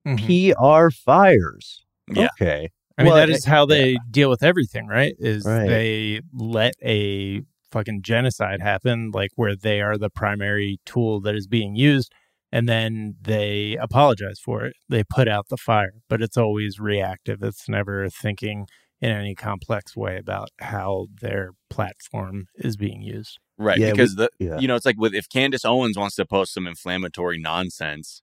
Mhm. 0.06 0.54
PR 0.54 0.90
fires. 0.90 1.84
Yeah. 2.10 2.28
Okay. 2.40 2.70
I 2.96 3.02
mean, 3.02 3.12
Well, 3.12 3.16
that 3.16 3.30
is 3.30 3.44
how 3.44 3.64
they 3.66 3.96
deal 4.10 4.28
with 4.30 4.42
everything, 4.42 4.86
right? 4.86 5.14
Is 5.18 5.44
Right. 5.44 5.68
they 5.68 6.20
let 6.32 6.74
a 6.82 7.42
fucking 7.70 8.02
genocide 8.02 8.60
happen, 8.60 9.10
like 9.12 9.30
where 9.36 9.54
they 9.54 9.80
are 9.80 9.96
the 9.98 10.10
primary 10.10 10.80
tool 10.86 11.20
that 11.20 11.34
is 11.36 11.46
being 11.46 11.76
used, 11.76 12.10
and 12.50 12.68
then 12.68 13.14
they 13.20 13.76
apologize 13.80 14.40
for 14.40 14.64
it. 14.64 14.74
They 14.88 15.04
put 15.04 15.28
out 15.28 15.48
the 15.48 15.58
fire, 15.58 15.92
but 16.08 16.22
it's 16.22 16.36
always 16.36 16.80
reactive. 16.80 17.42
It's 17.42 17.68
never 17.68 18.08
thinking 18.08 18.66
in 19.00 19.10
any 19.10 19.34
complex 19.34 19.96
way 19.96 20.16
about 20.18 20.48
how 20.60 21.06
their 21.20 21.52
platform 21.70 22.46
is 22.56 22.76
being 22.76 23.02
used. 23.02 23.38
Right. 23.56 23.78
Yeah, 23.78 23.86
we- 23.88 23.92
because 23.92 24.16
the 24.16 24.30
yeah. 24.38 24.58
you 24.58 24.66
know, 24.68 24.76
it's 24.76 24.86
like 24.86 24.98
with 24.98 25.14
if 25.14 25.28
Candace 25.28 25.64
Owens 25.64 25.96
wants 25.98 26.16
to 26.16 26.26
post 26.26 26.52
some 26.54 26.66
inflammatory 26.66 27.38
nonsense, 27.38 28.22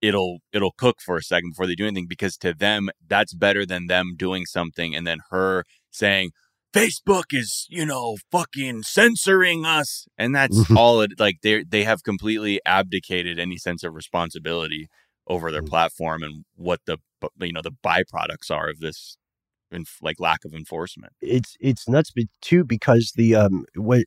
it'll 0.00 0.38
it'll 0.52 0.72
cook 0.76 0.96
for 1.04 1.16
a 1.16 1.22
second 1.22 1.50
before 1.50 1.66
they 1.66 1.74
do 1.74 1.86
anything 1.86 2.06
because 2.08 2.36
to 2.38 2.52
them 2.54 2.90
that's 3.06 3.34
better 3.34 3.64
than 3.66 3.86
them 3.86 4.14
doing 4.16 4.44
something 4.46 4.94
and 4.94 5.06
then 5.06 5.18
her 5.30 5.64
saying 5.90 6.30
Facebook 6.74 7.24
is, 7.32 7.66
you 7.68 7.84
know, 7.84 8.16
fucking 8.30 8.82
censoring 8.82 9.66
us. 9.66 10.06
And 10.16 10.34
that's 10.34 10.70
all 10.76 11.02
it 11.02 11.12
like 11.18 11.36
they 11.42 11.64
they 11.64 11.84
have 11.84 12.02
completely 12.02 12.60
abdicated 12.64 13.38
any 13.38 13.58
sense 13.58 13.82
of 13.84 13.94
responsibility 13.94 14.88
over 15.26 15.52
their 15.52 15.62
Mhm. 15.62 15.68
platform 15.68 16.22
and 16.22 16.44
what 16.56 16.80
the 16.86 16.96
you 17.40 17.52
know 17.52 17.60
the 17.62 17.70
byproducts 17.84 18.50
are 18.50 18.68
of 18.70 18.80
this 18.80 19.16
inf- 19.72 19.98
like 20.02 20.20
lack 20.20 20.44
of 20.44 20.54
enforcement. 20.54 21.12
it's 21.20 21.56
it's 21.60 21.88
nuts 21.88 22.12
too 22.40 22.64
because 22.64 23.12
the 23.16 23.34
um 23.34 23.64
what 23.76 24.04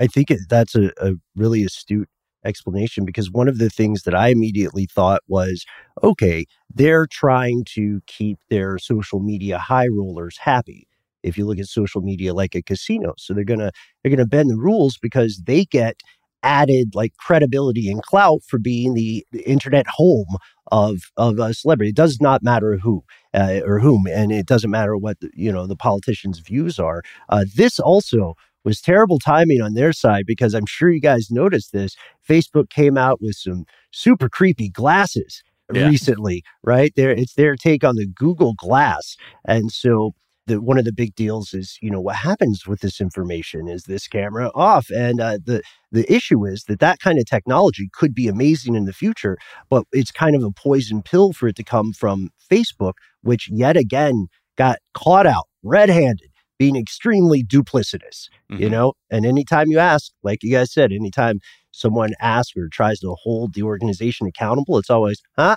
I 0.00 0.06
think 0.06 0.30
it, 0.30 0.40
that's 0.48 0.74
a, 0.76 0.92
a 1.00 1.14
really 1.36 1.64
astute 1.64 2.08
explanation 2.44 3.04
because 3.04 3.30
one 3.30 3.48
of 3.48 3.58
the 3.58 3.68
things 3.68 4.04
that 4.04 4.14
I 4.14 4.28
immediately 4.28 4.86
thought 4.86 5.22
was 5.28 5.64
okay 6.02 6.46
they're 6.72 7.06
trying 7.06 7.64
to 7.74 8.00
keep 8.06 8.38
their 8.48 8.78
social 8.78 9.20
media 9.20 9.58
high 9.58 9.88
rollers 9.88 10.38
happy 10.38 10.86
if 11.24 11.36
you 11.36 11.44
look 11.44 11.58
at 11.58 11.66
social 11.66 12.00
media 12.00 12.32
like 12.32 12.54
a 12.54 12.62
casino 12.62 13.12
so 13.18 13.34
they're 13.34 13.44
gonna 13.44 13.72
they're 14.02 14.10
gonna 14.10 14.26
bend 14.26 14.50
the 14.50 14.56
rules 14.56 14.98
because 14.98 15.42
they 15.46 15.64
get 15.64 16.00
added 16.42 16.94
like 16.94 17.14
credibility 17.18 17.90
and 17.90 18.02
clout 18.02 18.40
for 18.46 18.58
being 18.58 18.94
the, 18.94 19.24
internet 19.44 19.86
home 19.88 20.36
of 20.70 20.98
of 21.16 21.38
a 21.38 21.54
celebrity 21.54 21.90
it 21.90 21.96
does 21.96 22.20
not 22.20 22.42
matter 22.42 22.76
who 22.76 23.02
uh, 23.34 23.60
or 23.64 23.78
whom, 23.78 24.06
and 24.06 24.32
it 24.32 24.46
doesn't 24.46 24.70
matter 24.70 24.96
what 24.96 25.20
the, 25.20 25.30
you 25.34 25.52
know 25.52 25.66
the 25.66 25.76
politicians' 25.76 26.38
views 26.40 26.78
are. 26.78 27.02
Uh, 27.28 27.44
this 27.56 27.78
also 27.78 28.34
was 28.64 28.80
terrible 28.80 29.18
timing 29.18 29.60
on 29.62 29.74
their 29.74 29.92
side 29.92 30.24
because 30.26 30.54
I'm 30.54 30.66
sure 30.66 30.90
you 30.90 31.00
guys 31.00 31.30
noticed 31.30 31.72
this. 31.72 31.96
Facebook 32.28 32.70
came 32.70 32.98
out 32.98 33.20
with 33.20 33.36
some 33.36 33.64
super 33.92 34.28
creepy 34.28 34.68
glasses 34.68 35.42
Yeah. 35.72 35.84
recently, 35.86 36.42
right? 36.62 36.92
There, 36.96 37.10
it's 37.10 37.34
their 37.34 37.56
take 37.56 37.84
on 37.84 37.96
the 37.96 38.06
Google 38.06 38.54
Glass, 38.54 39.16
and 39.46 39.70
so. 39.70 40.14
The, 40.48 40.60
one 40.60 40.78
of 40.78 40.84
the 40.84 40.92
big 40.92 41.14
deals 41.14 41.54
is, 41.54 41.78
you 41.82 41.90
know, 41.90 42.00
what 42.00 42.16
happens 42.16 42.66
with 42.66 42.80
this 42.80 43.00
information? 43.00 43.68
Is 43.68 43.84
this 43.84 44.08
camera 44.08 44.50
off? 44.54 44.86
And 44.90 45.20
uh, 45.20 45.38
the 45.44 45.62
the 45.92 46.10
issue 46.12 46.44
is 46.46 46.64
that 46.64 46.80
that 46.80 46.98
kind 47.00 47.18
of 47.18 47.26
technology 47.26 47.88
could 47.92 48.14
be 48.14 48.28
amazing 48.28 48.74
in 48.74 48.84
the 48.86 48.92
future, 48.92 49.38
but 49.70 49.84
it's 49.92 50.10
kind 50.10 50.34
of 50.36 50.42
a 50.42 50.50
poison 50.50 51.02
pill 51.02 51.32
for 51.32 51.48
it 51.48 51.56
to 51.56 51.64
come 51.64 51.92
from 51.92 52.30
Facebook, 52.50 52.94
which 53.22 53.48
yet 53.50 53.76
again 53.76 54.26
got 54.56 54.78
caught 54.94 55.26
out 55.26 55.44
red 55.62 55.88
handed, 55.88 56.30
being 56.58 56.76
extremely 56.76 57.44
duplicitous, 57.44 58.28
you 58.50 58.68
Mhm. 58.68 58.70
know? 58.70 58.92
And 59.10 59.24
anytime 59.26 59.68
you 59.70 59.78
ask, 59.78 60.12
like 60.22 60.42
you 60.42 60.52
guys 60.52 60.72
said, 60.72 60.92
anytime 60.92 61.40
someone 61.72 62.12
asks 62.20 62.56
or 62.56 62.68
tries 62.68 62.98
to 63.00 63.14
hold 63.22 63.54
the 63.54 63.62
organization 63.62 64.26
accountable, 64.26 64.78
it's 64.78 64.90
always, 64.90 65.20
huh? 65.36 65.56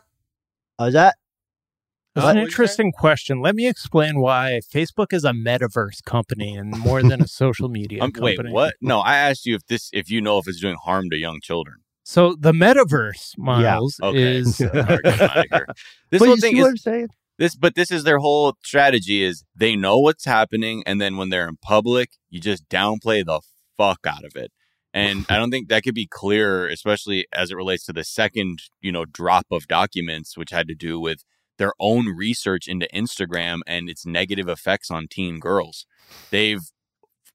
How's 0.80 0.94
that? 0.94 1.16
That's 2.16 2.28
an 2.28 2.38
interesting 2.38 2.92
question. 2.92 3.42
Let 3.42 3.56
me 3.56 3.68
explain 3.68 4.20
why 4.20 4.60
Facebook 4.74 5.14
is 5.14 5.24
a 5.24 5.32
metaverse 5.32 6.04
company 6.06 6.56
and 6.56 6.72
more 6.72 7.02
than 7.02 7.22
a 7.22 7.28
social 7.42 7.70
media 7.70 8.04
Um, 8.04 8.12
wait, 8.18 8.36
company. 8.38 8.54
what? 8.54 8.76
No, 8.82 9.00
I 9.00 9.16
asked 9.18 9.46
you 9.46 9.56
if 9.56 9.66
this 9.68 9.90
if 9.94 10.10
you 10.10 10.22
know 10.22 10.38
if 10.38 10.48
it's 10.48 10.60
doing 10.60 10.78
harm 10.84 11.10
to 11.10 11.18
young 11.18 11.40
children. 11.42 11.78
So 12.04 12.36
the 12.38 12.52
metaverse, 12.52 13.38
Miles, 13.38 14.00
Okay. 14.04 14.38
is 14.38 14.60
All 14.74 14.82
right, 14.82 15.00
get 15.04 15.22
'em 15.22 15.30
outta. 15.30 15.66
This 16.10 16.20
but 16.20 16.28
whole 16.28 16.38
thing 16.38 16.58
is 16.58 16.82
saying? 16.82 17.08
this, 17.38 17.56
but 17.56 17.76
this 17.76 17.92
is 17.92 18.04
their 18.04 18.18
whole 18.18 18.56
strategy: 18.64 19.24
is 19.24 19.44
they 19.56 19.76
know 19.78 19.98
what's 20.00 20.26
happening, 20.26 20.84
and 20.86 21.00
then 21.00 21.16
when 21.16 21.30
they're 21.30 21.48
in 21.48 21.58
public, 21.62 22.10
you 22.30 22.42
just 22.42 22.68
downplay 22.68 23.24
the 23.26 23.40
fuck 23.78 24.00
out 24.06 24.26
of 24.26 24.36
it. 24.36 24.52
And 24.94 25.26
I 25.30 25.38
don't 25.38 25.52
think 25.52 25.70
that 25.70 25.84
could 25.84 25.96
be 25.96 26.06
clearer, 26.08 26.68
especially 26.68 27.26
as 27.32 27.50
it 27.50 27.56
relates 27.56 27.86
to 27.86 27.94
the 27.94 28.04
second, 28.04 28.60
you 28.82 28.92
know, 28.92 29.06
drop 29.06 29.46
of 29.50 29.66
documents, 29.68 30.38
which 30.38 30.52
had 30.52 30.68
to 30.68 30.76
do 30.76 31.00
with 31.00 31.24
their 31.62 31.74
own 31.80 32.08
research 32.08 32.68
into 32.68 32.88
Instagram 32.92 33.60
and 33.68 33.88
its 33.88 34.04
negative 34.04 34.50
effects 34.50 34.90
on 34.90 35.08
teen 35.08 35.40
girls. 35.40 35.86
They've 36.32 36.64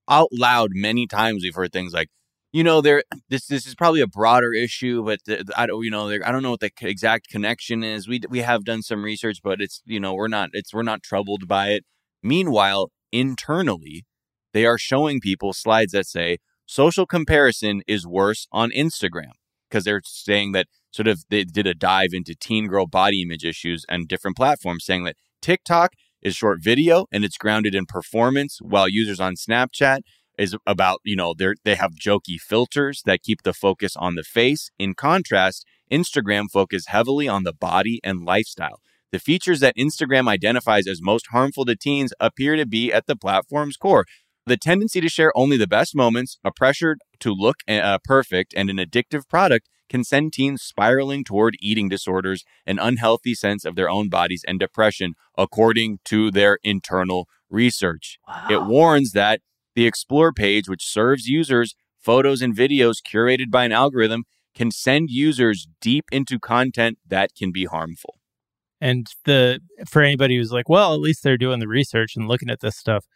out 0.08 0.30
loud 0.32 0.70
many 0.74 1.06
times 1.06 1.44
we've 1.44 1.54
heard 1.54 1.72
things 1.72 1.92
like, 1.92 2.08
you 2.52 2.64
know, 2.64 2.80
there 2.80 3.04
this 3.28 3.46
this 3.46 3.66
is 3.68 3.76
probably 3.76 4.00
a 4.00 4.08
broader 4.08 4.52
issue, 4.52 5.04
but 5.04 5.20
the, 5.26 5.44
I 5.56 5.66
don't, 5.66 5.84
you 5.84 5.92
know, 5.92 6.10
I 6.10 6.32
don't 6.32 6.42
know 6.42 6.50
what 6.50 6.60
the 6.60 6.72
exact 6.80 7.28
connection 7.28 7.84
is. 7.84 8.08
We 8.08 8.20
we 8.28 8.40
have 8.40 8.64
done 8.64 8.82
some 8.82 9.04
research, 9.04 9.38
but 9.44 9.60
it's 9.60 9.80
you 9.84 10.00
know 10.00 10.14
we're 10.14 10.26
not 10.26 10.50
it's 10.52 10.74
we're 10.74 10.82
not 10.82 11.04
troubled 11.04 11.46
by 11.46 11.68
it. 11.68 11.84
Meanwhile, 12.20 12.90
internally, 13.12 14.06
they 14.52 14.66
are 14.66 14.78
showing 14.78 15.20
people 15.20 15.52
slides 15.52 15.92
that 15.92 16.06
say 16.06 16.38
social 16.66 17.06
comparison 17.06 17.82
is 17.86 18.06
worse 18.08 18.48
on 18.50 18.70
Instagram 18.70 19.32
because 19.68 19.84
they're 19.84 20.02
saying 20.04 20.52
that 20.52 20.66
sort 20.90 21.08
of 21.08 21.24
they 21.30 21.44
did 21.44 21.66
a 21.66 21.74
dive 21.74 22.10
into 22.12 22.34
teen 22.34 22.66
girl 22.68 22.86
body 22.86 23.22
image 23.22 23.44
issues 23.44 23.84
and 23.88 24.08
different 24.08 24.36
platforms, 24.36 24.84
saying 24.84 25.04
that 25.04 25.16
TikTok 25.42 25.92
is 26.22 26.34
short 26.34 26.58
video 26.62 27.06
and 27.12 27.24
it's 27.24 27.36
grounded 27.36 27.74
in 27.74 27.86
performance, 27.86 28.58
while 28.60 28.88
users 28.88 29.20
on 29.20 29.34
Snapchat 29.34 30.00
is 30.38 30.56
about 30.66 31.00
you 31.04 31.16
know 31.16 31.34
they 31.36 31.54
they 31.64 31.74
have 31.74 31.92
jokey 31.92 32.38
filters 32.38 33.02
that 33.06 33.22
keep 33.22 33.42
the 33.42 33.54
focus 33.54 33.96
on 33.96 34.14
the 34.14 34.24
face. 34.24 34.70
In 34.78 34.94
contrast, 34.94 35.64
Instagram 35.90 36.46
focuses 36.52 36.88
heavily 36.88 37.28
on 37.28 37.44
the 37.44 37.52
body 37.52 38.00
and 38.02 38.24
lifestyle. 38.24 38.80
The 39.12 39.18
features 39.20 39.60
that 39.60 39.76
Instagram 39.76 40.28
identifies 40.28 40.86
as 40.86 41.00
most 41.00 41.28
harmful 41.30 41.64
to 41.66 41.76
teens 41.76 42.12
appear 42.18 42.56
to 42.56 42.66
be 42.66 42.92
at 42.92 43.06
the 43.06 43.16
platform's 43.16 43.76
core. 43.76 44.04
The 44.46 44.56
tendency 44.56 45.00
to 45.00 45.08
share 45.08 45.32
only 45.34 45.56
the 45.56 45.66
best 45.66 45.96
moments, 45.96 46.38
a 46.44 46.52
pressure 46.52 46.96
to 47.18 47.32
look 47.32 47.56
uh, 47.66 47.98
perfect, 48.04 48.54
and 48.56 48.70
an 48.70 48.76
addictive 48.76 49.28
product 49.28 49.68
can 49.88 50.04
send 50.04 50.32
teens 50.32 50.62
spiraling 50.62 51.24
toward 51.24 51.56
eating 51.60 51.88
disorders, 51.88 52.44
an 52.64 52.78
unhealthy 52.78 53.34
sense 53.34 53.64
of 53.64 53.74
their 53.74 53.90
own 53.90 54.08
bodies, 54.08 54.44
and 54.46 54.60
depression, 54.60 55.14
according 55.36 55.98
to 56.04 56.30
their 56.30 56.58
internal 56.62 57.28
research. 57.50 58.18
Wow. 58.28 58.46
It 58.50 58.64
warns 58.64 59.12
that 59.12 59.40
the 59.74 59.86
Explore 59.86 60.32
page, 60.32 60.68
which 60.68 60.84
serves 60.84 61.26
users 61.26 61.74
photos 61.98 62.40
and 62.40 62.56
videos 62.56 62.96
curated 63.04 63.50
by 63.50 63.64
an 63.64 63.72
algorithm, 63.72 64.24
can 64.54 64.70
send 64.70 65.10
users 65.10 65.66
deep 65.80 66.04
into 66.12 66.38
content 66.38 66.98
that 67.06 67.30
can 67.36 67.50
be 67.52 67.64
harmful. 67.64 68.14
And 68.80 69.08
the 69.24 69.60
for 69.88 70.02
anybody 70.02 70.36
who's 70.36 70.52
like, 70.52 70.68
well, 70.68 70.94
at 70.94 71.00
least 71.00 71.22
they're 71.22 71.36
doing 71.36 71.58
the 71.58 71.68
research 71.68 72.14
and 72.14 72.28
looking 72.28 72.50
at 72.50 72.60
this 72.60 72.76
stuff. 72.76 73.06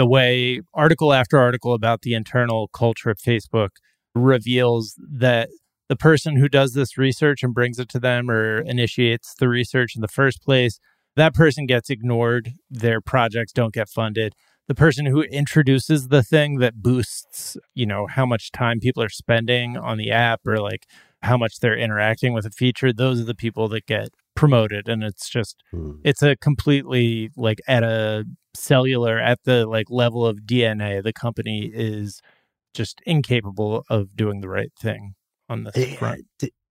The 0.00 0.06
way 0.06 0.62
article 0.72 1.12
after 1.12 1.36
article 1.36 1.74
about 1.74 2.00
the 2.00 2.14
internal 2.14 2.68
culture 2.68 3.10
of 3.10 3.18
Facebook 3.18 3.68
reveals 4.14 4.98
that 4.98 5.50
the 5.90 5.94
person 5.94 6.36
who 6.36 6.48
does 6.48 6.72
this 6.72 6.96
research 6.96 7.42
and 7.42 7.52
brings 7.52 7.78
it 7.78 7.90
to 7.90 8.00
them 8.00 8.30
or 8.30 8.60
initiates 8.62 9.34
the 9.38 9.46
research 9.46 9.94
in 9.94 10.00
the 10.00 10.08
first 10.08 10.42
place, 10.42 10.80
that 11.16 11.34
person 11.34 11.66
gets 11.66 11.90
ignored. 11.90 12.54
Their 12.70 13.02
projects 13.02 13.52
don't 13.52 13.74
get 13.74 13.90
funded. 13.90 14.32
The 14.68 14.74
person 14.74 15.04
who 15.04 15.20
introduces 15.20 16.08
the 16.08 16.22
thing 16.22 16.60
that 16.60 16.80
boosts, 16.80 17.58
you 17.74 17.84
know, 17.84 18.06
how 18.06 18.24
much 18.24 18.52
time 18.52 18.80
people 18.80 19.02
are 19.02 19.10
spending 19.10 19.76
on 19.76 19.98
the 19.98 20.10
app 20.10 20.40
or 20.46 20.60
like 20.60 20.86
how 21.20 21.36
much 21.36 21.60
they're 21.60 21.76
interacting 21.76 22.32
with 22.32 22.46
a 22.46 22.50
feature, 22.50 22.90
those 22.90 23.20
are 23.20 23.24
the 23.24 23.34
people 23.34 23.68
that 23.68 23.84
get 23.84 24.08
promoted 24.40 24.88
and 24.88 25.02
it's 25.04 25.28
just 25.28 25.56
Hmm. 25.70 25.92
it's 26.04 26.22
a 26.22 26.36
completely 26.36 27.30
like 27.36 27.60
at 27.68 27.82
a 27.82 28.24
cellular 28.54 29.18
at 29.18 29.38
the 29.44 29.66
like 29.66 29.86
level 29.90 30.26
of 30.26 30.40
DNA 30.50 31.02
the 31.02 31.12
company 31.12 31.70
is 31.72 32.20
just 32.74 33.00
incapable 33.06 33.84
of 33.90 34.16
doing 34.16 34.40
the 34.40 34.48
right 34.48 34.72
thing 34.80 35.14
on 35.48 35.64
this 35.64 35.76
Eh, 35.76 35.96
front. 35.96 36.24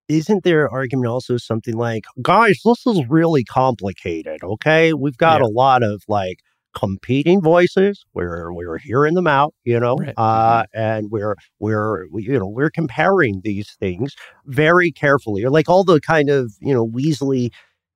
Isn't 0.10 0.44
there 0.44 0.68
argument 0.70 1.08
also 1.08 1.38
something 1.38 1.76
like, 1.78 2.06
guys, 2.24 2.60
this 2.66 2.88
is 2.88 3.00
really 3.10 3.44
complicated, 3.44 4.40
okay? 4.44 4.94
We've 4.94 5.18
got 5.18 5.40
Yeah. 5.42 5.46
a 5.48 5.52
lot 5.64 5.84
of 5.84 6.02
like 6.08 6.40
competing 6.76 7.42
voices. 7.42 8.06
We're 8.14 8.52
we're 8.54 8.78
hearing 8.78 9.16
them 9.16 9.28
out, 9.28 9.54
you 9.64 9.80
know, 9.80 9.96
Right. 9.98 10.14
uh, 10.18 10.64
and 10.74 11.10
we're 11.12 11.36
we're 11.60 12.08
we, 12.12 12.24
you 12.24 12.40
know 12.40 12.48
we're 12.48 12.70
comparing 12.70 13.42
these 13.44 13.76
things 13.80 14.16
very 14.46 14.92
carefully, 14.92 15.44
or 15.44 15.50
like 15.50 15.70
all 15.70 15.84
the 15.84 16.00
kind 16.00 16.30
of 16.30 16.54
you 16.62 16.74
know 16.74 16.86
Weasley 16.88 17.52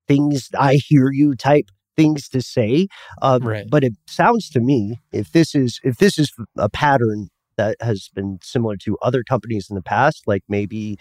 things. 0.08 0.50
I 0.58 0.74
hear 0.76 1.10
you 1.12 1.34
type 1.34 1.70
things 1.96 2.28
to 2.30 2.42
say, 2.42 2.88
uh, 3.22 3.38
Right. 3.42 3.66
but 3.70 3.84
it 3.84 3.94
sounds 4.06 4.48
to 4.50 4.60
me 4.60 5.00
if 5.12 5.32
this 5.32 5.54
is 5.54 5.80
if 5.84 5.98
this 5.98 6.18
is 6.18 6.32
a 6.58 6.68
pattern 6.68 7.28
that 7.56 7.76
has 7.80 8.08
been 8.14 8.38
similar 8.42 8.76
to 8.78 8.98
other 9.00 9.22
companies 9.22 9.68
in 9.70 9.76
the 9.76 9.82
past, 9.82 10.24
like 10.26 10.42
maybe 10.48 10.98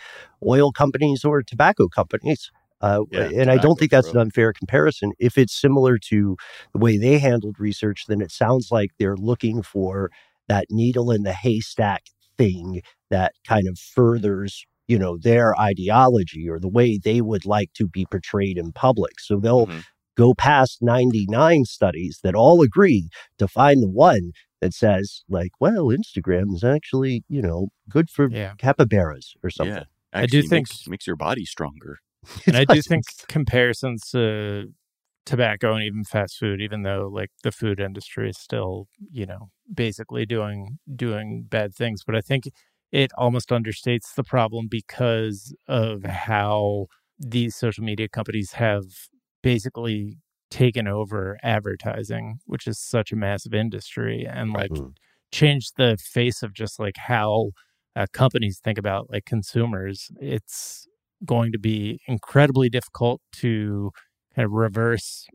oil 0.48 0.72
companies 0.72 1.26
or 1.26 1.42
tobacco 1.42 1.88
companies. 1.88 2.52
Uh, 2.84 3.04
Yeah, 3.12 3.30
and 3.42 3.50
I 3.50 3.58
don't 3.58 3.80
think 3.80 3.92
that's 3.92 4.10
an 4.10 4.18
unfair 4.18 4.52
comparison. 4.54 5.14
If 5.18 5.38
it's 5.38 5.60
similar 5.60 5.98
to 6.10 6.36
the 6.74 6.80
way 6.80 6.98
they 6.98 7.18
handled 7.18 7.56
research, 7.60 8.06
then 8.08 8.22
it 8.22 8.30
sounds 8.32 8.70
like 8.72 8.92
they're 9.00 9.16
looking 9.16 9.64
for 9.64 10.12
that 10.50 10.66
needle 10.70 11.10
in 11.10 11.24
the 11.24 11.34
haystack 11.34 12.04
thing 12.38 12.82
that 13.10 13.32
kind 13.48 13.68
of 13.70 13.80
furthers, 13.80 14.66
you 14.88 15.00
know, 15.00 15.18
their 15.18 15.58
ideology 15.60 16.50
or 16.50 16.60
the 16.60 16.68
way 16.68 16.98
they 16.98 17.22
would 17.22 17.46
like 17.46 17.72
to 17.74 17.88
be 17.88 18.06
portrayed 18.06 18.58
in 18.58 18.72
public. 18.74 19.20
So 19.20 19.40
they'll 19.40 19.68
Mhm. 19.68 19.84
go 20.18 20.34
past 20.34 20.80
99 20.82 21.64
studies 21.66 22.20
that 22.24 22.36
all 22.36 22.62
agree 22.62 23.08
to 23.38 23.48
find 23.48 23.82
the 23.82 23.90
one 23.90 24.32
that 24.62 24.74
says 24.74 25.24
like 25.28 25.52
well 25.60 25.86
instagram 25.88 26.54
is 26.54 26.64
actually 26.64 27.24
you 27.28 27.42
know 27.42 27.68
good 27.90 28.10
for 28.10 28.30
Yeah. 28.30 28.54
capybaras 28.58 29.34
or 29.44 29.50
something 29.50 29.76
Yeah. 29.76 29.84
I 30.14 30.22
do 30.22 30.24
Actually 30.38 30.42
think- 30.50 30.52
makes, 30.70 30.88
makes 30.88 31.08
your 31.08 31.16
body 31.16 31.44
stronger. 31.46 31.98
And 32.48 32.58
I 32.58 32.66
do 32.66 32.82
think 32.82 33.06
comparisons 33.28 34.10
to 34.12 34.74
tobacco 35.26 35.74
and 35.76 35.84
even 35.84 36.04
fast 36.04 36.38
food, 36.38 36.62
even 36.62 36.84
though 36.84 37.10
like 37.12 37.30
the 37.44 37.52
food 37.52 37.80
industry 37.80 38.30
is 38.30 38.38
still, 38.38 38.88
you 39.12 39.26
know, 39.26 39.50
basically 39.74 40.26
doing 40.26 40.80
doing 40.96 41.46
bad 41.50 41.74
things. 41.76 42.04
But 42.06 42.16
I 42.16 42.22
think 42.22 42.46
it 42.92 43.12
almost 43.18 43.50
understates 43.50 44.14
the 44.16 44.24
problem 44.24 44.68
because 44.70 45.56
of 45.68 46.04
how 46.06 46.88
these 47.20 47.56
social 47.56 47.84
media 47.84 48.08
companies 48.10 48.54
have 48.54 48.84
basically 49.42 50.18
taken 50.52 50.88
over 50.88 51.38
advertising, 51.44 52.40
which 52.46 52.68
is 52.68 52.80
such 52.80 53.12
a 53.12 53.16
massive 53.16 53.54
industry, 53.54 54.26
and 54.30 54.54
like 54.54 54.72
Mm. 54.72 54.94
changed 55.32 55.74
the 55.78 55.98
face 56.00 56.44
of 56.44 56.54
just 56.54 56.80
like 56.80 56.98
how 56.98 57.52
uh, 57.96 58.06
companies 58.14 58.60
think 58.64 58.78
about 58.78 59.10
like 59.10 59.26
consumers. 59.26 60.12
It's 60.20 60.88
going 61.26 61.52
to 61.52 61.60
be 61.60 62.00
incredibly 62.08 62.70
difficult 62.70 63.22
to 63.34 63.92
kind 64.36 64.46
of 64.46 64.52
reverse 64.52 65.26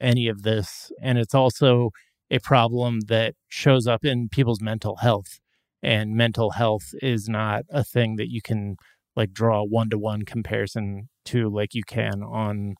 any 0.00 0.28
of 0.28 0.42
this. 0.42 0.90
And 1.00 1.18
it's 1.18 1.34
also 1.34 1.90
a 2.30 2.38
problem 2.38 3.00
that 3.08 3.34
shows 3.48 3.86
up 3.86 4.04
in 4.04 4.28
people's 4.28 4.60
mental 4.60 4.96
health. 4.96 5.38
And 5.82 6.14
mental 6.16 6.50
health 6.52 6.92
is 7.00 7.28
not 7.28 7.64
a 7.70 7.84
thing 7.84 8.16
that 8.16 8.28
you 8.30 8.42
can 8.42 8.76
like 9.16 9.32
draw 9.32 9.62
one 9.62 9.90
to 9.90 9.98
one 9.98 10.22
comparison 10.22 11.08
to 11.26 11.48
like 11.48 11.74
you 11.74 11.82
can 11.84 12.22
on 12.22 12.74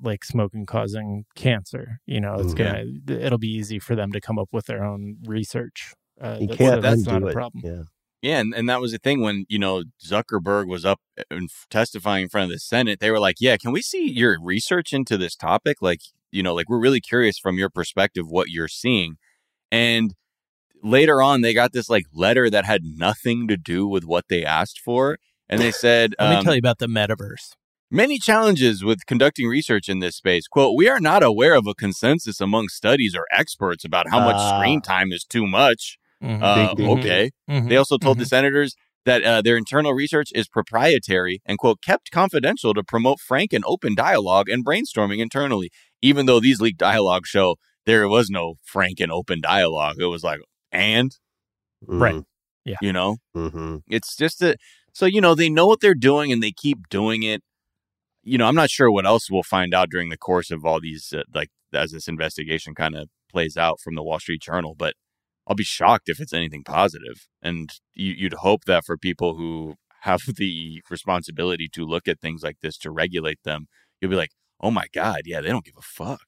like 0.00 0.24
smoking 0.24 0.66
causing 0.66 1.24
cancer. 1.34 1.98
You 2.06 2.20
know, 2.20 2.34
it's 2.34 2.54
Mm. 2.54 2.56
gonna 3.08 3.20
it'll 3.20 3.38
be 3.38 3.48
easy 3.52 3.78
for 3.78 3.94
them 3.96 4.12
to 4.12 4.20
come 4.20 4.38
up 4.38 4.48
with 4.52 4.66
their 4.66 4.84
own 4.84 5.16
research. 5.24 5.92
Uh, 6.20 6.38
you 6.40 6.46
that- 6.48 6.58
can't 6.58 6.74
so 6.76 6.80
that's 6.80 6.98
undo 7.06 7.10
not 7.12 7.22
a 7.22 7.26
it 7.28 7.32
problem. 7.32 7.62
yeah 7.64 7.82
Yeah, 8.22 8.40
and, 8.40 8.54
and 8.54 8.68
that 8.68 8.80
was 8.80 8.92
the 8.92 8.98
thing 8.98 9.22
when 9.22 9.46
you 9.48 9.58
know 9.58 9.84
Zuckerberg 10.04 10.66
was 10.68 10.84
up 10.84 11.00
and 11.30 11.48
testifying 11.70 12.24
in 12.24 12.28
front 12.28 12.44
of 12.44 12.50
the 12.50 12.58
Senate. 12.58 13.00
They 13.00 13.10
were 13.10 13.20
like, 13.20 13.36
"Yeah, 13.40 13.56
can 13.56 13.72
we 13.72 13.82
see 13.82 14.10
your 14.10 14.38
research 14.40 14.92
into 14.92 15.16
this 15.16 15.34
topic? 15.34 15.78
Like, 15.80 16.00
you 16.30 16.42
know, 16.42 16.54
like 16.54 16.68
we're 16.68 16.80
really 16.80 17.00
curious 17.00 17.38
from 17.38 17.56
your 17.56 17.70
perspective 17.70 18.26
what 18.28 18.48
you're 18.48 18.68
seeing." 18.68 19.16
And 19.72 20.14
later 20.82 21.22
on, 21.22 21.40
they 21.40 21.54
got 21.54 21.72
this 21.72 21.88
like 21.88 22.06
letter 22.12 22.50
that 22.50 22.64
had 22.64 22.82
nothing 22.84 23.48
to 23.48 23.56
do 23.56 23.86
with 23.86 24.04
what 24.04 24.26
they 24.28 24.44
asked 24.44 24.80
for, 24.80 25.18
and 25.48 25.60
they 25.60 25.72
said, 25.72 26.14
Let 26.18 26.30
me 26.30 26.36
um, 26.36 26.44
tell 26.44 26.54
you 26.54 26.60
about 26.60 26.78
the 26.78 26.86
metaverse. 26.86 27.54
Many 27.90 28.18
challenges 28.18 28.84
with 28.84 29.04
conducting 29.06 29.48
research 29.48 29.88
in 29.88 29.98
this 29.98 30.14
space. 30.14 30.46
Quote, 30.46 30.76
we 30.76 30.88
are 30.88 31.00
not 31.00 31.24
aware 31.24 31.54
of 31.54 31.66
a 31.66 31.74
consensus 31.74 32.40
among 32.40 32.68
studies 32.68 33.16
or 33.16 33.26
experts 33.32 33.84
about 33.84 34.08
how 34.10 34.20
much 34.20 34.36
Ah. 34.38 34.58
screen 34.58 34.80
time 34.80 35.10
is 35.10 35.24
too 35.24 35.44
much. 35.44 35.98
Mhm. 36.22 36.42
Uh, 36.42 36.74
ding, 36.74 36.88
okay. 36.98 37.30
Mhm. 37.48 37.68
They 37.68 37.76
also 37.76 37.98
told 37.98 38.18
the 38.18 38.24
Mhm. 38.24 38.28
senators 38.28 38.74
that 39.06 39.22
uh, 39.24 39.40
their 39.42 39.56
internal 39.56 39.94
research 39.94 40.30
is 40.34 40.48
proprietary 40.48 41.40
and, 41.46 41.58
quote, 41.58 41.80
kept 41.82 42.10
confidential 42.10 42.74
to 42.74 42.82
promote 42.84 43.18
frank 43.20 43.52
and 43.52 43.64
open 43.66 43.94
dialogue 43.94 44.48
and 44.48 44.64
brainstorming 44.64 45.18
internally. 45.18 45.70
Even 46.02 46.26
though 46.26 46.40
these 46.40 46.60
leaked 46.60 46.78
dialogues 46.78 47.28
show 47.28 47.56
there 47.86 48.06
was 48.08 48.28
no 48.30 48.56
frank 48.62 49.00
and 49.00 49.10
open 49.10 49.40
dialogue. 49.40 49.96
It 49.98 50.06
was 50.06 50.22
like, 50.22 50.40
and, 50.70 51.16
Right. 51.86 52.22
Yeah. 52.64 52.76
you 52.82 52.92
know, 52.92 53.16
mm-hmm. 53.36 53.78
it's 53.88 54.14
just 54.16 54.42
a, 54.42 54.56
so, 54.92 55.06
you 55.06 55.20
know, 55.20 55.34
they 55.34 55.48
know 55.48 55.66
what 55.66 55.80
they're 55.80 55.94
doing 55.94 56.30
and 56.32 56.42
they 56.42 56.52
keep 56.52 56.88
doing 56.90 57.22
it. 57.22 57.42
You 58.22 58.38
know, 58.38 58.46
I'm 58.46 58.54
not 58.54 58.70
sure 58.70 58.90
what 58.90 59.06
else 59.06 59.30
we'll 59.30 59.42
find 59.44 59.74
out 59.74 59.90
during 59.90 60.10
the 60.10 60.18
course 60.18 60.50
of 60.50 60.64
all 60.66 60.80
these, 60.80 61.12
uh, 61.16 61.22
like, 61.34 61.48
as 61.72 61.92
this 61.92 62.08
investigation 62.08 62.74
kind 62.74 62.94
of 62.96 63.08
plays 63.30 63.56
out 63.56 63.80
from 63.80 63.94
the 63.94 64.02
Wall 64.02 64.18
Street 64.20 64.42
Journal, 64.42 64.74
but 64.76 64.94
I'll 65.50 65.56
be 65.56 65.64
shocked 65.64 66.08
if 66.08 66.20
it's 66.20 66.32
anything 66.32 66.62
positive. 66.64 67.26
And 67.42 67.68
you, 67.92 68.14
you'd 68.16 68.34
hope 68.34 68.64
that 68.66 68.84
for 68.86 68.96
people 68.96 69.34
who 69.34 69.74
have 70.02 70.20
the 70.36 70.80
responsibility 70.88 71.68
to 71.72 71.84
look 71.84 72.06
at 72.08 72.20
things 72.20 72.42
like 72.42 72.58
this 72.62 72.78
to 72.78 72.90
regulate 72.90 73.40
them, 73.44 73.66
you'll 74.00 74.10
be 74.12 74.16
like, 74.16 74.30
oh 74.60 74.70
my 74.70 74.86
God, 74.94 75.22
yeah, 75.26 75.40
they 75.42 75.48
don't 75.48 75.64
give 75.64 75.74
a 75.76 75.82
fuck. 75.82 76.20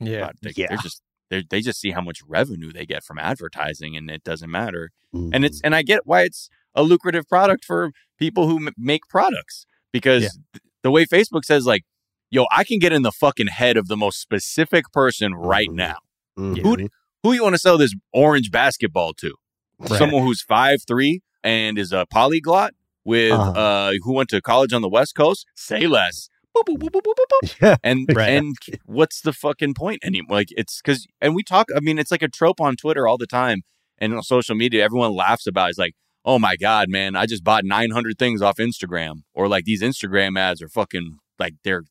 Yeah. 0.00 0.30
They, 0.42 0.52
Yeah. 0.56 0.66
They're 0.70 0.78
just, 0.78 1.02
they're, 1.28 1.42
they 1.48 1.60
just 1.60 1.78
see 1.78 1.90
how 1.90 2.00
much 2.00 2.20
revenue 2.26 2.72
they 2.72 2.86
get 2.86 3.04
from 3.04 3.18
advertising 3.18 3.96
and 3.96 4.10
it 4.10 4.24
doesn't 4.24 4.50
matter 4.50 4.90
Mm-hmm. 5.14 5.30
and 5.34 5.44
it's 5.44 5.60
and 5.64 5.74
I 5.74 5.82
get 5.82 6.02
why 6.06 6.22
it's 6.22 6.48
a 6.72 6.84
lucrative 6.84 7.26
product 7.28 7.64
for 7.64 7.90
people 8.16 8.46
who 8.46 8.64
m- 8.68 8.72
make 8.78 9.00
products 9.08 9.66
because 9.92 10.22
Yeah. 10.22 10.28
th- 10.54 10.62
the 10.84 10.90
way 10.92 11.04
Facebook 11.04 11.44
says 11.44 11.66
like, 11.66 11.82
yo, 12.30 12.46
I 12.52 12.62
can 12.62 12.78
get 12.78 12.92
in 12.92 13.02
the 13.02 13.10
fucking 13.10 13.48
head 13.48 13.76
of 13.76 13.88
the 13.88 13.96
most 13.96 14.20
specific 14.20 14.84
person 14.92 15.34
right 15.34 15.68
Mhm. 15.68 15.74
now. 15.74 15.96
Mhm. 16.38 16.58
Who 16.62 16.88
who 17.22 17.32
you 17.32 17.42
want 17.42 17.54
to 17.54 17.58
sell 17.58 17.78
this 17.78 17.94
orange 18.12 18.50
basketball 18.50 19.12
to? 19.14 19.34
Right. 19.78 19.98
Someone 19.98 20.22
who's 20.22 20.42
five 20.42 20.80
three, 20.86 21.22
and 21.42 21.78
is 21.78 21.92
a 21.92 22.06
polyglot 22.10 22.74
with 23.04 23.32
Uh-huh. 23.32 23.50
uh 23.52 23.92
who 24.02 24.12
went 24.12 24.28
to 24.30 24.40
college 24.42 24.72
on 24.72 24.82
the 24.82 24.88
West 24.88 25.14
Coast. 25.14 25.46
Say 25.54 25.86
less. 25.86 26.28
Boop, 26.56 26.76
boop, 26.76 26.90
boop. 26.90 27.56
Yeah. 27.62 27.76
And 27.84 28.06
Right. 28.12 28.28
and 28.30 28.56
what's 28.84 29.20
the 29.20 29.32
fucking 29.32 29.74
point 29.74 30.00
anymore? 30.04 30.38
Like 30.38 30.48
it's 30.50 30.80
because 30.82 31.06
and 31.20 31.34
we 31.34 31.42
talk. 31.42 31.68
I 31.74 31.80
mean, 31.80 31.98
it's 31.98 32.10
like 32.10 32.22
a 32.22 32.28
trope 32.28 32.60
on 32.60 32.76
Twitter 32.76 33.06
all 33.08 33.16
the 33.18 33.26
time 33.26 33.62
and 33.98 34.12
on 34.14 34.22
social 34.22 34.54
media. 34.54 34.84
Everyone 34.84 35.12
laughs 35.14 35.46
about. 35.46 35.66
It. 35.68 35.70
It's 35.70 35.78
like, 35.78 35.94
oh 36.24 36.38
my 36.38 36.56
god, 36.56 36.88
man, 36.90 37.16
I 37.16 37.24
just 37.26 37.44
bought 37.44 37.64
nine 37.64 37.90
hundred 37.90 38.18
things 38.18 38.42
off 38.42 38.56
Instagram, 38.56 39.22
or 39.32 39.48
like 39.48 39.64
these 39.64 39.80
Instagram 39.80 40.38
ads 40.38 40.60
are 40.60 40.68
fucking 40.68 41.18
like 41.38 41.54
they're 41.64 41.84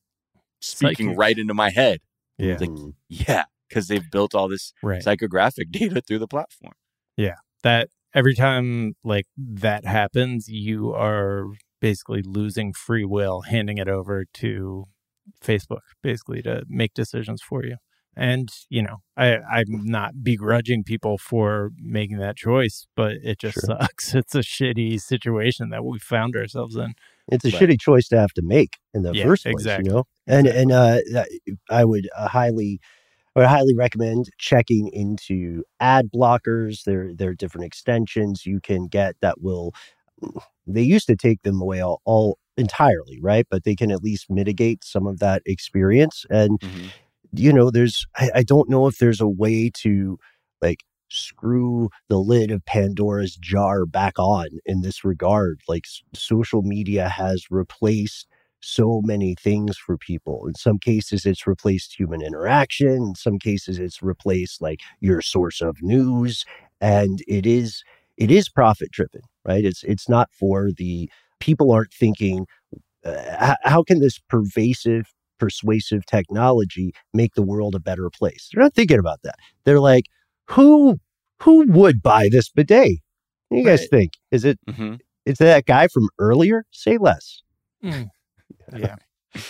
speaking 0.60 1.16
right 1.16 1.38
into 1.38 1.54
my 1.54 1.70
head. 1.72 2.00
Yeah. 2.38 2.58
Like, 2.60 2.70
Mm. 2.70 2.94
yeah, 3.08 3.46
because 3.70 3.88
they've 3.88 4.10
built 4.12 4.34
all 4.36 4.48
this 4.50 4.74
Right. 4.84 5.02
psychographic 5.04 5.72
data 5.72 6.02
through 6.02 6.20
the 6.20 6.28
platform. 6.28 6.74
Yeah. 7.18 7.36
That 7.64 7.90
every 8.14 8.36
time 8.36 8.94
like 9.04 9.26
that 9.38 9.86
happens, 9.86 10.48
you 10.48 10.94
are 10.94 11.46
basically 11.82 12.22
losing 12.26 12.74
free 12.74 13.06
will, 13.06 13.42
handing 13.42 13.78
it 13.78 13.88
over 13.88 14.26
to 14.36 14.86
Facebook 15.44 15.82
basically 16.02 16.42
to 16.42 16.64
make 16.68 16.94
decisions 16.94 17.42
for 17.42 17.64
you. 17.64 17.78
And, 18.16 18.50
you 18.70 18.82
know, 18.82 18.98
I, 19.16 19.38
I'm 19.38 19.86
not 19.86 20.24
begrudging 20.24 20.84
people 20.84 21.18
for 21.18 21.70
making 21.78 22.18
that 22.18 22.36
choice, 22.36 22.86
but 22.96 23.14
it 23.24 23.40
just 23.40 23.54
Sure. 23.54 23.78
sucks. 23.80 24.14
It's 24.16 24.36
a 24.36 24.40
shitty 24.40 25.00
situation 25.00 25.70
that 25.70 25.86
we 25.86 26.00
found 26.00 26.36
ourselves 26.36 26.76
in. 26.76 26.96
It's 27.32 27.46
a 27.46 27.50
Right. 27.50 27.62
shitty 27.70 27.80
choice 27.80 28.08
to 28.10 28.18
have 28.20 28.34
to 28.34 28.42
make 28.44 28.78
in 28.94 29.04
the 29.04 29.14
Yeah, 29.14 29.26
first 29.26 29.46
place, 29.46 29.56
exactly. 29.62 29.86
you 29.86 29.92
know. 29.96 30.04
And 30.28 30.48
and 30.48 30.72
uh, 30.72 31.00
I 31.70 31.86
would 31.86 32.10
uh, 32.18 32.28
highly, 32.30 32.80
I 33.42 33.48
highly 33.48 33.76
recommend 33.76 34.30
checking 34.38 34.90
into 34.90 35.64
ad 35.80 36.10
blockers. 36.14 36.84
There 36.84 37.14
there 37.14 37.30
are 37.30 37.36
different 37.36 37.66
extensions 37.66 38.46
you 38.46 38.60
can 38.62 38.88
get 38.88 39.16
that 39.22 39.42
will. 39.42 39.74
Mm, 40.24 40.42
they 40.68 40.84
used 40.84 41.08
to 41.08 41.16
take 41.16 41.42
them 41.44 41.62
away 41.62 41.84
all, 41.84 42.02
all 42.06 42.38
entirely, 42.58 43.20
right? 43.22 43.48
But 43.50 43.64
they 43.64 43.76
can 43.76 43.92
at 43.92 44.04
least 44.04 44.30
mitigate 44.30 44.84
some 44.84 45.08
of 45.08 45.20
that 45.20 45.42
experience. 45.46 46.26
And 46.30 46.60
mm-hmm. 46.60 46.88
you 47.34 47.54
know, 47.54 47.72
there's 47.72 48.06
I, 48.16 48.30
I 48.36 48.44
don't 48.44 48.70
know 48.70 48.88
if 48.88 48.98
there's 48.98 49.22
a 49.22 49.28
way 49.28 49.72
to 49.76 50.18
like 50.62 50.84
screw 51.10 51.90
the 52.08 52.20
lid 52.20 52.52
of 52.52 52.66
Pandora's 52.66 53.36
jar 53.36 53.86
back 53.86 54.20
on 54.20 54.48
in 54.66 54.82
this 54.82 55.04
regard. 55.04 55.62
Like 55.68 55.86
social 56.14 56.62
media 56.62 57.10
has 57.10 57.46
replaced 57.50 58.28
so 58.62 59.02
many 59.04 59.36
things 59.36 59.78
for 59.78 59.98
people. 59.98 60.46
In 60.48 60.56
some 60.56 60.80
cases, 60.80 61.26
it's 61.26 61.48
replaced 61.48 61.98
human 62.00 62.22
interaction. 62.22 62.90
In 62.94 63.16
some 63.16 63.40
cases, 63.40 63.80
it's 63.80 64.02
replaced 64.02 64.62
like 64.62 64.82
your 65.00 65.22
source 65.22 65.62
of 65.62 65.78
news, 65.82 66.46
and 66.82 67.20
it 67.28 67.46
is 67.46 67.84
it 68.18 68.32
is 68.32 68.50
profit 68.50 68.92
driven, 68.92 69.22
right? 69.46 69.66
It's 69.66 69.84
it's 69.84 70.10
not 70.10 70.30
for 70.34 70.72
the 70.76 71.10
people 71.40 71.72
aren't 71.72 71.94
thinking 71.94 72.46
uh, 73.06 73.56
how 73.64 73.84
can 73.84 74.00
this 74.00 74.20
pervasive 74.30 75.06
persuasive 75.40 76.06
technology 76.06 76.94
make 77.14 77.34
the 77.36 77.42
world 77.44 77.76
a 77.76 77.80
better 77.80 78.10
place? 78.10 78.50
They're 78.54 78.64
not 78.64 78.74
thinking 78.74 79.00
about 79.00 79.22
that. 79.24 79.36
They're 79.66 79.80
like 79.80 80.06
who 80.50 81.00
who 81.42 81.66
would 81.72 82.02
buy 82.02 82.30
this 82.32 82.50
bidet? 82.50 83.00
What 83.50 83.56
do 83.58 83.60
you 83.62 83.66
guys 83.66 83.88
think? 83.88 84.14
Is 84.32 84.46
it 84.46 84.60
hmm 84.68 84.96
is 85.26 85.38
that 85.40 85.66
guy 85.66 85.88
from 85.88 86.10
earlier? 86.20 86.66
Say 86.72 86.98
less 86.98 87.42
Yeah. 88.76 88.96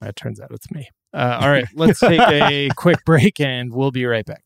that 0.00 0.16
turns 0.16 0.40
out 0.40 0.50
it's 0.50 0.70
me. 0.70 0.88
Uh, 1.12 1.38
all 1.40 1.50
right, 1.50 1.66
let's 1.74 2.00
take 2.00 2.20
a 2.20 2.68
quick 2.76 3.04
break 3.04 3.40
and 3.40 3.72
we'll 3.72 3.90
be 3.90 4.06
right 4.06 4.24
back. 4.24 4.42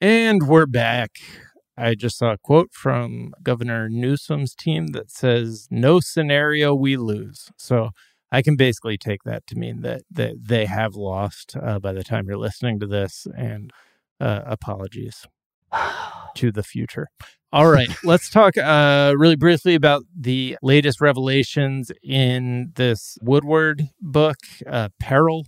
And 0.00 0.48
we're 0.48 0.66
back. 0.66 1.12
I 1.76 1.94
just 1.94 2.18
saw 2.18 2.32
a 2.32 2.38
quote 2.38 2.72
from 2.72 3.32
Governor 3.42 3.88
Newsom's 3.88 4.52
team 4.54 4.88
that 4.88 5.12
says, 5.12 5.68
"No 5.70 6.00
scenario 6.00 6.74
we 6.74 6.96
lose." 6.96 7.50
So 7.56 7.90
I 8.32 8.42
can 8.42 8.56
basically 8.56 8.96
take 8.96 9.22
that 9.24 9.46
to 9.48 9.56
mean 9.56 9.82
that 9.82 10.02
that 10.10 10.34
they 10.40 10.64
have 10.66 10.94
lost 10.94 11.54
uh, 11.62 11.78
by 11.78 11.92
the 11.92 12.02
time 12.02 12.26
you're 12.26 12.38
listening 12.38 12.80
to 12.80 12.86
this. 12.86 13.26
And 13.36 13.70
uh, 14.18 14.40
apologies 14.46 15.26
to 16.36 16.50
the 16.50 16.62
future. 16.62 17.08
All 17.52 17.68
right, 17.68 17.90
let's 18.02 18.30
talk 18.30 18.56
uh, 18.56 19.12
really 19.18 19.36
briefly 19.36 19.74
about 19.74 20.04
the 20.18 20.56
latest 20.62 21.02
revelations 21.02 21.92
in 22.02 22.72
this 22.76 23.18
Woodward 23.20 23.90
book, 24.00 24.38
uh, 24.66 24.88
Peril, 24.98 25.44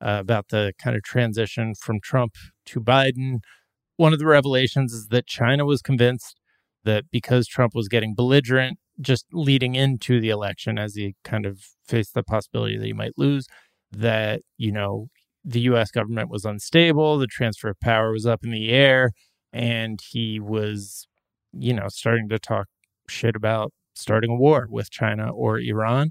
uh, 0.00 0.18
about 0.20 0.50
the 0.50 0.72
kind 0.80 0.94
of 0.96 1.02
transition 1.02 1.74
from 1.74 1.98
Trump 2.00 2.34
to 2.66 2.80
Biden. 2.80 3.38
One 3.96 4.12
of 4.12 4.20
the 4.20 4.26
revelations 4.26 4.92
is 4.92 5.08
that 5.08 5.26
China 5.26 5.64
was 5.66 5.82
convinced 5.82 6.38
that 6.84 7.06
because 7.10 7.48
Trump 7.48 7.74
was 7.74 7.88
getting 7.88 8.14
belligerent 8.14 8.78
just 9.00 9.26
leading 9.32 9.74
into 9.74 10.20
the 10.20 10.30
election 10.30 10.78
as 10.78 10.94
he 10.94 11.14
kind 11.24 11.46
of 11.46 11.60
faced 11.86 12.14
the 12.14 12.22
possibility 12.22 12.76
that 12.76 12.86
he 12.86 12.92
might 12.92 13.12
lose, 13.16 13.46
that, 13.92 14.42
you 14.56 14.72
know, 14.72 15.08
the 15.44 15.60
US 15.60 15.90
government 15.90 16.30
was 16.30 16.44
unstable, 16.44 17.18
the 17.18 17.26
transfer 17.26 17.70
of 17.70 17.80
power 17.80 18.12
was 18.12 18.26
up 18.26 18.44
in 18.44 18.50
the 18.50 18.70
air, 18.70 19.12
and 19.52 20.00
he 20.10 20.40
was, 20.40 21.06
you 21.52 21.72
know, 21.72 21.88
starting 21.88 22.28
to 22.28 22.38
talk 22.38 22.66
shit 23.08 23.36
about 23.36 23.72
starting 23.94 24.30
a 24.30 24.36
war 24.36 24.66
with 24.70 24.90
China 24.90 25.30
or 25.30 25.58
Iran. 25.58 26.10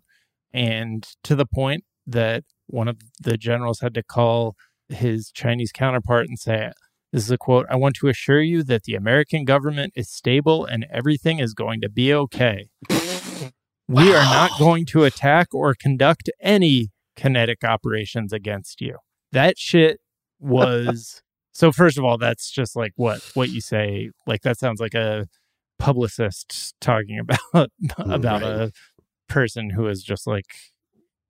And 0.54 1.08
to 1.24 1.36
the 1.36 1.46
point 1.46 1.84
that 2.06 2.44
one 2.68 2.88
of 2.88 2.98
the 3.20 3.38
generals 3.38 3.80
had 3.82 3.94
to 3.94 4.04
call 4.04 4.56
his 4.90 5.32
Chinese 5.32 5.72
counterpart 5.72 6.28
and 6.28 6.40
say, 6.40 6.72
this 7.12 7.24
is 7.24 7.32
a 7.32 7.38
quote 7.38 7.66
I 7.70 7.76
want 7.76 7.96
to 7.98 8.08
assure 8.08 8.42
you 8.42 8.64
that 8.64 8.84
the 8.84 8.96
American 8.96 9.46
government 9.46 9.94
is 9.96 10.10
stable 10.10 10.66
and 10.66 10.86
everything 10.92 11.40
is 11.40 11.54
going 11.54 11.82
to 11.82 11.90
be 11.90 12.14
okay. 12.14 12.70
We 13.88 14.14
are 14.14 14.26
not 14.26 14.52
going 14.60 14.86
to 14.88 15.06
attack 15.06 15.54
or 15.54 15.74
conduct 15.74 16.30
any 16.42 16.90
kinetic 17.16 17.64
operations 17.64 18.34
against 18.34 18.82
you. 18.82 18.98
That 19.32 19.58
shit 19.58 20.00
was 20.40 21.22
so 21.52 21.72
first 21.72 21.98
of 21.98 22.04
all 22.04 22.18
that's 22.18 22.52
just 22.52 22.76
like 22.76 22.92
what 22.96 23.22
what 23.34 23.50
you 23.50 23.60
say 23.60 24.12
like 24.28 24.42
that 24.42 24.60
sounds 24.60 24.80
like 24.80 24.94
a 24.94 25.28
publicist 25.80 26.76
talking 26.80 27.20
about 27.54 27.72
about 27.98 28.44
a 28.44 28.72
person 29.28 29.72
who 29.72 29.86
has 29.86 30.04
just 30.04 30.28
like 30.28 30.46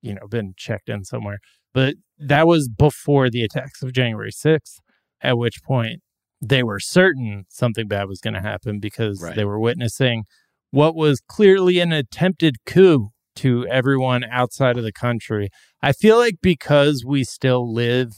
you 0.02 0.14
know 0.14 0.26
been 0.28 0.52
checked 0.56 0.88
in 0.88 1.04
somewhere 1.04 1.38
but 1.72 1.94
that 2.18 2.46
was 2.46 2.68
before 2.68 3.30
the 3.30 3.42
attacks 3.42 3.82
of 3.82 3.92
January 3.92 4.30
6th 4.30 4.78
at 5.20 5.38
which 5.38 5.62
point 5.62 6.00
they 6.40 6.62
were 6.62 6.78
certain 6.80 7.44
something 7.48 7.88
bad 7.88 8.08
was 8.08 8.20
going 8.20 8.34
to 8.34 8.40
happen 8.40 8.78
because 8.78 9.20
Right. 9.22 9.34
they 9.34 9.44
were 9.44 9.58
witnessing 9.58 10.24
what 10.70 10.94
was 10.94 11.20
clearly 11.26 11.80
an 11.80 11.92
attempted 11.92 12.56
coup 12.66 13.08
to 13.36 13.66
everyone 13.68 14.24
outside 14.24 14.76
of 14.76 14.84
the 14.84 14.92
country. 14.92 15.48
I 15.82 15.92
feel 15.92 16.16
like 16.18 16.36
because 16.42 17.04
we 17.06 17.24
still 17.24 17.72
live 17.72 18.12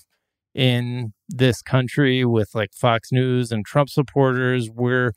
in 0.55 1.13
this 1.29 1.63
country 1.63 2.25
with 2.25 2.51
like 2.55 2.71
Fox 2.73 3.13
News 3.13 3.53
and 3.53 3.65
Trump 3.65 3.89
supporters, 3.89 4.69
we're 4.73 5.13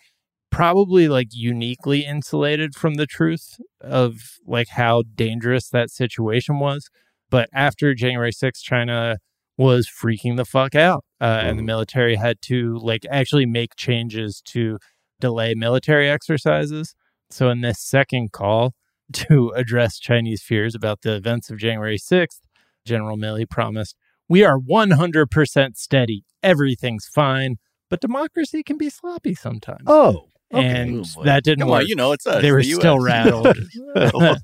probably 0.52 1.08
like 1.08 1.30
uniquely 1.32 2.06
insulated 2.06 2.76
from 2.76 2.94
the 2.96 3.08
truth 3.08 3.60
of 3.82 4.16
like 4.46 4.68
how 4.70 5.04
dangerous 5.16 5.70
that 5.70 5.90
situation 5.90 6.60
was. 6.60 6.90
But 7.30 7.50
after 7.54 7.96
January 7.96 8.32
6th, 8.32 8.62
China 8.62 9.18
was 9.58 9.88
freaking 9.88 10.36
the 10.38 10.46
fuck 10.46 10.76
out. 10.76 11.04
Uh, 11.22 11.42
And 11.44 11.58
the 11.60 11.64
Mhm. 11.64 11.68
military 11.68 12.16
had 12.16 12.38
to 12.44 12.78
like 12.80 13.06
actually 13.10 13.46
make 13.46 13.76
changes 13.76 14.42
to 14.48 14.78
delay 15.20 15.54
military 15.54 16.10
exercises. 16.10 16.96
So 17.30 17.50
in 17.50 17.62
this 17.62 17.80
second 17.80 18.32
call 18.32 18.74
to 19.14 19.52
address 19.56 20.00
Chinese 20.00 20.42
fears 20.42 20.74
about 20.76 21.02
the 21.02 21.16
events 21.16 21.50
of 21.50 21.58
January 21.60 21.98
6th, 21.98 22.42
General 22.86 23.18
Milley 23.18 23.50
promised, 23.50 23.96
We 24.30 24.44
are 24.44 24.58
100% 24.58 25.78
steady. 25.78 26.24
Everything's 26.42 27.06
fine, 27.14 27.58
but 27.90 28.02
democracy 28.02 28.64
can 28.64 28.78
be 28.78 28.90
sloppy 28.90 29.36
sometimes. 29.36 29.84
oh 29.88 30.30
okay. 30.54 30.66
and 30.66 31.06
Oh, 31.18 31.24
that 31.24 31.44
didn't 31.44 31.60
Come 31.62 31.70
work. 31.70 31.82
on, 31.82 31.88
you 31.88 31.96
know 31.96 32.12
it's 32.12 32.26
us. 32.28 32.42
they 32.42 32.52
were 32.52 32.62
the 32.64 32.72
still 32.74 33.00
rattled. 33.00 33.56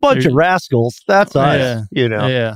bunch 0.00 0.24
of 0.26 0.32
rascals 0.34 1.00
that's 1.06 1.34
us 1.36 1.58
Yeah. 1.58 1.82
you 1.90 2.08
know 2.08 2.26
Yeah. 2.26 2.54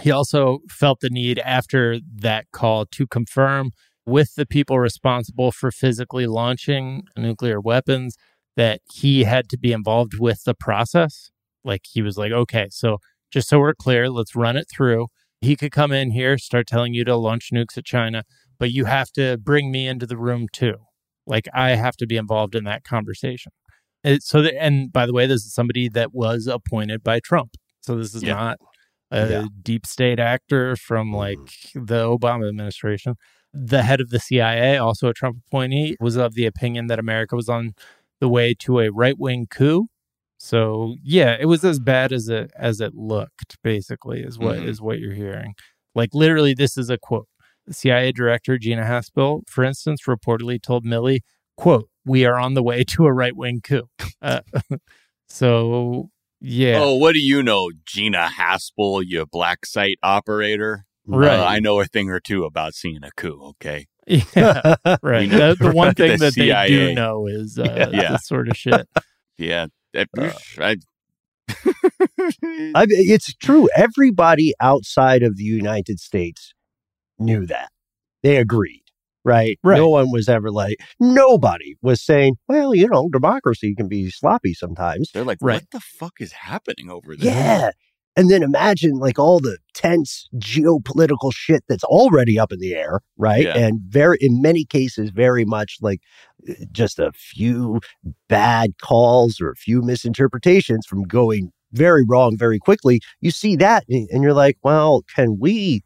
He 0.00 0.10
also 0.10 0.60
felt 0.68 1.00
the 1.00 1.10
need 1.10 1.38
after 1.40 1.98
that 2.16 2.46
call 2.52 2.86
to 2.86 3.06
confirm 3.06 3.72
with 4.06 4.34
the 4.34 4.46
people 4.46 4.78
responsible 4.78 5.52
for 5.52 5.70
physically 5.70 6.26
launching 6.26 7.04
nuclear 7.16 7.60
weapons 7.60 8.16
that 8.56 8.80
he 8.92 9.24
had 9.24 9.48
to 9.50 9.58
be 9.58 9.72
involved 9.72 10.18
with 10.18 10.44
the 10.44 10.54
process. 10.54 11.30
Like 11.64 11.82
he 11.90 12.02
was 12.02 12.16
like, 12.18 12.32
okay, 12.32 12.68
so 12.70 12.98
just 13.30 13.48
so 13.48 13.58
we're 13.60 13.74
clear, 13.74 14.08
let's 14.08 14.34
run 14.34 14.56
it 14.56 14.66
through. 14.70 15.08
He 15.40 15.56
could 15.56 15.72
come 15.72 15.92
in 15.92 16.10
here, 16.10 16.36
start 16.38 16.66
telling 16.66 16.92
you 16.94 17.04
to 17.04 17.16
launch 17.16 17.50
nukes 17.52 17.78
at 17.78 17.84
China, 17.84 18.24
but 18.58 18.72
you 18.72 18.86
have 18.86 19.10
to 19.12 19.38
bring 19.38 19.70
me 19.70 19.86
into 19.86 20.06
the 20.06 20.16
room 20.16 20.48
too. 20.52 20.76
Like 21.26 21.46
I 21.54 21.70
have 21.70 21.96
to 21.98 22.06
be 22.06 22.16
involved 22.16 22.54
in 22.54 22.64
that 22.64 22.84
conversation. 22.84 23.52
It, 24.02 24.22
so, 24.22 24.40
and 24.40 24.90
by 24.92 25.06
the 25.06 25.12
way, 25.12 25.26
this 25.26 25.44
is 25.44 25.54
somebody 25.54 25.88
that 25.90 26.12
was 26.12 26.46
appointed 26.46 27.02
by 27.04 27.20
Trump. 27.20 27.50
So 27.82 27.96
this 27.96 28.14
is 28.14 28.22
Yeah. 28.22 28.34
not 28.34 28.58
a 29.10 29.28
Yeah. 29.30 29.46
deep 29.62 29.86
state 29.86 30.18
actor 30.20 30.76
from 30.76 31.12
like 31.12 31.38
the 31.74 32.04
Obama 32.04 32.48
administration. 32.48 33.16
The 33.52 33.82
head 33.82 34.00
of 34.00 34.10
the 34.10 34.20
CIA, 34.20 34.76
also 34.78 35.08
a 35.08 35.14
Trump 35.14 35.38
appointee, 35.46 35.96
was 36.00 36.16
of 36.16 36.34
the 36.34 36.46
opinion 36.46 36.86
that 36.86 36.98
America 37.00 37.34
was 37.36 37.48
on 37.48 37.74
the 38.20 38.28
way 38.28 38.54
to 38.60 38.80
a 38.80 38.90
right 38.90 39.18
wing 39.18 39.46
coup. 39.50 39.88
So 40.38 40.96
yeah, 41.02 41.36
it 41.38 41.46
was 41.46 41.64
as 41.64 41.78
bad 41.80 42.12
as 42.12 42.28
it 42.28 42.50
as 42.56 42.80
it 42.80 42.94
looked. 42.94 43.58
Basically, 43.62 44.20
is 44.22 44.38
what 44.38 44.58
is 44.58 44.78
Mhm. 44.80 44.84
what 44.84 44.98
you're 45.00 45.14
hearing. 45.14 45.54
Like 45.94 46.14
literally, 46.14 46.54
this 46.54 46.78
is 46.78 46.88
a 46.90 46.96
quote. 46.98 47.26
CIA 47.70 48.12
Director 48.12 48.56
Gina 48.58 48.82
Haspel, 48.84 49.42
for 49.48 49.64
instance, 49.64 50.02
reportedly 50.06 50.60
told 50.62 50.84
Milley, 50.84 51.20
"quote 51.56 51.88
We 52.06 52.24
are 52.24 52.38
on 52.38 52.54
the 52.54 52.62
way 52.62 52.84
to 52.84 53.06
a 53.06 53.12
right 53.12 53.36
wing 53.36 53.60
coup." 53.62 53.88
Uh, 54.22 54.40
so 55.28 56.10
yeah, 56.40 56.78
Oh, 56.80 56.94
what 56.96 57.12
do 57.12 57.18
you 57.20 57.42
know, 57.42 57.70
Gina 57.84 58.28
Haspel, 58.38 59.02
you 59.06 59.26
black 59.26 59.66
site 59.66 59.98
operator? 60.02 60.84
Right. 61.06 61.38
Uh, 61.40 61.44
I 61.44 61.58
know 61.60 61.80
a 61.80 61.86
thing 61.86 62.08
or 62.10 62.20
two 62.20 62.44
about 62.44 62.74
seeing 62.74 63.02
a 63.02 63.10
coup, 63.16 63.40
okay? 63.50 63.86
yeah, 64.06 64.76
right. 65.02 65.28
We 65.30 65.36
know 65.36 65.54
The, 65.54 65.68
the 65.68 65.72
one 65.74 65.94
thing 65.94 66.12
the 66.18 66.30
that 66.30 66.34
they 66.36 66.68
do 66.68 66.94
know 66.94 67.26
is 67.26 67.58
uh, 67.58 67.90
Yeah. 67.92 68.12
this 68.12 68.26
sort 68.26 68.48
of 68.48 68.56
shit. 68.56 68.88
Yeah. 69.38 69.66
that- 69.92 70.08
Uh. 70.16 70.30
I, 70.58 70.76
I, 72.74 72.86
it's 72.88 73.34
true. 73.34 73.68
Everybody 73.76 74.54
outside 74.60 75.22
of 75.22 75.36
the 75.36 75.42
United 75.42 75.98
States 76.00 76.54
knew 77.18 77.46
that. 77.46 77.70
They 78.22 78.36
agreed, 78.36 78.79
right? 79.24 79.58
Right. 79.62 79.76
No 79.76 79.88
one 79.88 80.10
was 80.10 80.28
ever 80.28 80.50
like, 80.50 80.76
nobody 80.98 81.76
was 81.82 82.02
saying, 82.02 82.36
well, 82.48 82.74
you 82.74 82.88
know, 82.88 83.08
democracy 83.10 83.74
can 83.74 83.88
be 83.88 84.10
sloppy 84.10 84.54
sometimes. 84.54 85.10
they're 85.12 85.24
like, 85.24 85.38
Right. 85.40 85.54
what 85.62 85.70
the 85.72 85.80
fuck 85.80 86.14
is 86.20 86.32
happening 86.32 86.90
over 86.90 87.16
there? 87.16 87.34
Yeah. 87.34 87.70
And 88.16 88.28
then 88.28 88.42
imagine 88.42 88.98
like 88.98 89.18
all 89.18 89.38
the 89.38 89.58
tense 89.72 90.28
geopolitical 90.36 91.32
shit 91.32 91.62
that's 91.68 91.84
already 91.84 92.38
up 92.38 92.52
in 92.52 92.58
the 92.58 92.74
air, 92.74 93.00
right? 93.16 93.44
Yeah. 93.44 93.56
And 93.56 93.80
very, 93.86 94.18
in 94.20 94.42
many 94.42 94.64
cases, 94.64 95.10
very 95.10 95.44
much 95.44 95.76
like 95.80 96.00
just 96.72 96.98
a 96.98 97.12
few 97.12 97.80
bad 98.28 98.72
calls 98.82 99.40
or 99.40 99.50
a 99.50 99.56
few 99.56 99.80
misinterpretations 99.80 100.86
from 100.86 101.04
going 101.04 101.52
very 101.72 102.04
wrong 102.06 102.36
very 102.36 102.58
quickly. 102.58 103.00
You 103.20 103.30
see 103.30 103.54
that 103.56 103.84
and 103.88 104.08
and 104.10 104.22
you're 104.24 104.34
like, 104.34 104.58
well, 104.64 105.02
can 105.14 105.38
we, 105.38 105.82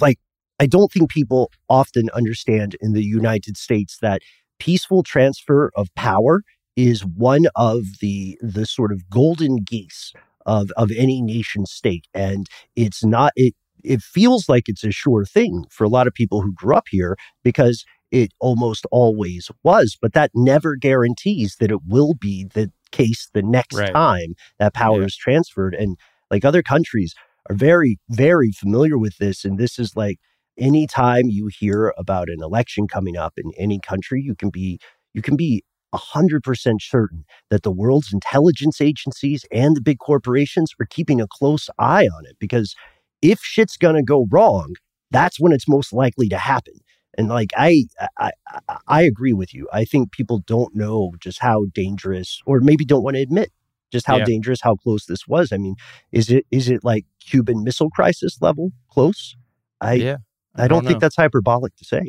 like, 0.00 0.18
I 0.62 0.66
don't 0.66 0.92
think 0.92 1.10
people 1.10 1.50
often 1.68 2.08
understand 2.14 2.76
in 2.80 2.92
the 2.92 3.02
United 3.02 3.56
States 3.56 3.98
that 4.00 4.22
peaceful 4.60 5.02
transfer 5.02 5.72
of 5.76 5.92
power 5.96 6.42
is 6.76 7.04
one 7.04 7.46
of 7.56 7.80
the 8.00 8.38
the 8.40 8.64
sort 8.64 8.92
of 8.92 9.10
golden 9.10 9.56
geese 9.56 10.12
of 10.46 10.70
of 10.76 10.92
any 10.96 11.20
nation 11.20 11.66
state 11.66 12.06
and 12.14 12.46
it's 12.76 13.02
not 13.04 13.32
it 13.34 13.54
it 13.82 14.00
feels 14.00 14.48
like 14.48 14.68
it's 14.68 14.84
a 14.84 14.92
sure 14.92 15.24
thing 15.24 15.64
for 15.68 15.82
a 15.82 15.88
lot 15.88 16.06
of 16.06 16.14
people 16.14 16.42
who 16.42 16.52
grew 16.54 16.76
up 16.76 16.86
here 16.90 17.16
because 17.42 17.84
it 18.12 18.30
almost 18.40 18.86
always 18.92 19.50
was 19.64 19.98
but 20.00 20.12
that 20.12 20.30
never 20.32 20.76
guarantees 20.76 21.56
that 21.58 21.72
it 21.72 21.82
will 21.88 22.14
be 22.14 22.46
the 22.54 22.70
case 22.92 23.28
the 23.34 23.42
next 23.42 23.76
Right. 23.78 23.92
time 23.92 24.34
that 24.60 24.74
power 24.74 25.00
Yeah. 25.00 25.06
is 25.06 25.16
transferred 25.16 25.74
and 25.74 25.98
like 26.30 26.44
other 26.44 26.62
countries 26.62 27.14
are 27.50 27.56
very 27.56 27.98
very 28.08 28.52
familiar 28.52 28.96
with 28.96 29.18
this 29.18 29.44
and 29.44 29.58
this 29.58 29.76
is 29.78 29.96
like 29.96 30.18
anytime 30.58 31.28
you 31.28 31.48
hear 31.48 31.92
about 31.96 32.28
an 32.28 32.42
election 32.42 32.86
coming 32.86 33.16
up 33.16 33.34
in 33.36 33.50
any 33.58 33.78
country 33.80 34.20
you 34.22 34.34
can 34.34 34.50
be 34.50 34.78
you 35.14 35.22
can 35.22 35.36
be 35.36 35.62
100% 35.94 36.80
certain 36.80 37.24
that 37.50 37.62
the 37.62 37.70
world's 37.70 38.12
intelligence 38.14 38.80
agencies 38.80 39.44
and 39.52 39.76
the 39.76 39.80
big 39.80 39.98
corporations 39.98 40.72
are 40.80 40.86
keeping 40.86 41.20
a 41.20 41.26
close 41.28 41.68
eye 41.78 42.06
on 42.06 42.24
it 42.24 42.36
because 42.38 42.74
if 43.20 43.40
shit's 43.40 43.76
going 43.76 43.94
to 43.96 44.02
go 44.02 44.26
wrong 44.30 44.74
that's 45.10 45.38
when 45.38 45.52
it's 45.52 45.68
most 45.68 45.92
likely 45.92 46.28
to 46.28 46.38
happen. 46.38 46.74
And 47.18 47.28
like 47.28 47.50
I, 47.56 47.84
I 48.18 48.30
i 48.88 49.02
agree 49.02 49.34
with 49.34 49.52
you. 49.54 49.68
I 49.72 49.84
think 49.84 50.12
people 50.12 50.38
don't 50.46 50.74
know 50.74 51.12
just 51.20 51.38
how 51.40 51.66
dangerous 51.74 52.40
or 52.46 52.60
maybe 52.60 52.84
don't 52.86 53.02
want 53.04 53.16
to 53.16 53.22
admit 53.22 53.52
just 53.92 54.06
how 54.06 54.18
Yeah. 54.18 54.24
dangerous 54.24 54.60
how 54.62 54.76
close 54.76 55.04
this 55.06 55.28
was. 55.28 55.52
I 55.52 55.58
mean 55.58 55.76
is 56.10 56.30
it 56.30 56.46
is 56.50 56.70
it 56.70 56.82
like 56.84 57.04
cuban 57.20 57.62
missile 57.64 57.90
crisis 57.90 58.38
level 58.40 58.72
close? 58.90 59.36
I 59.82 59.94
yeah, 59.94 60.16
I, 60.54 60.68
don't, 60.68 60.86
think 60.86 61.00
that's 61.00 61.16
hyperbolic 61.16 61.74
to 61.76 61.84
say 61.84 62.08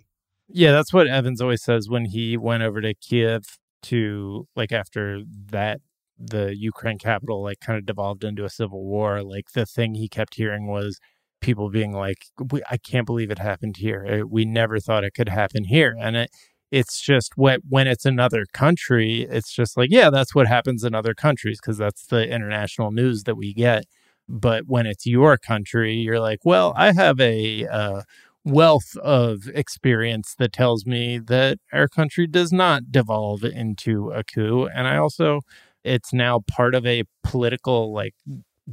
Yeah, 0.49 0.71
that's 0.71 0.93
what 0.93 1.07
Evans 1.07 1.41
always 1.41 1.63
says 1.63 1.89
when 1.89 2.05
he 2.05 2.37
went 2.37 2.63
over 2.63 2.81
to 2.81 2.93
Kiev 2.93 3.57
to 3.83 4.47
like 4.55 4.71
after 4.71 5.21
that 5.51 5.81
the 6.17 6.55
Ukraine 6.55 6.97
capital 6.97 7.43
like 7.43 7.59
kind 7.59 7.77
of 7.77 7.85
devolved 7.85 8.23
into 8.23 8.45
a 8.45 8.49
civil 8.49 8.83
war. 8.83 9.23
Like 9.23 9.51
the 9.53 9.65
thing 9.65 9.95
he 9.95 10.07
kept 10.07 10.35
hearing 10.35 10.67
was 10.67 10.99
people 11.41 11.69
being 11.69 11.91
like, 11.91 12.25
we, 12.51 12.61
"I 12.69 12.77
can't 12.77 13.05
believe 13.05 13.31
it 13.31 13.39
happened 13.39 13.77
here. 13.77 14.05
Uh, 14.23 14.27
We 14.27 14.45
never 14.45 14.79
thought 14.79 15.03
it 15.03 15.13
could 15.13 15.29
happen 15.29 15.65
here." 15.65 15.95
And 15.99 16.15
it 16.15 16.31
it's 16.71 16.99
just 17.01 17.33
when 17.37 17.59
when 17.69 17.87
it's 17.87 18.05
another 18.05 18.45
country, 18.53 19.27
it's 19.29 19.51
just 19.53 19.77
like, 19.77 19.89
yeah, 19.91 20.09
that's 20.09 20.33
what 20.33 20.47
happens 20.47 20.83
in 20.83 20.95
other 20.95 21.13
countries 21.13 21.59
because 21.61 21.77
that's 21.77 22.07
the 22.07 22.27
international 22.27 22.91
news 22.91 23.23
that 23.25 23.35
we 23.35 23.53
get. 23.53 23.85
But 24.29 24.63
when 24.67 24.85
it's 24.87 25.05
your 25.05 25.37
country, 25.37 25.93
you're 25.95 26.19
like, 26.19 26.39
well, 26.45 26.73
I 26.75 26.91
have 26.93 27.19
a 27.19 27.67
uh, 27.67 28.01
wealth 28.45 28.95
of 28.97 29.47
experience 29.53 30.35
that 30.37 30.53
tells 30.53 30.85
me 30.85 31.17
that 31.17 31.57
our 31.71 31.87
country 31.87 32.27
does 32.27 32.51
not 32.51 32.91
devolve 32.91 33.43
into 33.43 34.11
a 34.11 34.23
coup. 34.23 34.67
And 34.73 34.87
I 34.87 34.97
also, 34.97 35.41
it's 35.83 36.13
now 36.13 36.41
part 36.47 36.75
of 36.75 36.85
a 36.85 37.03
political 37.23 37.93
like 37.93 38.15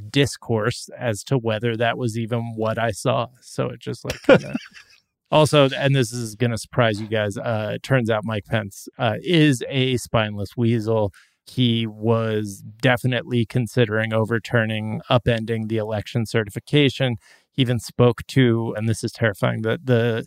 discourse 0.09 0.89
as 0.97 1.23
to 1.23 1.37
whether 1.37 1.75
that 1.77 1.97
was 1.97 2.17
even 2.17 2.55
what 2.55 2.77
I 2.77 2.91
saw. 2.91 3.27
So 3.41 3.67
it 3.67 3.79
just 3.79 4.03
like 4.03 4.21
kinda, 4.23 4.55
also, 5.31 5.69
and 5.69 5.95
this 5.95 6.11
is 6.11 6.35
going 6.35 6.51
to 6.51 6.57
surprise 6.57 6.99
you 6.99 7.07
guys. 7.07 7.37
Uh, 7.37 7.73
it 7.75 7.83
turns 7.83 8.09
out 8.09 8.25
Mike 8.25 8.45
Pence 8.45 8.87
uh, 8.97 9.15
is 9.21 9.63
a 9.69 9.97
spineless 9.97 10.57
weasel. 10.57 11.13
He 11.45 11.87
was 11.87 12.63
definitely 12.81 13.45
considering 13.45 14.13
overturning, 14.13 15.01
upending 15.09 15.67
the 15.67 15.77
election 15.77 16.25
certification. 16.25 17.17
He 17.51 17.61
even 17.61 17.79
spoke 17.79 18.25
to, 18.27 18.73
and 18.77 18.87
this 18.87 19.03
is 19.03 19.11
terrifying, 19.11 19.61
that 19.63 19.85
the 19.85 20.25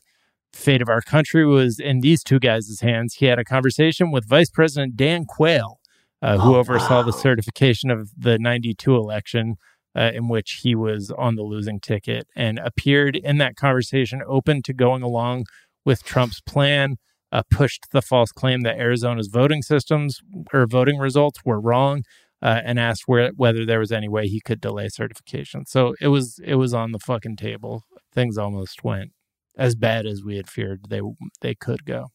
fate 0.53 0.83
of 0.83 0.89
our 0.89 1.01
country 1.01 1.45
was 1.47 1.79
in 1.79 2.01
these 2.01 2.23
two 2.23 2.39
guys' 2.39 2.81
hands. 2.81 3.15
He 3.15 3.27
had 3.27 3.39
a 3.39 3.45
conversation 3.45 4.11
with 4.11 4.29
Vice 4.29 4.51
President 4.51 4.97
Dan 4.97 5.25
Quayle, 5.25 5.81
uh, 6.23 6.39
who 6.39 6.55
Oh, 6.55 6.59
oversaw 6.59 7.03
the 7.03 7.13
certification 7.13 7.91
of 7.91 8.11
the 8.17 8.39
92 8.39 8.95
election, 8.95 9.57
uh, 9.97 10.11
in 10.15 10.29
which 10.29 10.61
he 10.63 10.75
was 10.75 11.11
on 11.17 11.35
the 11.35 11.43
losing 11.43 11.81
ticket 11.81 12.27
and 12.35 12.59
appeared 12.59 13.17
in 13.17 13.39
that 13.39 13.57
conversation 13.57 14.23
open 14.27 14.63
to 14.63 14.73
going 14.73 15.03
along 15.03 15.45
with 15.85 16.05
Trump's 16.05 16.41
plan. 16.41 16.97
Uh, 17.33 17.43
pushed 17.51 17.87
the 17.91 18.01
false 18.01 18.31
claim 18.31 18.61
that 18.61 18.79
Arizona's 18.79 19.27
voting 19.27 19.61
systems 19.61 20.21
or 20.53 20.67
voting 20.69 20.99
results 20.99 21.41
were 21.45 21.61
wrong, 21.61 22.05
uh, 22.45 22.61
and 22.65 22.79
asked 22.79 23.05
where 23.07 23.31
whether 23.35 23.65
there 23.67 23.81
was 23.81 23.91
any 23.91 24.09
way 24.09 24.29
he 24.29 24.41
could 24.41 24.61
delay 24.61 24.89
certification. 24.89 25.67
So 25.67 25.95
it 26.01 26.09
was 26.09 26.39
it 26.45 26.55
was 26.57 26.73
on 26.75 26.93
the 26.93 27.01
fucking 27.01 27.37
table. 27.37 27.83
Things 28.13 28.39
almost 28.39 28.85
went 28.85 29.11
as 29.59 29.75
bad 29.75 30.07
as 30.07 30.23
we 30.23 30.37
had 30.37 30.49
feared 30.49 30.83
they 30.89 31.01
they 31.41 31.55
could 31.57 31.85
go. 31.85 32.09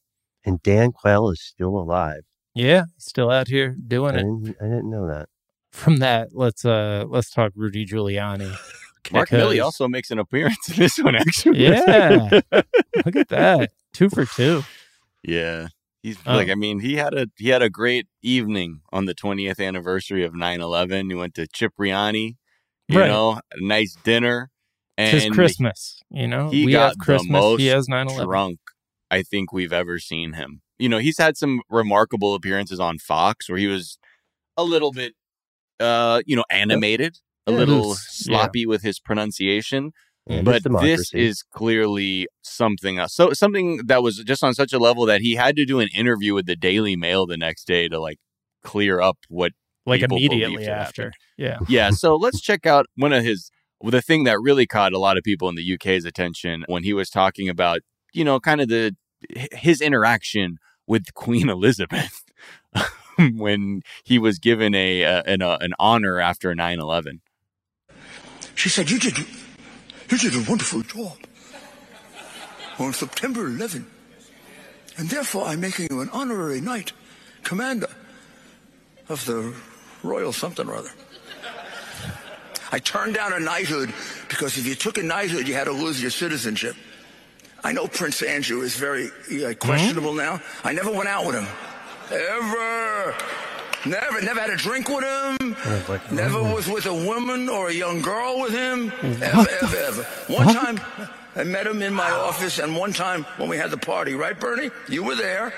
and 0.46 0.62
dan 0.64 0.92
quayle 0.94 1.30
is 1.32 1.42
still 1.42 1.78
alive 1.78 2.22
Yeah, 2.56 2.84
still 2.98 3.30
out 3.30 3.48
here 3.50 3.76
doing 3.88 4.16
I 4.16 4.20
it. 4.20 4.56
I 4.62 4.66
didn't 4.66 4.90
know 4.90 5.06
that 5.08 5.28
From 5.72 5.98
that, 5.98 6.30
let's 6.34 6.64
uh 6.66 7.04
let's 7.08 7.30
talk 7.32 7.52
Rudy 7.56 7.86
Giuliani. 7.86 8.52
Mark 9.12 9.30
Because- 9.30 9.42
Milley 9.44 9.64
also 9.64 9.88
makes 9.88 10.12
an 10.12 10.20
appearance 10.20 10.70
in 10.70 10.76
this 10.78 10.98
one, 10.98 11.16
actually. 11.16 11.64
Yeah. 11.66 12.42
Look 13.06 13.16
at 13.16 13.30
that, 13.30 13.72
two 13.94 14.10
for 14.10 14.26
two. 14.26 14.64
Yeah. 15.24 15.68
He's 16.04 16.18
Oh. 16.26 16.36
like 16.36 16.50
I 16.50 16.56
mean, 16.56 16.80
he 16.80 16.96
had 16.96 17.14
a 17.14 17.28
he 17.38 17.50
had 17.50 17.62
a 17.62 17.70
great 17.70 18.08
evening 18.22 18.82
on 18.92 19.06
the 19.06 19.14
20th 19.16 19.60
anniversary 19.60 20.24
of 20.24 20.34
9/11. 20.34 21.10
He 21.10 21.16
went 21.16 21.34
to 21.36 21.48
Cipriani, 21.48 22.38
you 22.88 23.00
Right. 23.00 23.08
know, 23.08 23.40
a 23.52 23.62
nice 23.62 23.96
dinner 24.04 24.50
and 24.98 25.16
It's 25.18 25.34
Christmas, 25.36 26.02
you 26.10 26.28
know. 26.28 26.50
he 26.50 26.66
we 26.66 26.72
got 26.72 26.96
have 27.06 27.20
the 27.22 27.26
most 27.30 27.60
he 27.60 27.68
has 27.68 27.88
9/11. 27.88 28.26
drunk 28.26 28.60
I 29.12 29.24
think 29.24 29.52
we've 29.52 29.74
ever 29.74 30.00
seen 30.00 30.34
him. 30.34 30.62
You 30.78 30.88
know, 30.88 31.00
he's 31.00 31.18
had 31.18 31.36
some 31.36 31.62
remarkable 31.70 32.34
appearances 32.36 32.80
on 32.80 33.00
Fox 33.00 33.50
where 33.50 33.58
he 33.58 33.68
was 33.68 33.98
a 34.56 34.64
little 34.64 34.92
bit 34.92 35.14
uh, 35.82 36.22
you 36.26 36.36
know, 36.36 36.44
animated, 36.50 37.20
a 37.48 37.52
little 37.54 37.90
loose. 37.90 38.26
Yeah. 38.28 38.38
sloppy 38.38 38.66
with 38.66 38.82
his 38.84 39.00
pronunciation 39.00 39.94
And 40.30 40.46
but 40.46 40.56
it's 40.58 40.82
this 40.82 41.14
is 41.14 41.44
clearly 41.44 42.28
something 42.44 43.00
else. 43.00 43.16
So 43.16 43.34
something 43.34 43.78
that 43.88 44.04
was 44.04 44.18
just 44.20 44.44
on 44.44 44.54
such 44.54 44.72
a 44.74 44.78
level 44.80 45.06
that 45.08 45.22
he 45.22 45.36
had 45.36 45.56
to 45.56 45.66
do 45.66 45.80
an 45.80 45.90
interview 45.94 46.36
with 46.36 46.46
the 46.46 46.56
Daily 46.56 46.96
Mail 46.96 47.26
the 47.26 47.36
next 47.36 47.66
day 47.66 47.88
to 47.90 48.00
like 48.00 48.20
clear 48.64 49.02
up 49.02 49.18
what. 49.28 49.54
Like 49.86 50.02
immediately 50.02 50.68
after. 50.68 51.04
happened. 51.04 51.14
Yeah. 51.36 51.58
Yeah. 51.68 51.90
So 51.90 52.16
let's 52.16 52.42
check 52.42 52.68
out 52.68 52.86
one 52.96 53.12
of 53.12 53.24
his. 53.24 53.50
well, 53.82 53.90
The 53.90 54.04
thing 54.04 54.24
that 54.26 54.40
really 54.40 54.68
caught 54.68 54.94
a 54.94 55.00
lot 55.00 55.18
of 55.18 55.24
people 55.24 55.50
in 55.50 55.56
the 55.56 55.74
UK's 55.74 56.06
attention 56.06 56.64
when 56.68 56.84
he 56.84 56.94
was 56.94 57.10
talking 57.10 57.50
about, 57.50 57.80
you 58.14 58.24
know, 58.24 58.40
kind 58.40 58.62
of 58.62 58.68
the 58.68 58.96
his 59.52 59.82
interaction 59.82 60.58
with 60.86 61.14
Queen 61.16 61.50
Elizabeth 61.50 62.24
when 63.18 63.82
he 64.04 64.20
was 64.20 64.38
given 64.38 64.76
a 64.76 65.04
uh, 65.04 65.24
an, 65.26 65.42
uh, 65.42 65.58
an 65.60 65.72
honor 65.80 66.20
after 66.20 66.54
9/11. 66.54 67.22
She 68.54 68.70
said, 68.70 68.92
you 68.92 69.00
did, 69.00 69.16
you 70.12 70.18
did 70.18 70.36
a 70.36 70.50
wonderful 70.50 70.82
job 70.82 71.18
on 72.80 72.94
September 72.94 73.46
11. 73.46 73.86
And 74.98 75.10
therefore, 75.10 75.46
I'm 75.46 75.62
making 75.62 75.88
you 75.92 76.02
an 76.02 76.10
honorary 76.10 76.62
knight, 76.62 76.94
commander 77.44 77.88
of 79.08 79.26
the 79.26 79.54
Royal 80.04 80.32
something 80.32 80.68
or 80.68 80.76
other. 80.76 80.92
I 82.72 82.80
turned 82.80 83.16
down 83.16 83.34
a 83.34 83.40
knighthood 83.40 83.94
because 84.30 84.58
if 84.58 84.66
you 84.66 84.76
took 84.76 84.98
a 84.98 85.04
knighthood, 85.04 85.48
you 85.48 85.54
had 85.56 85.66
to 85.66 85.72
lose 85.72 86.02
your 86.02 86.12
citizenship. 86.12 86.76
I 87.64 87.74
know 87.74 87.88
Prince 87.88 88.22
Andrew 88.22 88.62
is 88.62 88.76
very 88.76 89.10
uh, 89.44 89.54
questionable 89.56 90.14
now. 90.14 90.42
I 90.64 90.74
never 90.74 90.92
went 90.92 91.10
out 91.10 91.26
with 91.26 91.36
him. 91.36 91.48
Ever. 92.12 93.16
Never, 93.86 94.22
never 94.22 94.40
had 94.42 94.50
a 94.50 94.58
drink 94.58 94.90
with 94.90 95.04
him. 95.06 95.56
never 96.12 96.42
was 96.44 96.68
with 96.68 96.86
a 96.86 96.94
woman 96.94 97.48
or 97.48 97.70
a 97.70 97.74
young 97.74 98.02
girl 98.02 98.42
with 98.42 98.52
him. 98.52 98.92
Ever, 99.02 99.48
ever, 99.62 99.78
ever. 99.78 100.04
One 100.28 100.54
time, 100.54 100.80
I 101.36 101.44
met 101.46 101.66
him 101.66 101.82
in 101.82 101.94
my 101.94 102.12
office, 102.12 102.60
and 102.60 102.76
one 102.76 102.92
time 102.92 103.24
when 103.38 103.48
we 103.48 103.56
had 103.58 103.72
the 103.72 103.78
party, 103.78 104.16
right, 104.16 104.38
Bernie? 104.38 104.70
You 104.90 105.04
were 105.04 105.16
there. 105.16 105.54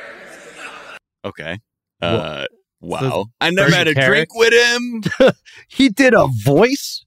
Okay. 1.25 1.59
Uh, 2.01 2.45
wow. 2.79 2.99
So 2.99 3.25
I 3.39 3.49
never 3.49 3.71
had 3.75 3.87
a 3.87 3.95
Kerik? 3.95 4.05
drink 4.07 4.35
with 4.35 4.53
him. 4.53 5.03
He 5.67 5.89
did 5.89 6.13
a 6.13 6.27
voice. 6.43 7.03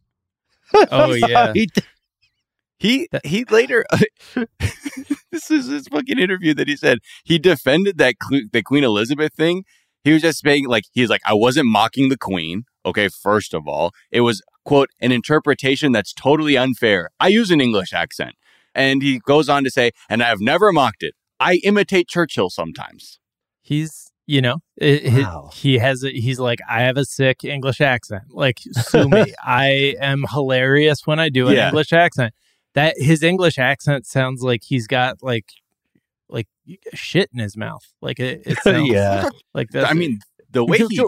Oh 0.90 1.12
yeah. 1.14 1.52
He 1.52 1.66
did- 1.66 1.84
He 2.78 3.08
he 3.24 3.44
later. 3.44 3.84
this 5.30 5.50
is 5.50 5.66
his 5.68 5.86
fucking 5.88 6.18
interview 6.18 6.54
that 6.54 6.66
he 6.68 6.76
said 6.76 6.98
he 7.24 7.38
defended 7.38 7.98
that 7.98 8.18
Cle- 8.18 8.48
the 8.52 8.62
Queen 8.62 8.82
Elizabeth 8.84 9.32
thing. 9.34 9.64
He 10.05 10.12
was 10.12 10.22
just 10.22 10.42
saying 10.42 10.66
like 10.68 10.84
he's 10.92 11.09
like 11.11 11.22
I 11.26 11.34
wasn't 11.34 11.66
mocking 11.66 12.09
the 12.11 12.18
Queen. 12.18 12.64
Okay, 12.86 13.09
first 13.09 13.55
of 13.55 13.66
all, 13.66 13.92
it 14.11 14.20
was 14.20 14.42
quote 14.64 14.90
an 15.00 15.11
interpretation 15.12 15.92
that's 15.92 16.12
totally 16.12 16.57
unfair. 16.57 17.11
I 17.18 17.28
use 17.28 17.50
an 17.50 17.61
English 17.61 17.92
accent, 17.92 18.34
and 18.74 19.02
he 19.02 19.18
goes 19.18 19.48
on 19.48 19.64
to 19.64 19.70
say, 19.70 19.90
and 20.09 20.22
I 20.22 20.28
have 20.28 20.40
never 20.40 20.70
mocked 20.72 21.02
it. 21.02 21.14
I 21.40 21.55
imitate 21.64 22.09
Churchill 22.09 22.50
sometimes. 22.50 23.18
he's 23.62 24.11
you 24.26 24.40
know 24.40 24.59
it, 24.78 25.07
he- 25.07 25.22
Wow. 25.22 25.50
he 25.52 25.78
has 25.78 26.02
a, 26.02 26.11
he's 26.11 26.38
like 26.40 26.59
i 26.66 26.80
have 26.80 26.96
a 26.96 27.05
sick 27.05 27.44
english 27.44 27.80
accent 27.82 28.22
like 28.30 28.59
sue 28.72 29.07
me 29.09 29.34
i 29.44 29.94
am 30.00 30.24
hilarious 30.32 31.07
when 31.07 31.18
i 31.18 31.28
do 31.28 31.48
an 31.48 31.55
Yeah. 31.57 31.66
english 31.68 31.92
accent 31.92 32.32
that 32.74 32.94
his 32.96 33.22
english 33.22 33.59
accent 33.59 34.07
sounds 34.07 34.40
like 34.42 34.62
he's 34.64 34.86
got 34.86 35.16
like 35.22 35.44
like 36.29 36.49
shit 36.95 37.31
in 37.33 37.41
his 37.41 37.57
mouth 37.57 37.85
like 38.01 38.18
it, 38.18 38.43
it 38.47 38.59
sounds 38.62 38.89
yeah. 38.89 39.29
like 39.53 39.70
that 39.70 39.89
I 39.89 39.93
mean, 39.93 40.20
the 40.51 40.64
way 40.64 40.79
he 40.79 41.01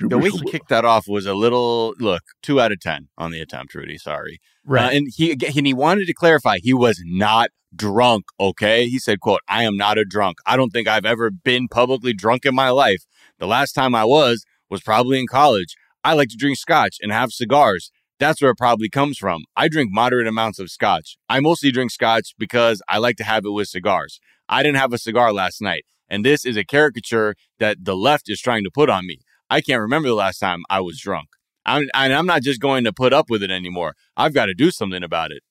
the 0.00 0.18
way 0.18 0.30
he 0.30 0.40
kicked 0.50 0.68
that 0.68 0.84
off 0.84 1.06
was 1.06 1.26
a 1.26 1.34
little 1.34 1.94
look 1.98 2.22
two 2.42 2.60
out 2.60 2.72
of 2.72 2.80
ten 2.80 3.08
on 3.18 3.30
the 3.30 3.40
attempt, 3.40 3.74
Rudy. 3.74 3.98
Sorry. 3.98 4.40
right 4.64 4.86
Uh, 4.86 4.96
and 4.96 5.08
he 5.14 5.32
and 5.32 5.66
he 5.66 5.74
wanted 5.74 6.06
to 6.06 6.14
clarify 6.14 6.58
he 6.58 6.72
was 6.72 7.02
not 7.04 7.50
drunk. 7.74 8.24
Okay, 8.40 8.88
he 8.88 8.98
said, 8.98 9.20
"quote 9.20 9.40
I 9.48 9.64
am 9.64 9.76
not 9.76 9.98
a 9.98 10.04
drunk. 10.04 10.38
I 10.46 10.56
don't 10.56 10.70
think 10.70 10.88
I've 10.88 11.04
ever 11.04 11.30
been 11.30 11.68
publicly 11.68 12.12
drunk 12.12 12.46
in 12.46 12.54
my 12.54 12.70
life. 12.70 13.04
The 13.38 13.46
last 13.46 13.72
time 13.72 13.94
I 13.94 14.04
was 14.04 14.44
was 14.70 14.80
probably 14.80 15.18
in 15.18 15.26
college. 15.26 15.76
I 16.04 16.14
like 16.14 16.30
to 16.30 16.36
drink 16.36 16.56
scotch 16.56 16.96
and 17.00 17.12
have 17.12 17.30
cigars. 17.30 17.92
That's 18.22 18.40
where 18.40 18.52
it 18.52 18.56
probably 18.56 18.88
comes 18.88 19.18
from. 19.18 19.42
I 19.56 19.66
drink 19.66 19.90
moderate 19.92 20.28
amounts 20.28 20.60
of 20.60 20.70
scotch. 20.70 21.16
I 21.28 21.40
mostly 21.40 21.72
drink 21.72 21.90
scotch 21.90 22.34
because 22.38 22.80
I 22.88 22.98
like 22.98 23.16
to 23.16 23.24
have 23.24 23.44
it 23.44 23.50
with 23.50 23.66
cigars. 23.66 24.20
I 24.48 24.62
didn't 24.62 24.76
have 24.78 24.92
a 24.92 24.98
cigar 24.98 25.32
last 25.32 25.60
night, 25.60 25.84
and 26.08 26.24
this 26.24 26.46
is 26.46 26.56
a 26.56 26.64
caricature 26.64 27.34
that 27.58 27.78
the 27.82 27.96
left 27.96 28.30
is 28.30 28.40
trying 28.40 28.62
to 28.62 28.70
put 28.72 28.88
on 28.88 29.08
me. 29.08 29.18
I 29.50 29.60
can't 29.60 29.80
remember 29.80 30.08
the 30.08 30.14
last 30.14 30.38
time 30.38 30.62
I 30.70 30.78
was 30.78 31.00
drunk." 31.00 31.30
I'm, 31.66 31.88
and 31.94 32.12
I'm 32.12 32.26
not 32.26 32.42
just 32.42 32.60
going 32.60 32.84
to 32.84 32.92
put 32.92 33.12
up 33.12 33.28
with 33.28 33.42
it 33.42 33.50
anymore. 33.50 33.94
I've 34.16 34.34
got 34.34 34.46
to 34.46 34.54
do 34.54 34.70
something 34.70 35.02
about 35.02 35.32
it. 35.32 35.42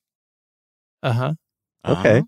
uh-huh 1.04 1.34
Okay. 1.86 2.20
Uh-huh. 2.20 2.24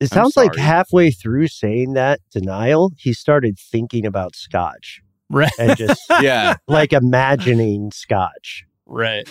It 0.00 0.08
sounds 0.08 0.36
like 0.36 0.54
halfway 0.54 1.10
through 1.10 1.48
saying 1.48 1.94
that 1.94 2.20
denial, 2.30 2.92
he 2.98 3.14
started 3.14 3.58
thinking 3.58 4.04
about 4.04 4.36
scotch 4.36 5.00
right 5.30 5.50
and 5.58 5.78
just 5.78 6.02
yeah, 6.20 6.56
like 6.66 6.92
imagining 6.92 7.90
scotch. 7.90 8.64
right 8.86 9.28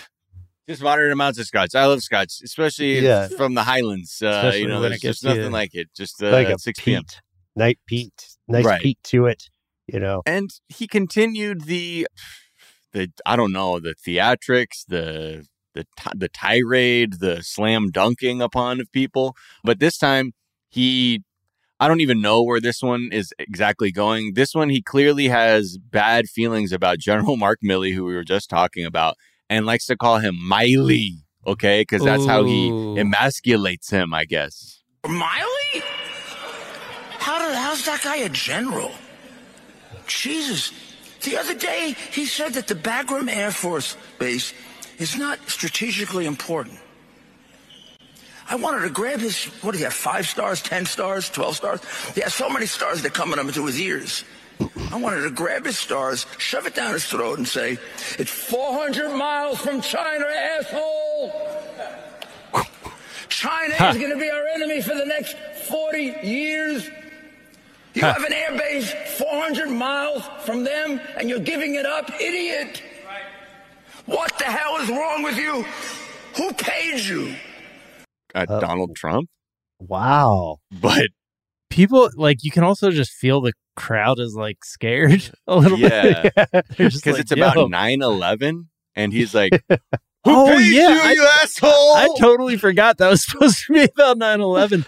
just 0.68 0.82
moderate 0.82 1.11
amounts 1.11 1.39
of 1.39 1.45
scotch. 1.45 1.76
I 1.76 1.86
love 1.86 2.01
scotch, 2.01 2.41
especially 2.43 2.99
Yeah. 2.99 3.28
from 3.30 3.53
the 3.53 3.63
Highlands. 3.63 4.22
Uh, 4.22 4.51
you 4.55 4.68
know, 4.68 4.82
there's 4.82 4.99
just 4.99 5.24
nothing 5.24 5.51
like 5.51 5.74
it. 5.74 5.88
Just 5.95 6.22
uh, 6.22 6.32
like 6.32 6.47
a 6.47 6.53
at 6.53 6.61
6 6.61 6.80
p.m. 6.82 7.03
night 7.55 7.80
peat, 7.88 8.38
nice 8.47 8.65
Right. 8.65 8.82
peat 8.82 8.99
to 9.05 9.26
it. 9.28 9.43
You 9.88 9.99
know, 10.01 10.22
And 10.26 10.49
he 10.68 10.86
continued 10.88 11.61
the, 11.61 12.07
the 12.91 13.09
I 13.26 13.36
don't 13.38 13.53
know, 13.53 13.80
the 13.80 13.95
theatrics, 13.95 14.84
the 14.88 15.45
the 15.74 15.86
the 16.15 16.28
tirade, 16.28 17.20
the 17.20 17.41
slam 17.43 17.89
dunking 17.91 18.41
upon 18.41 18.82
of 18.82 18.91
people. 18.91 19.36
But 19.63 19.80
this 19.80 19.97
time, 19.97 20.34
he, 20.70 21.24
I 21.80 21.88
don't 21.88 22.01
even 22.01 22.20
know 22.20 22.43
where 22.43 22.59
this 22.59 22.82
one 22.82 23.09
is 23.13 23.32
exactly 23.39 23.91
going. 23.93 24.34
This 24.34 24.53
one, 24.53 24.70
he 24.70 24.82
clearly 24.82 25.28
has 25.30 25.78
bad 25.78 26.28
feelings 26.28 26.74
about 26.74 26.97
General 26.99 27.38
Mark 27.45 27.59
Milley, 27.63 27.93
who 27.93 28.03
we 28.03 28.15
were 28.15 28.26
just 28.26 28.49
talking 28.49 28.84
about, 28.86 29.15
and 29.50 29.66
likes 29.66 29.86
to 29.88 29.95
call 29.95 30.20
him 30.20 30.36
Miley. 30.39 31.24
Okay, 31.45 31.82
because 31.82 32.04
that's 32.04 32.26
how 32.26 32.43
he 32.43 32.70
emasculates 32.70 33.89
him, 33.89 34.14
I 34.14 34.26
guess. 34.26 34.84
Miley? 35.08 35.84
How 37.20 37.39
did, 37.39 37.56
how's 37.56 37.86
that 37.86 38.02
guy 38.04 38.18
a 38.18 38.30
general? 38.30 38.91
Jesus. 40.08 40.72
The 41.22 41.38
other 41.38 41.54
day, 41.54 41.95
he 42.12 42.26
said 42.26 42.54
that 42.54 42.68
the 42.68 42.76
Bagram 42.76 43.30
Air 43.30 43.52
Force 43.52 43.95
Base 44.20 44.54
is 44.98 45.18
not 45.18 45.39
strategically 45.50 46.26
important. 46.26 46.80
I 48.50 48.56
wanted 48.56 48.82
to 48.82 48.89
grab 48.89 49.20
his, 49.20 49.45
what 49.62 49.74
do 49.74 49.78
you 49.78 49.84
have, 49.86 49.93
five 49.93 50.28
stars, 50.28 50.62
10 50.62 50.86
stars, 50.86 51.30
12 51.30 51.56
stars? 51.56 51.82
He 52.16 52.22
has 52.22 52.34
so 52.34 52.50
many 52.50 52.66
stars 52.66 53.02
that 53.02 53.14
come 53.14 53.38
into 53.38 53.66
his 53.66 53.80
ears. 53.80 54.24
I 54.91 54.95
wanted 54.95 55.22
to 55.24 55.32
grab 55.32 55.66
his 55.66 55.78
stars, 55.78 56.26
shove 56.38 56.66
it 56.66 56.76
down 56.76 56.93
his 56.93 57.05
throat, 57.05 57.38
and 57.38 57.47
say, 57.47 57.78
It's 58.18 58.32
400 58.32 59.16
miles 59.16 59.60
from 59.60 59.82
China, 59.82 60.26
asshole! 60.26 61.34
China 63.30 63.74
is 63.89 63.97
going 63.97 64.12
to 64.12 64.18
be 64.18 64.30
our 64.30 64.47
enemy 64.47 64.82
for 64.82 64.95
the 64.95 65.05
next 65.05 65.36
40 65.70 66.16
years. 66.24 66.89
You 67.93 68.01
have 68.01 68.24
an 68.24 68.34
air 68.34 68.58
base 68.58 68.93
400 69.18 69.70
miles 69.70 70.24
from 70.41 70.64
them, 70.64 70.99
and 71.18 71.30
you're 71.30 71.39
giving 71.39 71.76
it 71.76 71.86
up, 71.86 72.10
idiot! 72.20 72.82
What 74.05 74.38
the 74.39 74.45
hell 74.45 74.78
is 74.78 74.89
wrong 74.89 75.24
with 75.24 75.38
you? 75.38 75.66
Who 76.38 76.53
paid 76.53 77.01
you? 77.01 77.36
Uh, 78.34 78.45
Donald 78.45 78.95
Trump, 78.95 79.30
wow. 79.80 80.58
but 80.72 81.08
people 81.70 82.09
like 82.15 82.43
you 82.43 82.51
can 82.51 82.63
also 82.63 82.91
just 82.91 83.11
feel 83.11 83.41
the 83.41 83.53
crowd 83.76 84.20
is 84.20 84.36
like 84.36 84.63
scared 84.65 85.30
a 85.47 85.55
little 85.55 85.78
yeah, 85.78 86.30
bit 86.36 86.65
because 86.70 87.05
like, 87.05 87.20
it's 87.20 87.32
about 87.32 87.55
"Yo." 87.55 87.68
9-11 87.68 88.68
and 88.95 89.13
he's 89.13 89.34
like, 89.36 89.51
"Who 89.70 89.78
Oh, 90.26 90.47
paid 90.47 90.74
yeah, 90.74 90.89
you, 90.93 90.99
I- 91.01 91.11
you 91.13 91.28
asshole?" 91.41 91.70
I 91.95 92.07
totally 92.20 92.57
forgot 92.57 92.97
that 92.97 93.09
was 93.09 93.26
supposed 93.26 93.65
to 93.68 93.74
be 93.74 93.84
about 93.84 94.18
9-11. 94.18 94.86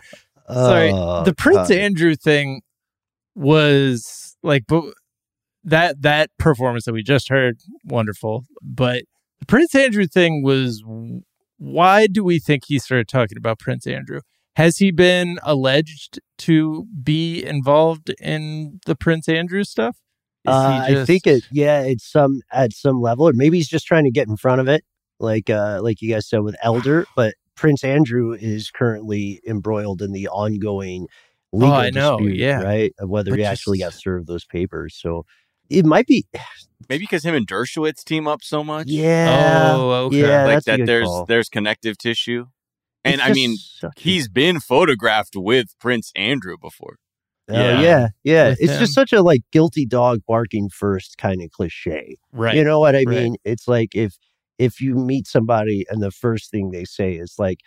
Sorry. 0.51 0.91
Uh, 0.93 1.23
the 1.23 1.35
Prince 1.35 1.69
uh, 1.69 1.75
Andrew 1.75 2.15
thing 2.15 2.61
was 3.35 4.35
like 4.41 4.63
but 4.67 4.83
that 5.63 6.01
that 6.01 6.29
performance 6.39 6.85
that 6.85 6.93
we 6.93 7.03
just 7.03 7.29
heard, 7.29 7.57
wonderful. 7.83 8.45
But 8.61 9.03
the 9.39 9.45
Prince 9.45 9.75
Andrew 9.75 10.07
thing 10.07 10.41
was 10.43 10.83
why 11.57 12.07
do 12.07 12.23
we 12.23 12.39
think 12.39 12.63
he 12.67 12.79
started 12.79 13.07
talking 13.07 13.37
about 13.37 13.59
Prince 13.59 13.85
Andrew? 13.85 14.21
Has 14.59 14.75
he 14.75 14.91
been 14.91 15.39
alleged 15.43 16.19
to 16.39 16.85
be 17.01 17.41
involved 17.45 18.09
in 18.21 18.81
the 18.85 18.93
Prince 18.93 19.29
Andrew 19.29 19.63
stuff? 19.63 19.95
Is 20.45 20.51
he 20.51 20.51
Uh, 20.51 21.01
I 21.01 21.05
think 21.05 21.25
it. 21.25 21.45
Yeah, 21.49 21.79
it's 21.83 22.05
some 22.05 22.41
at 22.51 22.73
some 22.73 22.99
level, 23.01 23.29
or 23.29 23.31
maybe 23.33 23.55
he's 23.55 23.69
just 23.69 23.85
trying 23.85 24.03
to 24.03 24.11
get 24.11 24.27
in 24.27 24.35
front 24.35 24.59
of 24.59 24.67
it, 24.67 24.83
like 25.17 25.49
uh, 25.49 25.79
like 25.81 26.01
you 26.01 26.13
guys 26.13 26.27
said 26.27 26.41
with 26.41 26.57
Elder. 26.61 27.05
But 27.15 27.35
Prince 27.55 27.85
Andrew 27.85 28.33
is 28.33 28.69
currently 28.69 29.39
embroiled 29.47 30.01
in 30.01 30.11
the 30.11 30.27
ongoing 30.27 31.07
legal 31.53 31.73
Oh, 31.73 31.79
I 31.79 31.89
know, 31.91 32.17
dispute, 32.17 32.35
yeah. 32.35 32.61
right, 32.61 32.93
of 32.99 33.07
whether 33.07 33.31
But 33.31 33.39
he 33.39 33.45
actually 33.45 33.79
got 33.79 33.93
served 33.93 34.27
those 34.27 34.43
papers. 34.43 34.93
So 35.01 35.25
it 35.69 35.85
might 35.85 36.05
be, 36.05 36.25
Maybe 36.89 37.03
because 37.03 37.23
him 37.23 37.33
and 37.33 37.47
Dershowitz 37.47 38.03
team 38.03 38.27
up 38.27 38.43
so 38.43 38.65
much. 38.65 38.87
yeah, 38.89 39.71
Oh, 39.77 39.91
okay. 40.07 40.19
yeah, 40.19 40.43
like 40.43 40.55
that's 40.55 40.67
a 40.67 40.71
that. 40.71 40.77
good 40.79 40.87
There's 40.87 41.05
call. 41.07 41.25
there's 41.27 41.47
connective 41.47 41.97
tissue, 41.97 42.47
and 43.03 43.21
I 43.21 43.33
mean 43.33 43.55
such 43.57 43.93
he's 44.01 44.27
been 44.29 44.59
photographed 44.59 45.35
with 45.35 45.67
Prince 45.79 46.11
Andrew 46.15 46.55
before. 46.61 46.97
Oh, 47.49 47.53
Yeah. 47.53 47.81
yeah, 47.81 48.07
yeah. 48.23 48.55
It's 48.59 48.71
him. 48.73 48.79
just 48.79 48.93
such 48.93 49.11
a 49.13 49.21
like 49.21 49.41
guilty 49.51 49.85
dog 49.85 50.19
barking 50.27 50.69
first 50.69 51.17
kind 51.17 51.41
of 51.41 51.49
cliche. 51.51 52.17
right. 52.31 52.55
You 52.55 52.63
know 52.63 52.79
what 52.79 52.95
I 52.95 52.99
right. 52.99 53.07
mean? 53.07 53.35
It's 53.43 53.67
like 53.67 53.95
if 53.95 54.17
if 54.57 54.81
you 54.81 54.95
meet 54.95 55.25
somebody 55.27 55.85
and 55.89 56.01
the 56.03 56.11
first 56.11 56.51
thing 56.51 56.71
they 56.71 56.85
say 56.85 57.13
is 57.13 57.35
like, 57.39 57.59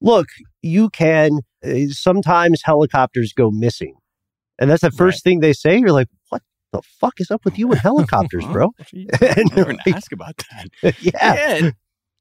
"Look, 0.00 0.28
you 0.62 0.88
can 0.90 1.40
uh, 1.64 1.88
sometimes 1.90 2.62
helicopters 2.64 3.32
go 3.32 3.50
missing." 3.50 3.96
And 4.60 4.70
that's 4.70 4.82
the 4.82 4.90
first 4.90 5.22
thing 5.24 5.40
they 5.40 5.52
say. 5.52 5.78
You're 5.78 5.92
like, 5.92 6.08
"What 6.30 6.42
the 6.72 6.80
fuck 7.00 7.14
is 7.18 7.30
up 7.30 7.44
with 7.44 7.58
you 7.58 7.70
and 7.70 7.80
helicopters, 7.90 8.44
bro?" 8.46 8.70
And 9.20 9.50
never 9.54 9.72
you're 9.72 9.74
like, 9.74 9.94
ask 9.94 10.12
about 10.12 10.36
that. 10.38 10.68
yeah. 11.00 11.12
Yeah, 11.60 11.70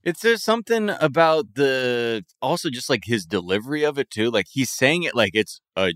It's 0.07 0.21
there's 0.21 0.41
something 0.41 0.89
about 1.01 1.55
the 1.55 2.23
also 2.41 2.69
just 2.69 2.89
like 2.89 3.03
his 3.05 3.25
delivery 3.25 3.83
of 3.83 3.97
it 3.99 4.09
too. 4.09 4.31
Like 4.31 4.45
he's 4.49 4.69
saying 4.71 5.03
it 5.03 5.13
like 5.13 5.31
it's 5.33 5.59
a 5.75 5.91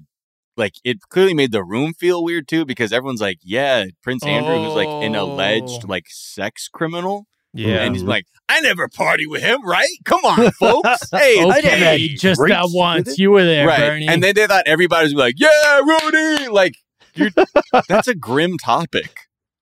like 0.57 0.74
it 0.84 0.97
clearly 1.09 1.34
made 1.34 1.53
the 1.53 1.64
room 1.64 1.93
feel 1.93 2.22
weird 2.22 2.45
too 2.49 2.66
because 2.66 2.91
everyone's 2.91 3.22
like, 3.22 3.38
yeah, 3.41 3.86
Prince 4.03 4.26
Andrew 4.26 4.57
who's 4.62 4.74
like 4.76 4.89
an 4.89 5.16
alleged 5.16 5.84
Oh. 5.86 5.88
like 5.88 6.07
sex 6.09 6.68
criminal, 6.68 7.26
Yeah. 7.53 7.84
and 7.84 7.95
he's 7.95 8.03
like, 8.03 8.26
I 8.49 8.59
never 8.59 8.89
party 8.89 9.26
with 9.28 9.43
him, 9.43 9.66
right? 9.66 9.88
Come 10.03 10.26
on, 10.26 10.51
folks. 10.51 11.09
Hey, 11.14 11.39
I 11.41 11.62
didn't 11.62 11.80
have 11.80 11.93
okay, 11.95 12.07
just 12.09 12.38
drinks 12.38 12.57
that 12.57 12.70
once. 12.78 13.18
You 13.18 13.32
were 13.32 13.45
there, 13.45 13.66
right? 13.66 13.80
Bernie. 13.80 14.09
And 14.09 14.22
then 14.22 14.36
they 14.36 14.45
thought 14.45 14.64
everybody 14.68 15.05
was 15.05 15.14
like, 15.14 15.36
yeah, 15.38 15.80
Rudy, 15.80 16.49
like 16.49 16.74
you're 17.16 17.30
that's 17.88 18.09
a 18.09 18.16
grim 18.16 18.57
topic. 18.57 19.09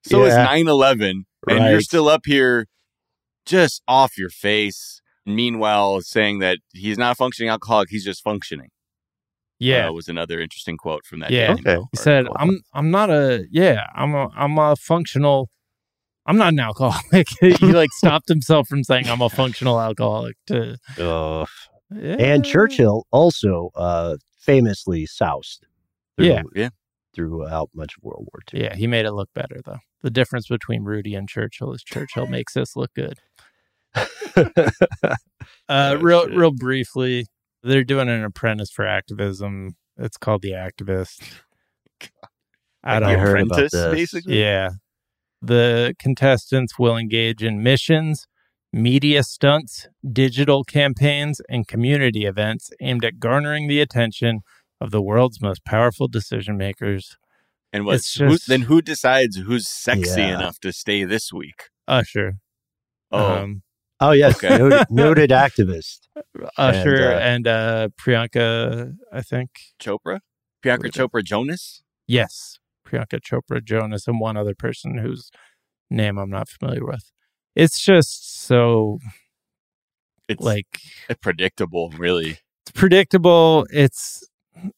So 0.06 0.24
is 0.24 0.34
Yeah. 0.34 0.48
9-11, 0.48 1.26
and 1.48 1.66
you're 1.70 1.82
still 1.82 2.10
up 2.10 2.22
here 2.26 2.66
just 3.50 3.82
off 3.88 4.18
your 4.18 4.30
face. 4.30 5.02
Meanwhile, 5.26 6.02
saying 6.02 6.40
that 6.40 6.58
he's 6.74 6.98
not 6.98 7.12
a 7.12 7.16
functioning 7.16 7.50
alcoholic, 7.50 7.90
he's 7.90 8.06
just 8.06 8.24
functioning. 8.24 8.70
yeah. 9.60 9.88
uh, 9.90 9.92
was 9.92 10.08
another 10.08 10.40
interesting 10.40 10.78
quote 10.78 11.06
from 11.06 11.20
that. 11.20 11.32
Yeah. 11.32 11.54
Okay. 11.60 11.78
He 11.92 11.98
said, 11.98 12.26
"I'm 12.38 12.62
I'm 12.74 12.90
not 12.90 13.10
a 13.10 13.46
yeah. 13.52 13.86
I'm 13.96 14.16
a 14.16 14.30
I'm 14.36 14.58
a 14.58 14.76
functional. 14.76 15.50
I'm 16.26 16.38
not 16.38 16.54
an 16.54 16.60
alcoholic." 16.60 17.28
he 17.42 17.74
like 17.74 17.92
stopped 17.92 18.30
himself 18.30 18.68
from 18.68 18.84
saying 18.84 19.08
I'm 19.08 19.22
a 19.22 19.30
functional 19.30 19.80
alcoholic. 19.80 20.36
To 20.48 20.78
Uh, 20.98 21.46
yeah. 21.92 22.16
and 22.20 22.46
Churchill 22.46 23.06
also 23.12 23.70
uh, 23.76 24.16
famously 24.40 25.06
soused. 25.06 25.66
Through, 26.18 26.28
Yeah. 26.28 26.42
Yeah. 26.56 26.70
Throughout 27.16 27.70
much 27.74 27.98
of 27.98 28.04
World 28.04 28.28
War 28.32 28.42
II. 28.54 28.64
Yeah, 28.64 28.76
he 28.76 28.88
made 28.88 29.06
it 29.06 29.12
look 29.12 29.30
better 29.36 29.60
though. 29.66 29.80
The 30.02 30.10
difference 30.10 30.48
between 30.48 30.84
Rudy 30.84 31.16
and 31.16 31.28
Churchill 31.28 31.74
is 31.74 31.84
Churchill 31.84 32.28
makes 32.30 32.56
us 32.58 32.76
look 32.76 32.92
good. 32.94 33.20
Uh, 35.68 35.96
Oh, 35.98 36.02
real 36.02 36.28
real 36.30 36.52
briefly, 36.52 37.26
they're 37.64 37.84
doing 37.84 38.10
an 38.10 38.24
apprentice 38.24 38.72
for 38.72 38.86
activism. 38.86 39.76
It's 39.98 40.18
called 40.18 40.42
the 40.42 40.52
Activist. 40.52 41.22
I 42.84 43.00
don't 43.00 43.20
heard 43.20 43.42
about 43.42 43.52
apprentice, 43.52 43.72
this. 43.72 43.94
basically. 43.94 44.40
Yeah. 44.42 44.70
The 45.42 45.96
contestants 46.00 46.78
will 46.80 46.98
engage 46.98 47.44
in 47.44 47.64
missions, 47.64 48.28
media 48.74 49.24
stunts, 49.24 49.88
digital 50.12 50.64
campaigns, 50.64 51.42
and 51.50 51.68
community 51.68 52.26
events 52.26 52.72
aimed 52.82 53.06
at 53.06 53.20
garnering 53.20 53.68
the 53.68 53.80
attention 53.80 54.42
of 54.82 54.92
the 54.92 55.02
world's 55.02 55.42
most 55.42 55.64
powerful 55.66 56.08
decision 56.08 56.58
makers. 56.58 57.18
And 57.72 57.86
what? 57.86 57.96
It's 57.96 58.16
who, 58.16 58.38
then 58.48 58.62
who 58.64 58.82
decides 58.82 59.38
who's 59.38 59.68
sexy 59.68 60.22
Yeah. 60.24 60.36
enough 60.36 60.60
to 60.62 60.72
stay 60.74 61.04
this 61.04 61.32
week? 61.32 61.70
Usher. 61.88 62.36
Oh, 63.12 63.42
Um, 63.44 63.64
Oh 64.02 64.12
yes, 64.12 64.38
Okay. 64.42 64.58
noted, 64.58 64.88
noted 64.90 65.30
activist. 65.30 66.08
Usher 66.58 67.12
uh, 67.16 67.20
and 67.20 67.48
uh, 67.48 67.90
Priyanka, 68.00 68.96
I 69.12 69.22
think. 69.22 69.50
Chopra, 69.80 70.22
Priyanka 70.64 70.90
Chopra 70.90 71.22
Jonas. 71.24 71.84
Yes. 72.08 72.60
Priyanka 72.88 73.20
Chopra 73.20 73.64
Jonas 73.64 74.08
and 74.08 74.20
one 74.22 74.38
other 74.38 74.56
person 74.56 74.98
whose 75.00 75.32
name 75.90 76.18
I'm 76.18 76.30
not 76.30 76.48
familiar 76.48 76.86
with. 76.86 77.12
It's 77.56 77.84
just 77.84 78.40
so 78.40 79.00
It's 80.30 80.42
like 80.44 80.80
predictable, 81.22 81.90
really. 81.98 82.40
it's 82.64 82.72
predictable. 82.74 83.66
It's 83.72 84.26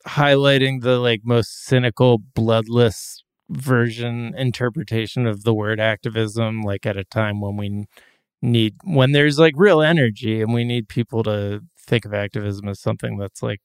highlighting 0.08 0.82
the 0.82 1.00
like 1.00 1.22
most 1.24 1.64
cynical, 1.66 2.18
bloodless 2.18 3.24
version 3.50 4.34
interpretation 4.38 5.26
of 5.28 5.44
the 5.44 5.54
word 5.54 5.80
activism, 5.80 6.62
like 6.62 6.86
at 6.86 6.98
a 6.98 7.04
time 7.04 7.42
when 7.42 7.58
we 7.58 7.86
need 8.42 8.76
when 8.84 9.12
there's 9.12 9.38
like 9.38 9.54
real 9.56 9.82
energy 9.82 10.42
and 10.42 10.54
we 10.54 10.64
need 10.64 10.88
people 10.88 11.22
to 11.24 11.62
think 11.78 12.06
of 12.06 12.14
activism 12.14 12.68
as 12.68 12.80
something 12.80 13.18
that's 13.18 13.44
like 13.44 13.62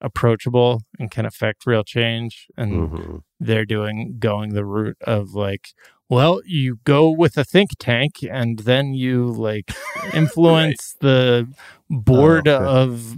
approachable 0.00 0.82
and 0.98 1.10
can 1.10 1.26
affect 1.26 1.66
real 1.66 1.82
change 1.84 2.46
and 2.56 2.90
Mhm. 2.90 3.22
they're 3.40 3.64
doing 3.66 4.16
going 4.18 4.54
the 4.54 4.64
route 4.64 4.96
of 5.02 5.34
like 5.34 5.68
well 6.08 6.40
you 6.46 6.78
go 6.84 7.10
with 7.10 7.36
a 7.36 7.44
think 7.44 7.70
tank 7.78 8.16
and 8.30 8.60
then 8.60 8.94
you 8.94 9.26
like 9.26 9.72
influence 10.14 10.94
the 11.00 11.46
board 11.90 12.46
Oh, 12.48 12.54
okay. 12.56 12.64
of 12.64 13.16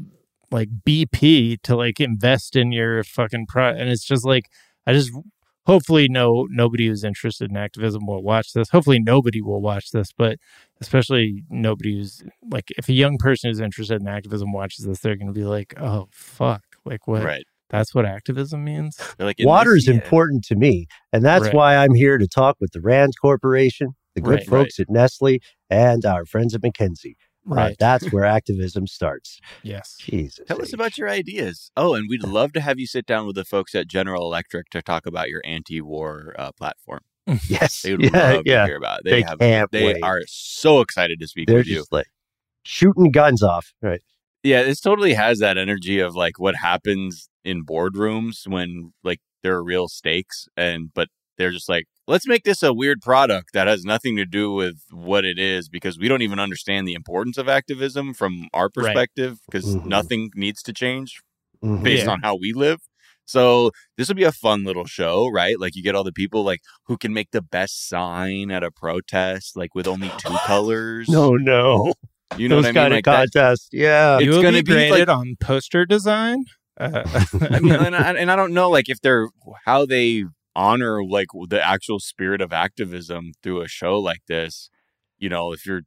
like 0.50 0.68
bp 0.86 1.60
to 1.62 1.76
like 1.76 2.00
invest 2.00 2.56
in 2.56 2.72
your 2.72 3.04
fucking 3.04 3.46
pro 3.46 3.68
and 3.68 3.88
it's 3.90 4.04
just 4.04 4.24
like 4.24 4.44
i 4.86 4.92
just 4.92 5.10
hopefully 5.66 6.08
no 6.08 6.46
nobody 6.50 6.86
who's 6.88 7.04
interested 7.04 7.50
in 7.50 7.56
activism 7.56 8.06
will 8.06 8.22
watch 8.22 8.52
this 8.54 8.70
hopefully 8.70 8.98
nobody 8.98 9.42
will 9.42 9.60
watch 9.60 9.90
this 9.90 10.08
but 10.16 10.38
especially 10.80 11.44
nobody 11.50 11.96
who's 11.98 12.22
like 12.50 12.70
if 12.78 12.88
a 12.88 12.92
young 12.94 13.18
person 13.18 13.50
who's 13.50 13.60
interested 13.60 14.00
in 14.00 14.08
activism 14.08 14.52
watches 14.52 14.84
this 14.86 15.00
they're 15.00 15.16
going 15.16 15.26
to 15.26 15.32
be 15.38 15.44
like 15.44 15.74
oh 15.80 16.08
fuck 16.10 16.62
like 16.86 17.06
what 17.06 17.22
Right. 17.22 17.44
that's 17.68 17.94
what 17.94 18.06
activism 18.06 18.64
means 18.64 18.98
like 19.18 19.38
in 19.38 19.46
Water 19.46 19.74
this- 19.74 19.82
is 19.82 19.88
yeah. 19.88 19.94
important 19.96 20.44
to 20.44 20.56
me, 20.56 20.86
and 21.12 21.22
that's 21.22 21.44
Right. 21.46 21.54
why 21.54 21.76
I'm 21.76 21.92
here 21.92 22.16
to 22.16 22.26
talk 22.26 22.56
with 22.60 22.70
the 22.72 22.80
Rand 22.80 23.12
Corporation, 23.20 23.88
the 24.14 24.22
good 24.22 24.38
Right, 24.38 24.46
folks 24.46 24.80
at 24.80 24.88
Nestle, 24.88 25.40
and 25.68 26.06
our 26.06 26.24
friends 26.24 26.54
at 26.54 26.62
McKinsey. 26.62 27.12
Uh, 27.50 27.54
right 27.54 27.76
that's 27.78 28.12
where 28.12 28.24
activism 28.24 28.86
starts. 28.86 29.40
yes 29.62 29.96
Jesus. 29.98 30.44
Tell 30.46 30.60
us 30.62 30.72
about 30.72 30.98
your 30.98 31.08
ideas. 31.08 31.70
Oh, 31.76 31.94
and 31.94 32.06
we'd 32.08 32.22
love 32.24 32.52
to 32.54 32.60
have 32.60 32.78
you 32.78 32.86
sit 32.86 33.06
down 33.06 33.26
with 33.26 33.36
the 33.36 33.44
folks 33.44 33.74
at 33.74 33.86
General 33.88 34.22
Electric 34.24 34.70
to 34.70 34.82
talk 34.82 35.06
about 35.06 35.28
your 35.28 35.42
anti-war 35.44 36.34
uh, 36.38 36.52
platform. 36.52 37.00
Yes. 37.48 37.82
They 37.82 37.92
would 37.94 38.04
Yeah. 38.12 38.32
love 38.32 38.42
yeah. 38.46 38.60
to 38.62 38.66
hear 38.66 38.76
about 38.76 39.00
it. 39.00 39.04
They, 39.04 39.10
They 39.10 39.22
have. 39.22 39.38
can't 39.38 39.70
They 39.70 39.84
wait. 39.94 40.02
are 40.02 40.22
so 40.26 40.80
excited 40.80 41.20
to 41.20 41.26
speak 41.28 41.46
They're 41.48 41.58
with 41.58 41.66
you. 41.66 41.76
just 41.76 41.92
like 41.92 42.06
shooting 42.62 43.10
guns 43.10 43.42
off. 43.42 43.72
Right. 43.82 44.00
Yeah, 44.42 44.62
this 44.62 44.80
totally 44.80 45.14
has 45.14 45.38
that 45.40 45.58
energy 45.58 45.98
of 46.00 46.14
like 46.14 46.38
what 46.38 46.56
happens 46.56 47.28
in 47.44 47.64
boardrooms 47.64 48.46
when 48.46 48.92
like 49.04 49.20
there 49.42 49.54
are 49.54 49.64
real 49.64 49.88
stakes 49.88 50.48
and 50.56 50.90
but 50.94 51.08
they're 51.36 51.50
just 51.52 51.68
like, 51.68 51.86
let's 52.08 52.26
make 52.26 52.42
this 52.42 52.62
a 52.62 52.72
weird 52.72 53.00
product 53.00 53.50
that 53.52 53.66
has 53.68 53.84
nothing 53.84 54.16
to 54.16 54.24
do 54.24 54.52
with 54.52 54.76
what 54.90 55.24
it 55.24 55.38
is 55.38 55.68
because 55.68 55.96
we 55.98 56.08
don't 56.08 56.22
even 56.22 56.38
understand 56.40 56.88
the 56.88 56.94
importance 56.94 57.38
of 57.38 57.48
activism 57.48 58.12
from 58.14 58.48
our 58.52 58.68
perspective 58.68 59.38
because 59.50 59.76
Mhm. 59.76 59.84
nothing 59.86 60.30
needs 60.34 60.62
to 60.64 60.72
change 60.72 61.20
Mhm. 61.62 61.82
based 61.84 62.04
Yeah. 62.06 62.10
on 62.12 62.20
how 62.22 62.34
we 62.36 62.52
live. 62.52 62.80
So 63.24 63.72
this 63.98 64.08
will 64.08 64.14
be 64.16 64.24
a 64.24 64.32
fun 64.32 64.64
little 64.64 64.86
show, 64.86 65.28
right? 65.28 65.60
Like 65.60 65.76
you 65.76 65.82
get 65.82 65.94
all 65.94 66.02
the 66.04 66.12
people 66.12 66.42
like 66.44 66.60
who 66.86 66.96
can 66.96 67.12
make 67.12 67.30
the 67.30 67.42
best 67.42 67.86
sign 67.88 68.50
at 68.50 68.62
a 68.64 68.70
protest, 68.70 69.54
like 69.56 69.74
with 69.74 69.86
only 69.86 70.10
two 70.18 70.34
colors. 70.46 71.08
No, 71.10 71.32
no. 71.36 71.92
you 72.38 72.48
know 72.48 72.56
Those 72.56 72.64
what 72.66 72.68
I 72.68 72.72
mean? 72.72 72.74
kind 72.74 72.94
Like 72.94 73.06
of 73.06 73.12
that, 73.32 73.40
contests. 73.40 73.68
Yeah. 73.72 74.16
It's 74.16 74.24
you 74.26 74.32
gonna 74.42 74.52
be 74.52 74.62
be, 74.62 74.72
graded 74.72 75.08
like- 75.08 75.16
on 75.18 75.36
poster 75.40 75.84
design. 75.84 76.44
Uh, 76.80 77.02
I 77.50 77.60
mean, 77.60 77.72
and 77.74 77.94
I, 77.96 78.12
and 78.14 78.30
I 78.30 78.36
don't 78.36 78.54
know, 78.54 78.70
like 78.70 78.88
if 78.88 79.00
they're 79.00 79.28
how 79.66 79.84
they 79.84 80.24
honor 80.58 81.04
like 81.04 81.28
the 81.48 81.62
actual 81.64 82.00
spirit 82.00 82.40
of 82.40 82.52
activism 82.52 83.32
through 83.42 83.62
a 83.62 83.68
show 83.68 83.98
like 83.98 84.22
this. 84.26 84.68
You 85.18 85.28
know, 85.28 85.52
if 85.52 85.64
you're 85.64 85.82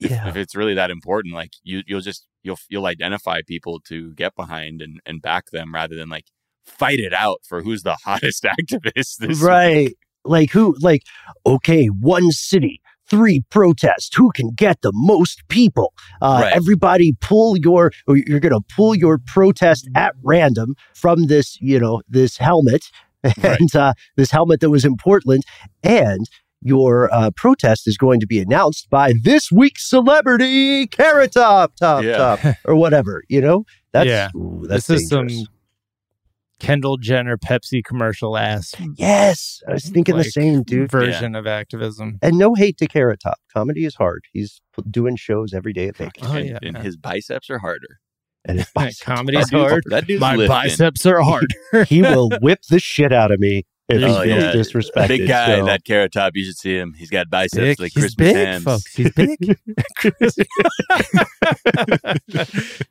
if, 0.00 0.10
Yeah. 0.10 0.28
if 0.28 0.36
it's 0.36 0.54
really 0.54 0.74
that 0.74 0.90
important, 0.90 1.32
like 1.34 1.52
you 1.62 1.82
you'll 1.86 2.00
just 2.10 2.26
you'll 2.42 2.58
you'll 2.68 2.86
identify 2.86 3.40
people 3.46 3.80
to 3.88 4.12
get 4.14 4.34
behind 4.34 4.82
and 4.82 5.00
and 5.06 5.22
back 5.22 5.44
them 5.52 5.72
rather 5.72 5.94
than 5.96 6.08
like 6.08 6.26
fight 6.66 6.98
it 6.98 7.14
out 7.14 7.38
for 7.48 7.62
who's 7.62 7.82
the 7.82 7.96
hottest 8.04 8.44
activist. 8.44 9.16
This 9.20 9.40
right. 9.40 9.94
Like 10.24 10.50
who 10.50 10.74
like 10.80 11.02
okay, 11.46 11.86
one 11.86 12.32
city, 12.32 12.80
three 13.08 13.42
protests. 13.50 14.14
Who 14.16 14.30
can 14.32 14.50
get 14.56 14.82
the 14.82 14.92
most 14.92 15.46
people? 15.48 15.92
Uh 16.20 16.40
Right. 16.42 16.52
everybody 16.52 17.14
pull 17.20 17.56
your 17.56 17.92
you're 18.08 18.40
going 18.40 18.52
to 18.60 18.66
pull 18.76 18.94
your 18.94 19.18
protest 19.18 19.88
at 19.94 20.12
random 20.24 20.74
from 20.94 21.26
this, 21.26 21.56
you 21.60 21.78
know, 21.78 22.02
this 22.08 22.36
helmet 22.38 22.84
Right. 23.42 23.60
and 23.60 23.74
uh 23.76 23.92
this 24.16 24.30
helmet 24.30 24.60
that 24.60 24.70
was 24.70 24.84
in 24.84 24.96
Portland 24.96 25.44
and 25.82 26.26
your 26.62 27.12
uh, 27.14 27.30
protest 27.36 27.86
is 27.86 27.96
going 27.96 28.18
to 28.18 28.26
be 28.26 28.40
announced 28.40 28.88
by 28.90 29.12
this 29.22 29.52
week's 29.52 29.88
celebrity, 29.88 30.86
Carrot 30.86 31.32
Top, 31.32 31.76
Top, 31.76 32.02
Yeah. 32.02 32.16
Top, 32.36 32.56
or 32.64 32.74
whatever. 32.74 33.22
You 33.28 33.40
know, 33.42 33.64
that's 33.92 34.08
Yeah. 34.08 34.30
ooh, 34.34 34.64
that's 34.66 34.86
this 34.86 35.02
is 35.02 35.08
some. 35.08 35.28
Kendall 36.58 36.96
Jenner 36.96 37.36
Pepsi 37.36 37.84
commercial 37.84 38.36
ass 38.38 38.74
Yes, 38.96 39.60
I 39.68 39.74
was 39.74 39.90
thinking 39.90 40.16
the 40.16 40.24
same, 40.24 40.62
dude. 40.62 40.90
version 40.90 41.34
of 41.34 41.46
activism. 41.46 42.18
And 42.22 42.38
no 42.38 42.54
hate 42.54 42.78
to 42.78 42.86
Carrot 42.86 43.20
Top. 43.22 43.36
Comedy 43.52 43.84
is 43.84 43.94
hard. 43.96 44.24
He's 44.32 44.62
doing 44.90 45.16
shows 45.16 45.52
every 45.52 45.74
day 45.74 45.88
at 45.88 45.98
Vegas. 45.98 46.22
Oh, 46.26 46.38
yeah. 46.38 46.58
and 46.62 46.78
his 46.78 46.96
biceps 46.96 47.50
are 47.50 47.58
harder. 47.58 48.00
And 48.46 48.58
his 48.58 48.68
biceps 48.74 49.02
Comedy's 49.02 49.52
are 49.52 49.58
hard. 49.68 49.84
That 49.86 50.06
dude's 50.06 50.20
My 50.20 50.34
lifting. 50.36 50.48
biceps 50.56 51.04
are 51.06 51.20
hard. 51.20 51.52
He 51.88 52.00
will 52.02 52.30
whip 52.40 52.60
the 52.70 52.78
shit 52.80 53.12
out 53.12 53.30
of 53.30 53.40
me 53.40 53.64
if 53.88 54.02
Oh, 54.02 54.20
he 54.22 54.30
feels 54.30 54.42
yeah. 54.42 54.52
disrespected. 54.52 55.08
Big 55.08 55.28
guy, 55.28 55.58
so- 55.58 55.66
that 55.66 55.84
carrot 55.84 56.12
top. 56.12 56.32
You 56.34 56.44
should 56.44 56.56
see 56.56 56.76
him. 56.76 56.94
He's 56.96 57.10
got 57.10 57.28
biceps 57.30 57.56
Big. 57.60 57.80
like 57.80 57.92
He's 57.94 58.02
Christmas 58.14 58.32
big, 58.32 58.36
hams. 58.36 58.64
folks. 58.64 58.94
He's 58.94 59.12
big. 59.12 59.38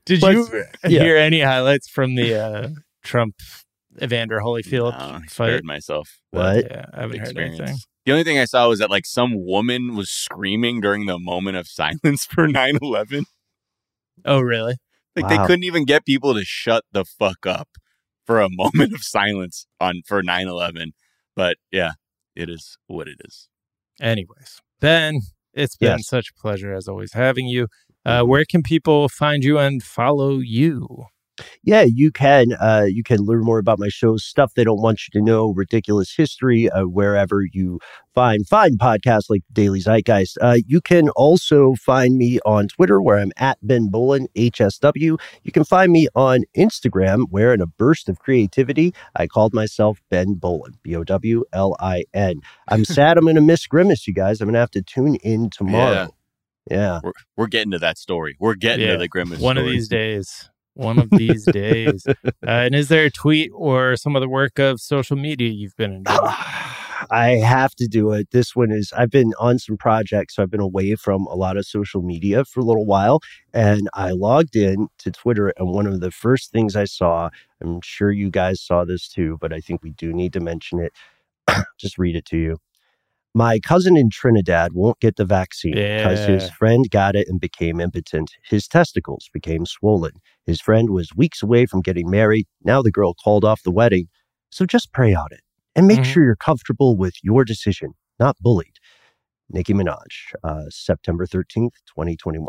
Did 0.05 0.21
But- 0.21 0.33
you 0.35 0.63
yeah. 0.87 1.03
hear 1.03 1.17
any 1.17 1.41
highlights 1.41 1.87
from 1.87 2.15
the 2.15 2.35
uh, 2.35 2.69
Trump 3.03 3.35
Evander 4.01 4.39
Holyfield 4.39 4.97
No, 4.97 5.05
I 5.15 5.19
fight. 5.21 5.29
spared 5.31 5.63
myself. 5.65 6.17
What? 6.31 6.65
Yeah, 6.69 6.85
I 6.93 7.01
haven't 7.01 7.19
heard 7.19 7.37
anything. 7.37 7.77
The 8.05 8.11
only 8.11 8.23
thing 8.23 8.37
I 8.37 8.45
saw 8.45 8.67
was 8.69 8.79
that 8.79 8.89
like 8.91 9.05
some 9.05 9.33
woman 9.45 9.95
was 9.95 10.09
screaming 10.09 10.79
during 10.81 11.05
the 11.07 11.17
moment 11.17 11.57
of 11.57 11.67
silence 11.67 12.25
for 12.25 12.47
9/11. 12.47 13.25
Oh, 14.25 14.39
really? 14.41 14.75
Like 15.15 15.23
Wow. 15.23 15.29
they 15.29 15.47
couldn't 15.47 15.63
even 15.63 15.85
get 15.85 16.05
people 16.05 16.33
to 16.33 16.43
shut 16.43 16.83
the 16.91 17.05
fuck 17.05 17.45
up 17.45 17.69
for 18.25 18.41
a 18.41 18.49
moment 18.51 18.93
of 18.93 19.01
silence 19.03 19.65
on 19.79 20.01
for 20.05 20.21
9/11. 20.21 20.91
But 21.35 21.57
yeah, 21.71 21.93
it 22.35 22.49
is 22.49 22.77
what 22.87 23.07
it 23.07 23.17
is. 23.25 23.47
Anyways, 24.01 24.59
Ben, 24.81 25.19
it's 25.53 25.77
been 25.77 25.97
Yes. 25.99 26.07
such 26.07 26.29
a 26.35 26.39
pleasure 26.41 26.73
as 26.73 26.87
always 26.87 27.13
having 27.13 27.47
you. 27.47 27.67
Uh, 28.05 28.23
where 28.23 28.45
can 28.45 28.61
people 28.61 29.09
find 29.09 29.43
you 29.43 29.57
and 29.57 29.81
follow 29.81 30.37
you? 30.39 31.05
Yeah, 31.63 31.81
you 31.87 32.11
can. 32.11 32.53
Uh, 32.53 32.85
you 32.87 33.03
can 33.03 33.19
learn 33.19 33.43
more 33.43 33.59
about 33.59 33.79
my 33.79 33.89
shows, 33.89 34.23
stuff 34.23 34.53
they 34.53 34.63
don't 34.63 34.81
want 34.81 35.01
you 35.07 35.19
to 35.19 35.25
know, 35.25 35.51
ridiculous 35.53 36.13
history, 36.15 36.69
uh, 36.69 36.83
wherever 36.83 37.41
you 37.51 37.79
find 38.13 38.47
fine 38.47 38.77
podcasts 38.77 39.29
like 39.29 39.41
Daily 39.51 39.79
Zeitgeist. 39.81 40.37
Uh, 40.41 40.57
you 40.65 40.79
can 40.79 41.09
also 41.09 41.75
find 41.75 42.17
me 42.17 42.39
on 42.45 42.67
Twitter, 42.69 43.01
where 43.01 43.17
I'm 43.17 43.31
at 43.37 43.57
Ben 43.61 43.89
Bowlin 43.89 44.27
HSW. 44.35 45.19
You 45.43 45.51
can 45.51 45.65
find 45.65 45.91
me 45.91 46.07
on 46.15 46.43
Instagram, 46.55 47.25
where 47.29 47.53
in 47.53 47.59
a 47.61 47.67
burst 47.67 48.07
of 48.07 48.19
creativity, 48.19 48.93
I 49.15 49.27
called 49.27 49.53
myself 49.53 50.01
Ben 50.09 50.35
Bowlin, 50.35 50.75
B 50.83 50.95
O 50.95 51.03
W 51.03 51.43
L 51.51 51.75
I 51.79 52.05
N. 52.13 52.39
I'm 52.69 52.85
sad 52.85 53.17
I'm 53.17 53.25
going 53.25 53.35
to 53.35 53.41
miss 53.41 53.67
Grimace, 53.67 54.07
you 54.07 54.13
guys. 54.13 54.39
I'm 54.39 54.45
going 54.47 54.53
to 54.53 54.59
have 54.59 54.71
to 54.71 54.81
tune 54.81 55.15
in 55.15 55.49
tomorrow. 55.49 56.09
Yeah. 56.71 56.99
We're 57.03 57.11
we're 57.37 57.47
getting 57.47 57.71
to 57.71 57.79
that 57.79 57.97
story. 57.97 58.37
We're 58.39 58.55
getting 58.55 58.85
Yeah. 58.87 58.93
to 58.93 58.97
the 58.97 59.07
grimace. 59.07 59.39
One 59.39 59.57
of 59.57 59.65
these 59.65 59.87
days. 59.87 60.49
One 60.75 60.99
of 60.99 61.09
these 61.09 61.45
days. 61.45 62.05
Uh, 62.07 62.13
and 62.47 62.75
is 62.75 62.89
there 62.89 63.05
a 63.05 63.11
tweet 63.11 63.51
or 63.55 63.95
some 63.95 64.15
other 64.15 64.29
work 64.29 64.59
of 64.59 64.79
social 64.79 65.17
media 65.17 65.49
you've 65.49 65.75
been 65.75 65.93
enjoying? 65.93 66.19
I 67.11 67.31
have 67.43 67.75
to 67.75 67.87
do 67.87 68.11
it. 68.11 68.31
This 68.31 68.55
one 68.55 68.71
is, 68.71 68.93
I've 68.95 69.09
been 69.09 69.33
on 69.39 69.59
some 69.59 69.77
projects. 69.77 70.35
So 70.35 70.43
I've 70.43 70.51
been 70.51 70.59
away 70.59 70.95
from 70.95 71.25
a 71.27 71.35
lot 71.35 71.57
of 71.57 71.65
social 71.65 72.01
media 72.01 72.45
for 72.45 72.59
a 72.59 72.63
little 72.63 72.85
while. 72.85 73.19
And 73.53 73.89
I 73.93 74.11
logged 74.11 74.55
in 74.55 74.87
to 74.99 75.11
Twitter. 75.11 75.53
And 75.57 75.69
one 75.73 75.87
of 75.87 75.99
the 75.99 76.11
first 76.11 76.51
things 76.51 76.75
I 76.75 76.85
saw, 76.85 77.29
I'm 77.61 77.81
sure 77.81 78.11
you 78.11 78.29
guys 78.29 78.61
saw 78.61 78.85
this 78.85 79.07
too, 79.07 79.37
but 79.41 79.53
I 79.53 79.59
think 79.59 79.81
we 79.83 79.91
do 79.91 80.13
need 80.13 80.33
to 80.33 80.39
mention 80.39 80.79
it. 80.79 80.93
Just 81.77 81.97
read 81.97 82.15
it 82.15 82.25
to 82.25 82.37
you. 82.37 82.57
My 83.37 83.59
cousin 83.59 83.97
in 83.97 84.09
Trinidad 84.09 84.71
won't 84.71 85.01
get 85.01 85.17
the 85.17 85.25
vaccine 85.25 85.75
because 85.97 86.23
his 86.23 86.49
friend 86.57 86.85
got 86.89 87.17
it 87.17 87.27
and 87.27 87.37
became 87.37 87.81
impotent. 87.81 88.31
His 88.45 88.65
testicles 88.65 89.29
became 89.33 89.65
swollen. 89.65 90.13
His 90.45 90.61
friend 90.61 90.89
was 90.89 91.13
weeks 91.17 91.43
away 91.43 91.65
from 91.65 91.81
getting 91.81 92.09
married. 92.09 92.47
Now 92.63 92.81
the 92.81 92.91
girl 92.91 93.13
called 93.13 93.43
off 93.43 93.61
the 93.63 93.71
wedding. 93.73 94.07
So 94.51 94.65
just 94.65 94.93
pray 94.93 95.13
on 95.13 95.27
it 95.31 95.41
and 95.75 95.85
make 95.85 95.99
Mhm. 95.99 96.05
sure 96.05 96.23
you're 96.23 96.37
comfortable 96.37 96.95
with 96.95 97.15
your 97.23 97.43
decision, 97.43 97.91
not 98.19 98.37
bullied. 98.39 98.77
Nicki 99.49 99.73
Minaj, 99.73 100.33
uh, 100.45 100.69
September 100.69 101.25
13th, 101.25 101.75
2021. 101.87 102.47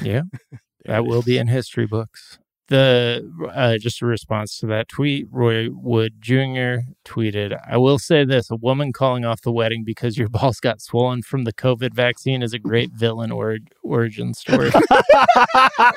Yeah, 0.00 0.22
that 0.84 1.04
will 1.04 1.22
be 1.22 1.36
in 1.36 1.48
history 1.48 1.86
books. 1.86 2.38
The 2.68 3.28
uh, 3.52 3.76
just 3.78 4.00
a 4.02 4.06
response 4.06 4.58
to 4.60 4.66
that 4.66 4.88
tweet, 4.88 5.26
Roy 5.30 5.68
Wood 5.70 6.14
Jr. 6.20 6.86
tweeted, 7.04 7.58
"I 7.68 7.76
will 7.76 7.98
say 7.98 8.24
this: 8.24 8.50
a 8.50 8.56
woman 8.56 8.92
calling 8.92 9.24
off 9.24 9.42
the 9.42 9.52
wedding 9.52 9.82
because 9.84 10.16
your 10.16 10.28
balls 10.30 10.60
got 10.60 10.80
swollen 10.80 11.22
from 11.22 11.42
the 11.44 11.52
COVID 11.52 11.92
vaccine 11.92 12.40
is 12.42 12.52
a 12.52 12.58
great 12.58 12.92
villain 12.92 13.32
or 13.32 13.58
origin 13.82 14.32
story." 14.32 14.70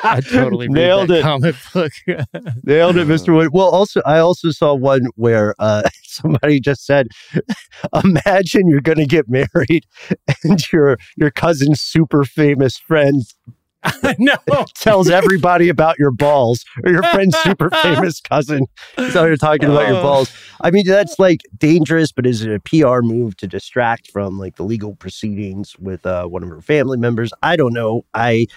I 0.03 0.21
totally 0.27 0.67
nailed 0.67 1.09
that 1.09 1.19
it. 1.19 1.21
comic 1.21 1.55
book. 1.71 1.91
Nailed 2.63 2.97
it, 2.97 3.07
Mr. 3.07 3.35
Wood. 3.35 3.49
Well, 3.53 3.69
also, 3.69 4.01
I 4.05 4.19
also 4.19 4.49
saw 4.51 4.73
one 4.73 5.07
where 5.15 5.53
uh, 5.59 5.83
somebody 6.03 6.59
just 6.59 6.85
said, 6.85 7.07
"Imagine 8.03 8.67
you're 8.67 8.81
going 8.81 8.97
to 8.97 9.05
get 9.05 9.29
married, 9.29 9.85
and 10.43 10.71
your 10.71 10.97
your 11.15 11.31
cousin's 11.31 11.81
super 11.81 12.23
famous 12.23 12.77
friend 12.77 13.21
no, 14.19 14.35
tells 14.75 15.09
everybody 15.09 15.69
about 15.69 15.97
your 15.99 16.11
balls, 16.11 16.63
or 16.83 16.91
your 16.91 17.03
friend's 17.03 17.37
super 17.39 17.69
famous 17.69 18.19
cousin 18.21 18.65
so 19.11 19.25
you're 19.25 19.37
talking 19.37 19.69
about 19.69 19.87
your 19.87 19.97
Oh. 19.97 20.01
balls. 20.03 20.31
I 20.61 20.71
mean, 20.71 20.85
that's 20.87 21.19
like 21.19 21.41
dangerous, 21.57 22.11
but 22.11 22.25
is 22.25 22.41
it 22.43 22.51
a 22.51 22.59
PR 22.59 23.01
move 23.01 23.35
to 23.37 23.47
distract 23.47 24.11
from 24.11 24.37
like 24.39 24.55
the 24.55 24.63
legal 24.63 24.95
proceedings 24.95 25.75
with 25.79 26.05
uh, 26.05 26.25
one 26.25 26.43
of 26.43 26.49
her 26.49 26.61
family 26.61 26.97
members? 26.97 27.31
I 27.43 27.55
don't 27.55 27.73
know. 27.73 28.05
I 28.13 28.47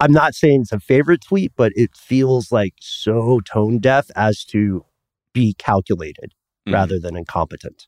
I'm 0.00 0.12
not 0.12 0.34
saying 0.34 0.62
it's 0.62 0.72
a 0.72 0.80
favorite 0.80 1.22
tweet, 1.26 1.52
but 1.56 1.72
it 1.74 1.96
feels 1.96 2.52
like 2.52 2.74
so 2.80 3.40
tone 3.40 3.78
deaf 3.78 4.10
as 4.14 4.44
to 4.46 4.84
be 5.32 5.54
calculated 5.54 6.32
Mhm. 6.68 6.74
rather 6.74 6.98
than 6.98 7.16
incompetent. 7.16 7.86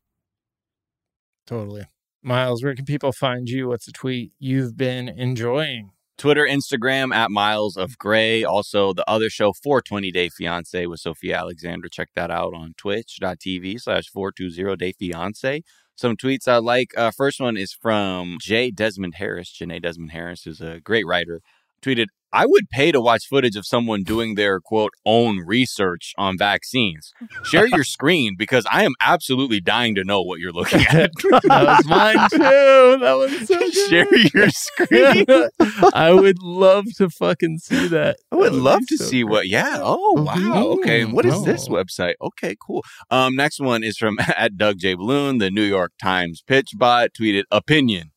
totally. 1.46 1.84
Miles, 2.22 2.62
where 2.62 2.74
can 2.74 2.84
people 2.84 3.12
find 3.12 3.48
you? 3.48 3.68
What's 3.68 3.88
a 3.88 3.92
tweet 3.92 4.32
you've 4.38 4.76
been 4.76 5.08
enjoying? 5.08 5.90
Twitter, 6.18 6.44
Instagram 6.44 7.14
at 7.14 7.30
Miles 7.30 7.76
of 7.76 7.96
Gray. 7.96 8.42
Also, 8.42 8.92
the 8.92 9.08
other 9.08 9.30
show, 9.30 9.52
420 9.52 10.10
Day 10.10 10.28
Fiance 10.28 10.86
with 10.86 10.98
Sophia 10.98 11.38
Alexandra. 11.38 11.88
Check 11.88 12.08
that 12.16 12.28
out 12.30 12.54
on 12.54 12.74
twitch.tv 12.76 13.80
slash 13.80 14.08
420 14.08 14.76
Day 14.76 14.92
Fiance. 14.92 15.62
Some 15.94 16.16
tweets 16.16 16.48
I 16.48 16.58
like. 16.58 16.90
Uh, 16.96 17.12
first 17.12 17.40
one 17.40 17.56
is 17.56 17.72
from 17.72 18.38
J. 18.40 18.72
Desmond 18.72 19.14
Harris. 19.14 19.56
Jenée 19.56 19.80
Desmond 19.80 20.10
Harris 20.10 20.44
is 20.44 20.60
a 20.60 20.80
great 20.80 21.06
writer. 21.06 21.40
Tweeted, 21.82 22.06
I 22.30 22.44
would 22.44 22.68
pay 22.68 22.92
to 22.92 23.00
watch 23.00 23.24
footage 23.26 23.56
of 23.56 23.64
someone 23.64 24.02
doing 24.02 24.34
their 24.34 24.60
quote 24.60 24.92
own 25.06 25.38
research 25.46 26.12
on 26.18 26.36
vaccines. 26.36 27.12
Share 27.44 27.66
your 27.66 27.84
screen 27.96 28.34
because 28.38 28.66
I 28.70 28.84
am 28.84 28.92
absolutely 29.00 29.60
dying 29.62 29.94
to 29.94 30.04
know 30.04 30.20
what 30.20 30.38
you're 30.38 30.52
looking 30.52 30.80
at. 30.90 31.10
That 31.22 31.42
was 31.48 31.86
mine 31.86 32.16
too. 32.30 32.98
That 33.00 33.14
was 33.16 33.48
so 33.48 33.58
good. 33.58 33.72
Share 33.72 34.16
your 34.34 34.50
screen. 34.50 35.24
I 35.94 36.12
would 36.12 36.42
love 36.42 36.84
to 36.98 37.08
fucking 37.08 37.58
see 37.60 37.88
that. 37.88 38.18
I 38.30 38.36
would 38.36 38.46
That 38.46 38.52
would 38.52 38.62
love 38.62 38.86
to 38.88 38.98
so 38.98 39.04
see 39.06 39.22
great. 39.22 39.30
what. 39.30 39.48
Yeah. 39.48 39.78
Oh 39.80 40.12
wow. 40.22 40.66
Okay. 40.80 41.06
What 41.06 41.24
is 41.24 41.44
this 41.44 41.66
Oh. 41.68 41.72
website? 41.72 42.14
Okay. 42.20 42.56
Cool. 42.60 42.84
Um. 43.10 43.36
Next 43.36 43.58
one 43.58 43.82
is 43.82 43.96
from 43.96 44.18
at 44.36 44.58
Doug 44.58 44.78
J 44.80 44.94
Balloon. 44.94 45.38
The 45.38 45.50
New 45.50 45.62
York 45.62 45.92
Times 46.02 46.42
pitch 46.46 46.70
bot 46.76 47.10
tweeted 47.18 47.44
opinion. 47.50 48.10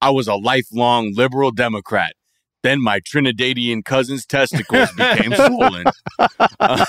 I 0.00 0.10
was 0.10 0.26
a 0.26 0.34
lifelong 0.34 1.12
liberal 1.14 1.52
Democrat. 1.52 2.14
Then 2.62 2.80
my 2.80 3.00
Trinidadian 3.00 3.84
cousin's 3.84 4.24
testicles 4.24 4.90
became 4.92 5.34
swollen. 5.34 5.86
Um, 6.60 6.84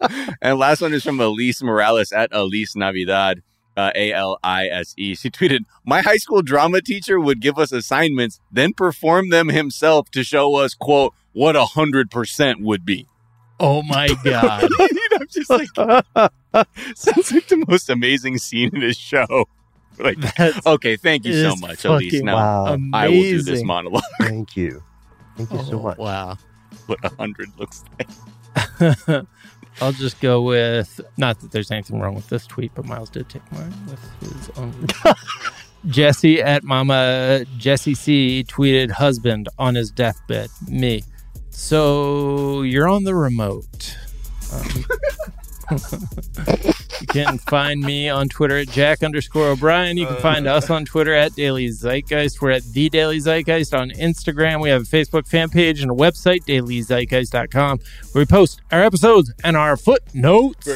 and 0.42 0.58
last 0.58 0.80
one 0.80 0.92
is 0.92 1.02
from 1.02 1.18
Alise 1.18 1.62
Morales 1.62 2.12
at 2.12 2.30
Alise 2.30 2.76
Navidad. 2.76 3.42
Uh, 3.74 3.90
A 3.94 4.12
L 4.12 4.38
I 4.44 4.66
S 4.66 4.92
E. 4.98 5.14
She 5.14 5.30
tweeted, 5.30 5.60
My 5.84 6.02
high 6.02 6.18
school 6.18 6.42
drama 6.42 6.82
teacher 6.82 7.18
would 7.18 7.40
give 7.40 7.58
us 7.58 7.72
assignments, 7.72 8.38
then 8.50 8.74
perform 8.74 9.30
them 9.30 9.48
himself 9.48 10.10
to 10.10 10.22
show 10.22 10.56
us, 10.56 10.74
quote, 10.74 11.14
what 11.32 11.56
a 11.56 11.64
hundred 11.64 12.10
percent 12.10 12.60
would 12.60 12.84
be. 12.84 13.06
Oh 13.58 13.82
my 13.82 14.08
god. 14.24 14.68
I'm 15.12 15.28
just 15.28 15.48
like 15.48 15.68
sounds 16.94 17.32
like 17.32 17.48
the 17.48 17.64
most 17.68 17.88
amazing 17.88 18.38
scene 18.38 18.70
in 18.74 18.82
his 18.82 18.96
show. 18.96 19.48
Like, 19.98 20.18
That's 20.18 20.66
okay, 20.66 20.96
thank 20.96 21.24
you 21.24 21.34
so 21.42 21.56
much, 21.56 21.82
Alise. 21.84 22.22
Now 22.22 22.34
wow. 22.34 22.78
I 22.92 23.08
will 23.08 23.22
do 23.22 23.42
this 23.42 23.62
monologue. 23.62 24.02
Thank 24.20 24.56
you. 24.56 24.82
Thank 25.36 25.50
you 25.52 25.62
so 25.64 25.78
Oh, 25.78 25.82
much. 25.82 25.98
Wow. 25.98 26.36
what 26.86 26.98
a 27.04 27.08
hundred 27.16 27.50
looks 27.58 27.84
like. 27.98 28.08
I'll 29.80 29.92
just 29.92 30.20
go 30.20 30.42
with 30.42 31.00
not 31.16 31.40
that 31.40 31.50
there's 31.52 31.70
anything 31.70 31.98
wrong 32.00 32.14
with 32.14 32.28
this 32.28 32.46
tweet, 32.46 32.72
but 32.74 32.84
Miles 32.84 33.08
did 33.10 33.28
take 33.28 33.50
mine 33.52 33.72
with 33.86 34.20
his 34.20 34.50
own. 34.58 34.86
Jesse 35.86 36.40
at 36.42 36.62
Mama 36.62 37.44
Jesse 37.58 37.94
C 37.94 38.44
tweeted 38.46 38.90
husband 38.90 39.48
on 39.58 39.74
his 39.74 39.90
deathbed. 39.90 40.50
Me. 40.68 41.02
So 41.50 42.62
you're 42.62 42.88
on 42.88 43.04
the 43.04 43.14
remote. 43.14 43.96
Um, 44.52 44.84
you 47.00 47.06
can 47.06 47.38
find 47.38 47.80
me 47.80 48.08
on 48.08 48.28
Twitter 48.28 48.58
at 48.58 48.68
Jack 48.68 49.02
underscore 49.02 49.48
O'Brien. 49.48 49.96
You 49.96 50.06
can 50.06 50.16
uh. 50.16 50.20
find 50.20 50.46
us 50.46 50.70
on 50.70 50.84
Twitter 50.84 51.14
at 51.14 51.34
Daily 51.34 51.68
Zeitgeist. 51.68 52.40
We're 52.40 52.50
at 52.50 52.64
The 52.64 52.88
Daily 52.88 53.18
Zeitgeist 53.18 53.78
on 53.78 53.90
Instagram. 53.90 54.60
We 54.60 54.70
have 54.70 54.82
a 54.82 54.84
Facebook 54.84 55.26
fan 55.26 55.50
page 55.50 55.80
and 55.80 55.90
a 55.90 55.94
website, 55.94 56.44
dailyzeitgeist.com, 56.44 57.78
where 58.12 58.22
we 58.22 58.26
post 58.26 58.60
our 58.70 58.82
episodes 58.82 59.32
and 59.44 59.56
our 59.56 59.76
footnotes, 59.76 60.66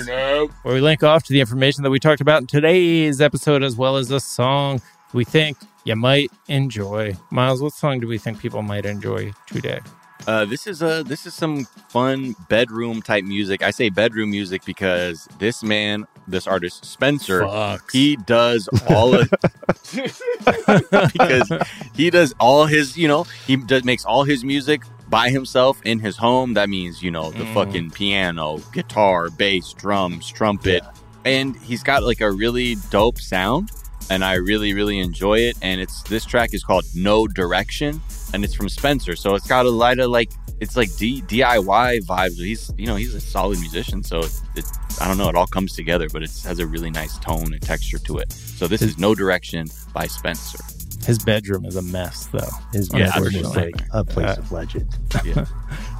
where 0.62 0.74
we 0.74 0.80
link 0.80 1.02
off 1.02 1.24
to 1.24 1.32
the 1.32 1.40
information 1.40 1.82
that 1.82 1.90
we 1.90 1.98
talked 1.98 2.20
about 2.20 2.40
in 2.40 2.46
today's 2.46 3.20
episode, 3.20 3.62
as 3.62 3.76
well 3.76 3.96
as 3.96 4.10
a 4.10 4.20
song 4.20 4.80
we 5.12 5.24
think 5.24 5.56
you 5.84 5.96
might 5.96 6.30
enjoy. 6.48 7.14
Miles, 7.30 7.62
what 7.62 7.72
song 7.72 8.00
do 8.00 8.06
we 8.06 8.18
think 8.18 8.40
people 8.40 8.62
might 8.62 8.84
enjoy 8.84 9.32
today? 9.46 9.80
Uh, 10.26 10.44
this 10.44 10.66
is 10.66 10.82
a 10.82 11.04
this 11.06 11.24
is 11.26 11.34
some 11.34 11.64
fun 11.88 12.34
bedroom 12.48 13.00
type 13.00 13.24
music. 13.24 13.62
I 13.62 13.70
say 13.70 13.88
bedroom 13.90 14.30
music 14.30 14.64
because 14.64 15.28
this 15.38 15.62
man, 15.62 16.06
this 16.26 16.46
artist 16.46 16.84
Spencer, 16.84 17.42
Fucks. 17.42 17.92
he 17.92 18.16
does 18.16 18.68
all 18.88 19.14
of 19.14 19.30
because 21.12 21.50
he 21.94 22.10
does 22.10 22.34
all 22.40 22.66
his 22.66 22.96
you 22.96 23.08
know 23.08 23.24
he 23.46 23.56
does 23.56 23.84
makes 23.84 24.04
all 24.04 24.24
his 24.24 24.44
music 24.44 24.82
by 25.08 25.30
himself 25.30 25.80
in 25.84 26.00
his 26.00 26.16
home. 26.16 26.54
That 26.54 26.68
means, 26.68 27.02
you 27.02 27.10
know, 27.12 27.30
the 27.30 27.44
Mm. 27.44 27.54
fucking 27.54 27.90
piano, 27.92 28.58
guitar, 28.72 29.30
bass, 29.30 29.72
drums, 29.72 30.28
trumpet. 30.28 30.82
And 31.24 31.56
he's 31.56 31.82
got 31.84 32.02
like 32.02 32.20
a 32.20 32.30
really 32.30 32.76
dope 32.90 33.18
sound. 33.20 33.70
And 34.10 34.24
I 34.24 34.34
really, 34.34 34.72
really 34.74 34.98
enjoy 34.98 35.38
it. 35.40 35.56
And 35.62 35.80
it's 35.80 36.02
this 36.04 36.24
track 36.24 36.54
is 36.54 36.62
called 36.64 36.84
No 36.94 37.26
Direction 37.28 38.00
and 38.32 38.44
it's 38.44 38.54
from 38.54 38.68
Spencer. 38.68 39.16
So 39.16 39.34
it's 39.34 39.46
got 39.46 39.66
a 39.66 39.70
lot 39.70 39.98
of 39.98 40.10
like, 40.10 40.30
it's 40.60 40.76
like 40.76 40.94
D- 40.96 41.22
DIY 41.22 42.00
vibes. 42.06 42.36
He's, 42.36 42.72
you 42.78 42.86
know, 42.86 42.96
he's 42.96 43.14
a 43.14 43.20
solid 43.20 43.58
musician. 43.60 44.02
So 44.02 44.20
it, 44.20 44.40
it, 44.54 44.64
I 45.00 45.06
don't 45.08 45.18
know, 45.18 45.28
it 45.28 45.34
all 45.34 45.46
comes 45.46 45.74
together, 45.74 46.08
but 46.12 46.22
it 46.22 46.30
has 46.44 46.58
a 46.58 46.66
really 46.66 46.90
nice 46.90 47.18
tone 47.18 47.52
and 47.52 47.60
texture 47.60 47.98
to 47.98 48.18
it. 48.18 48.32
So 48.32 48.66
this 48.66 48.80
is 48.82 48.96
No 48.98 49.14
Direction 49.14 49.66
by 49.92 50.06
Spencer. 50.06 50.58
His 51.04 51.18
bedroom 51.20 51.64
is 51.66 51.76
a 51.76 51.82
mess, 51.82 52.26
though. 52.26 52.40
His 52.72 52.90
Yeah, 52.92 53.10
bedroom 53.12 53.26
is 53.28 53.34
unfortunately. 53.46 53.72
like 53.74 53.82
a 53.92 54.04
place 54.04 54.36
Uh, 54.38 54.40
of 54.40 54.50
legend. 54.52 54.96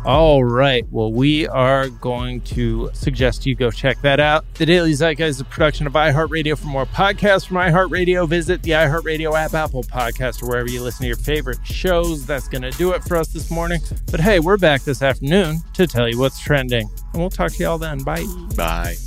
All 0.07 0.45
right. 0.45 0.87
Well, 0.93 1.13
we 1.13 1.49
are 1.49 1.89
going 1.89 2.41
to 2.43 2.91
suggest 2.93 3.45
you 3.45 3.57
go 3.57 3.73
check 3.73 4.01
that 4.03 4.21
out. 4.21 4.45
The 4.55 4.65
Daily 4.65 4.93
Zeitgeist 4.93 5.29
is 5.31 5.41
a 5.41 5.45
production 5.45 5.89
of 5.89 5.95
iHeartRadio. 5.95 6.57
For 6.57 6.69
more 6.69 6.87
podcasts 6.87 7.49
from 7.49 7.57
iHeartRadio, 7.57 8.29
visit 8.29 8.63
the 8.63 8.71
iHeartRadio 8.71 9.35
app, 9.35 9.55
Apple 9.55 9.83
Podcast, 9.83 10.45
or 10.45 10.49
wherever 10.49 10.71
you 10.71 10.81
listen 10.81 11.03
to 11.03 11.09
your 11.09 11.17
favorite 11.17 11.59
shows. 11.65 12.25
That's 12.25 12.47
going 12.47 12.63
to 12.63 12.71
do 12.71 12.93
it 12.93 13.03
for 13.03 13.17
us 13.17 13.29
this 13.29 13.51
morning. 13.51 13.81
But 14.09 14.21
hey, 14.21 14.39
we're 14.39 14.59
back 14.59 14.83
this 14.83 15.03
afternoon 15.03 15.59
to 15.75 15.89
tell 15.89 16.09
you 16.09 16.21
what's 16.21 16.41
trending. 16.41 16.89
And 17.13 17.21
we'll 17.21 17.31
talk 17.31 17.51
to 17.55 17.63
y'all 17.65 17.79
then. 17.79 18.05
Bye. 18.05 18.27
Bye. 18.57 19.06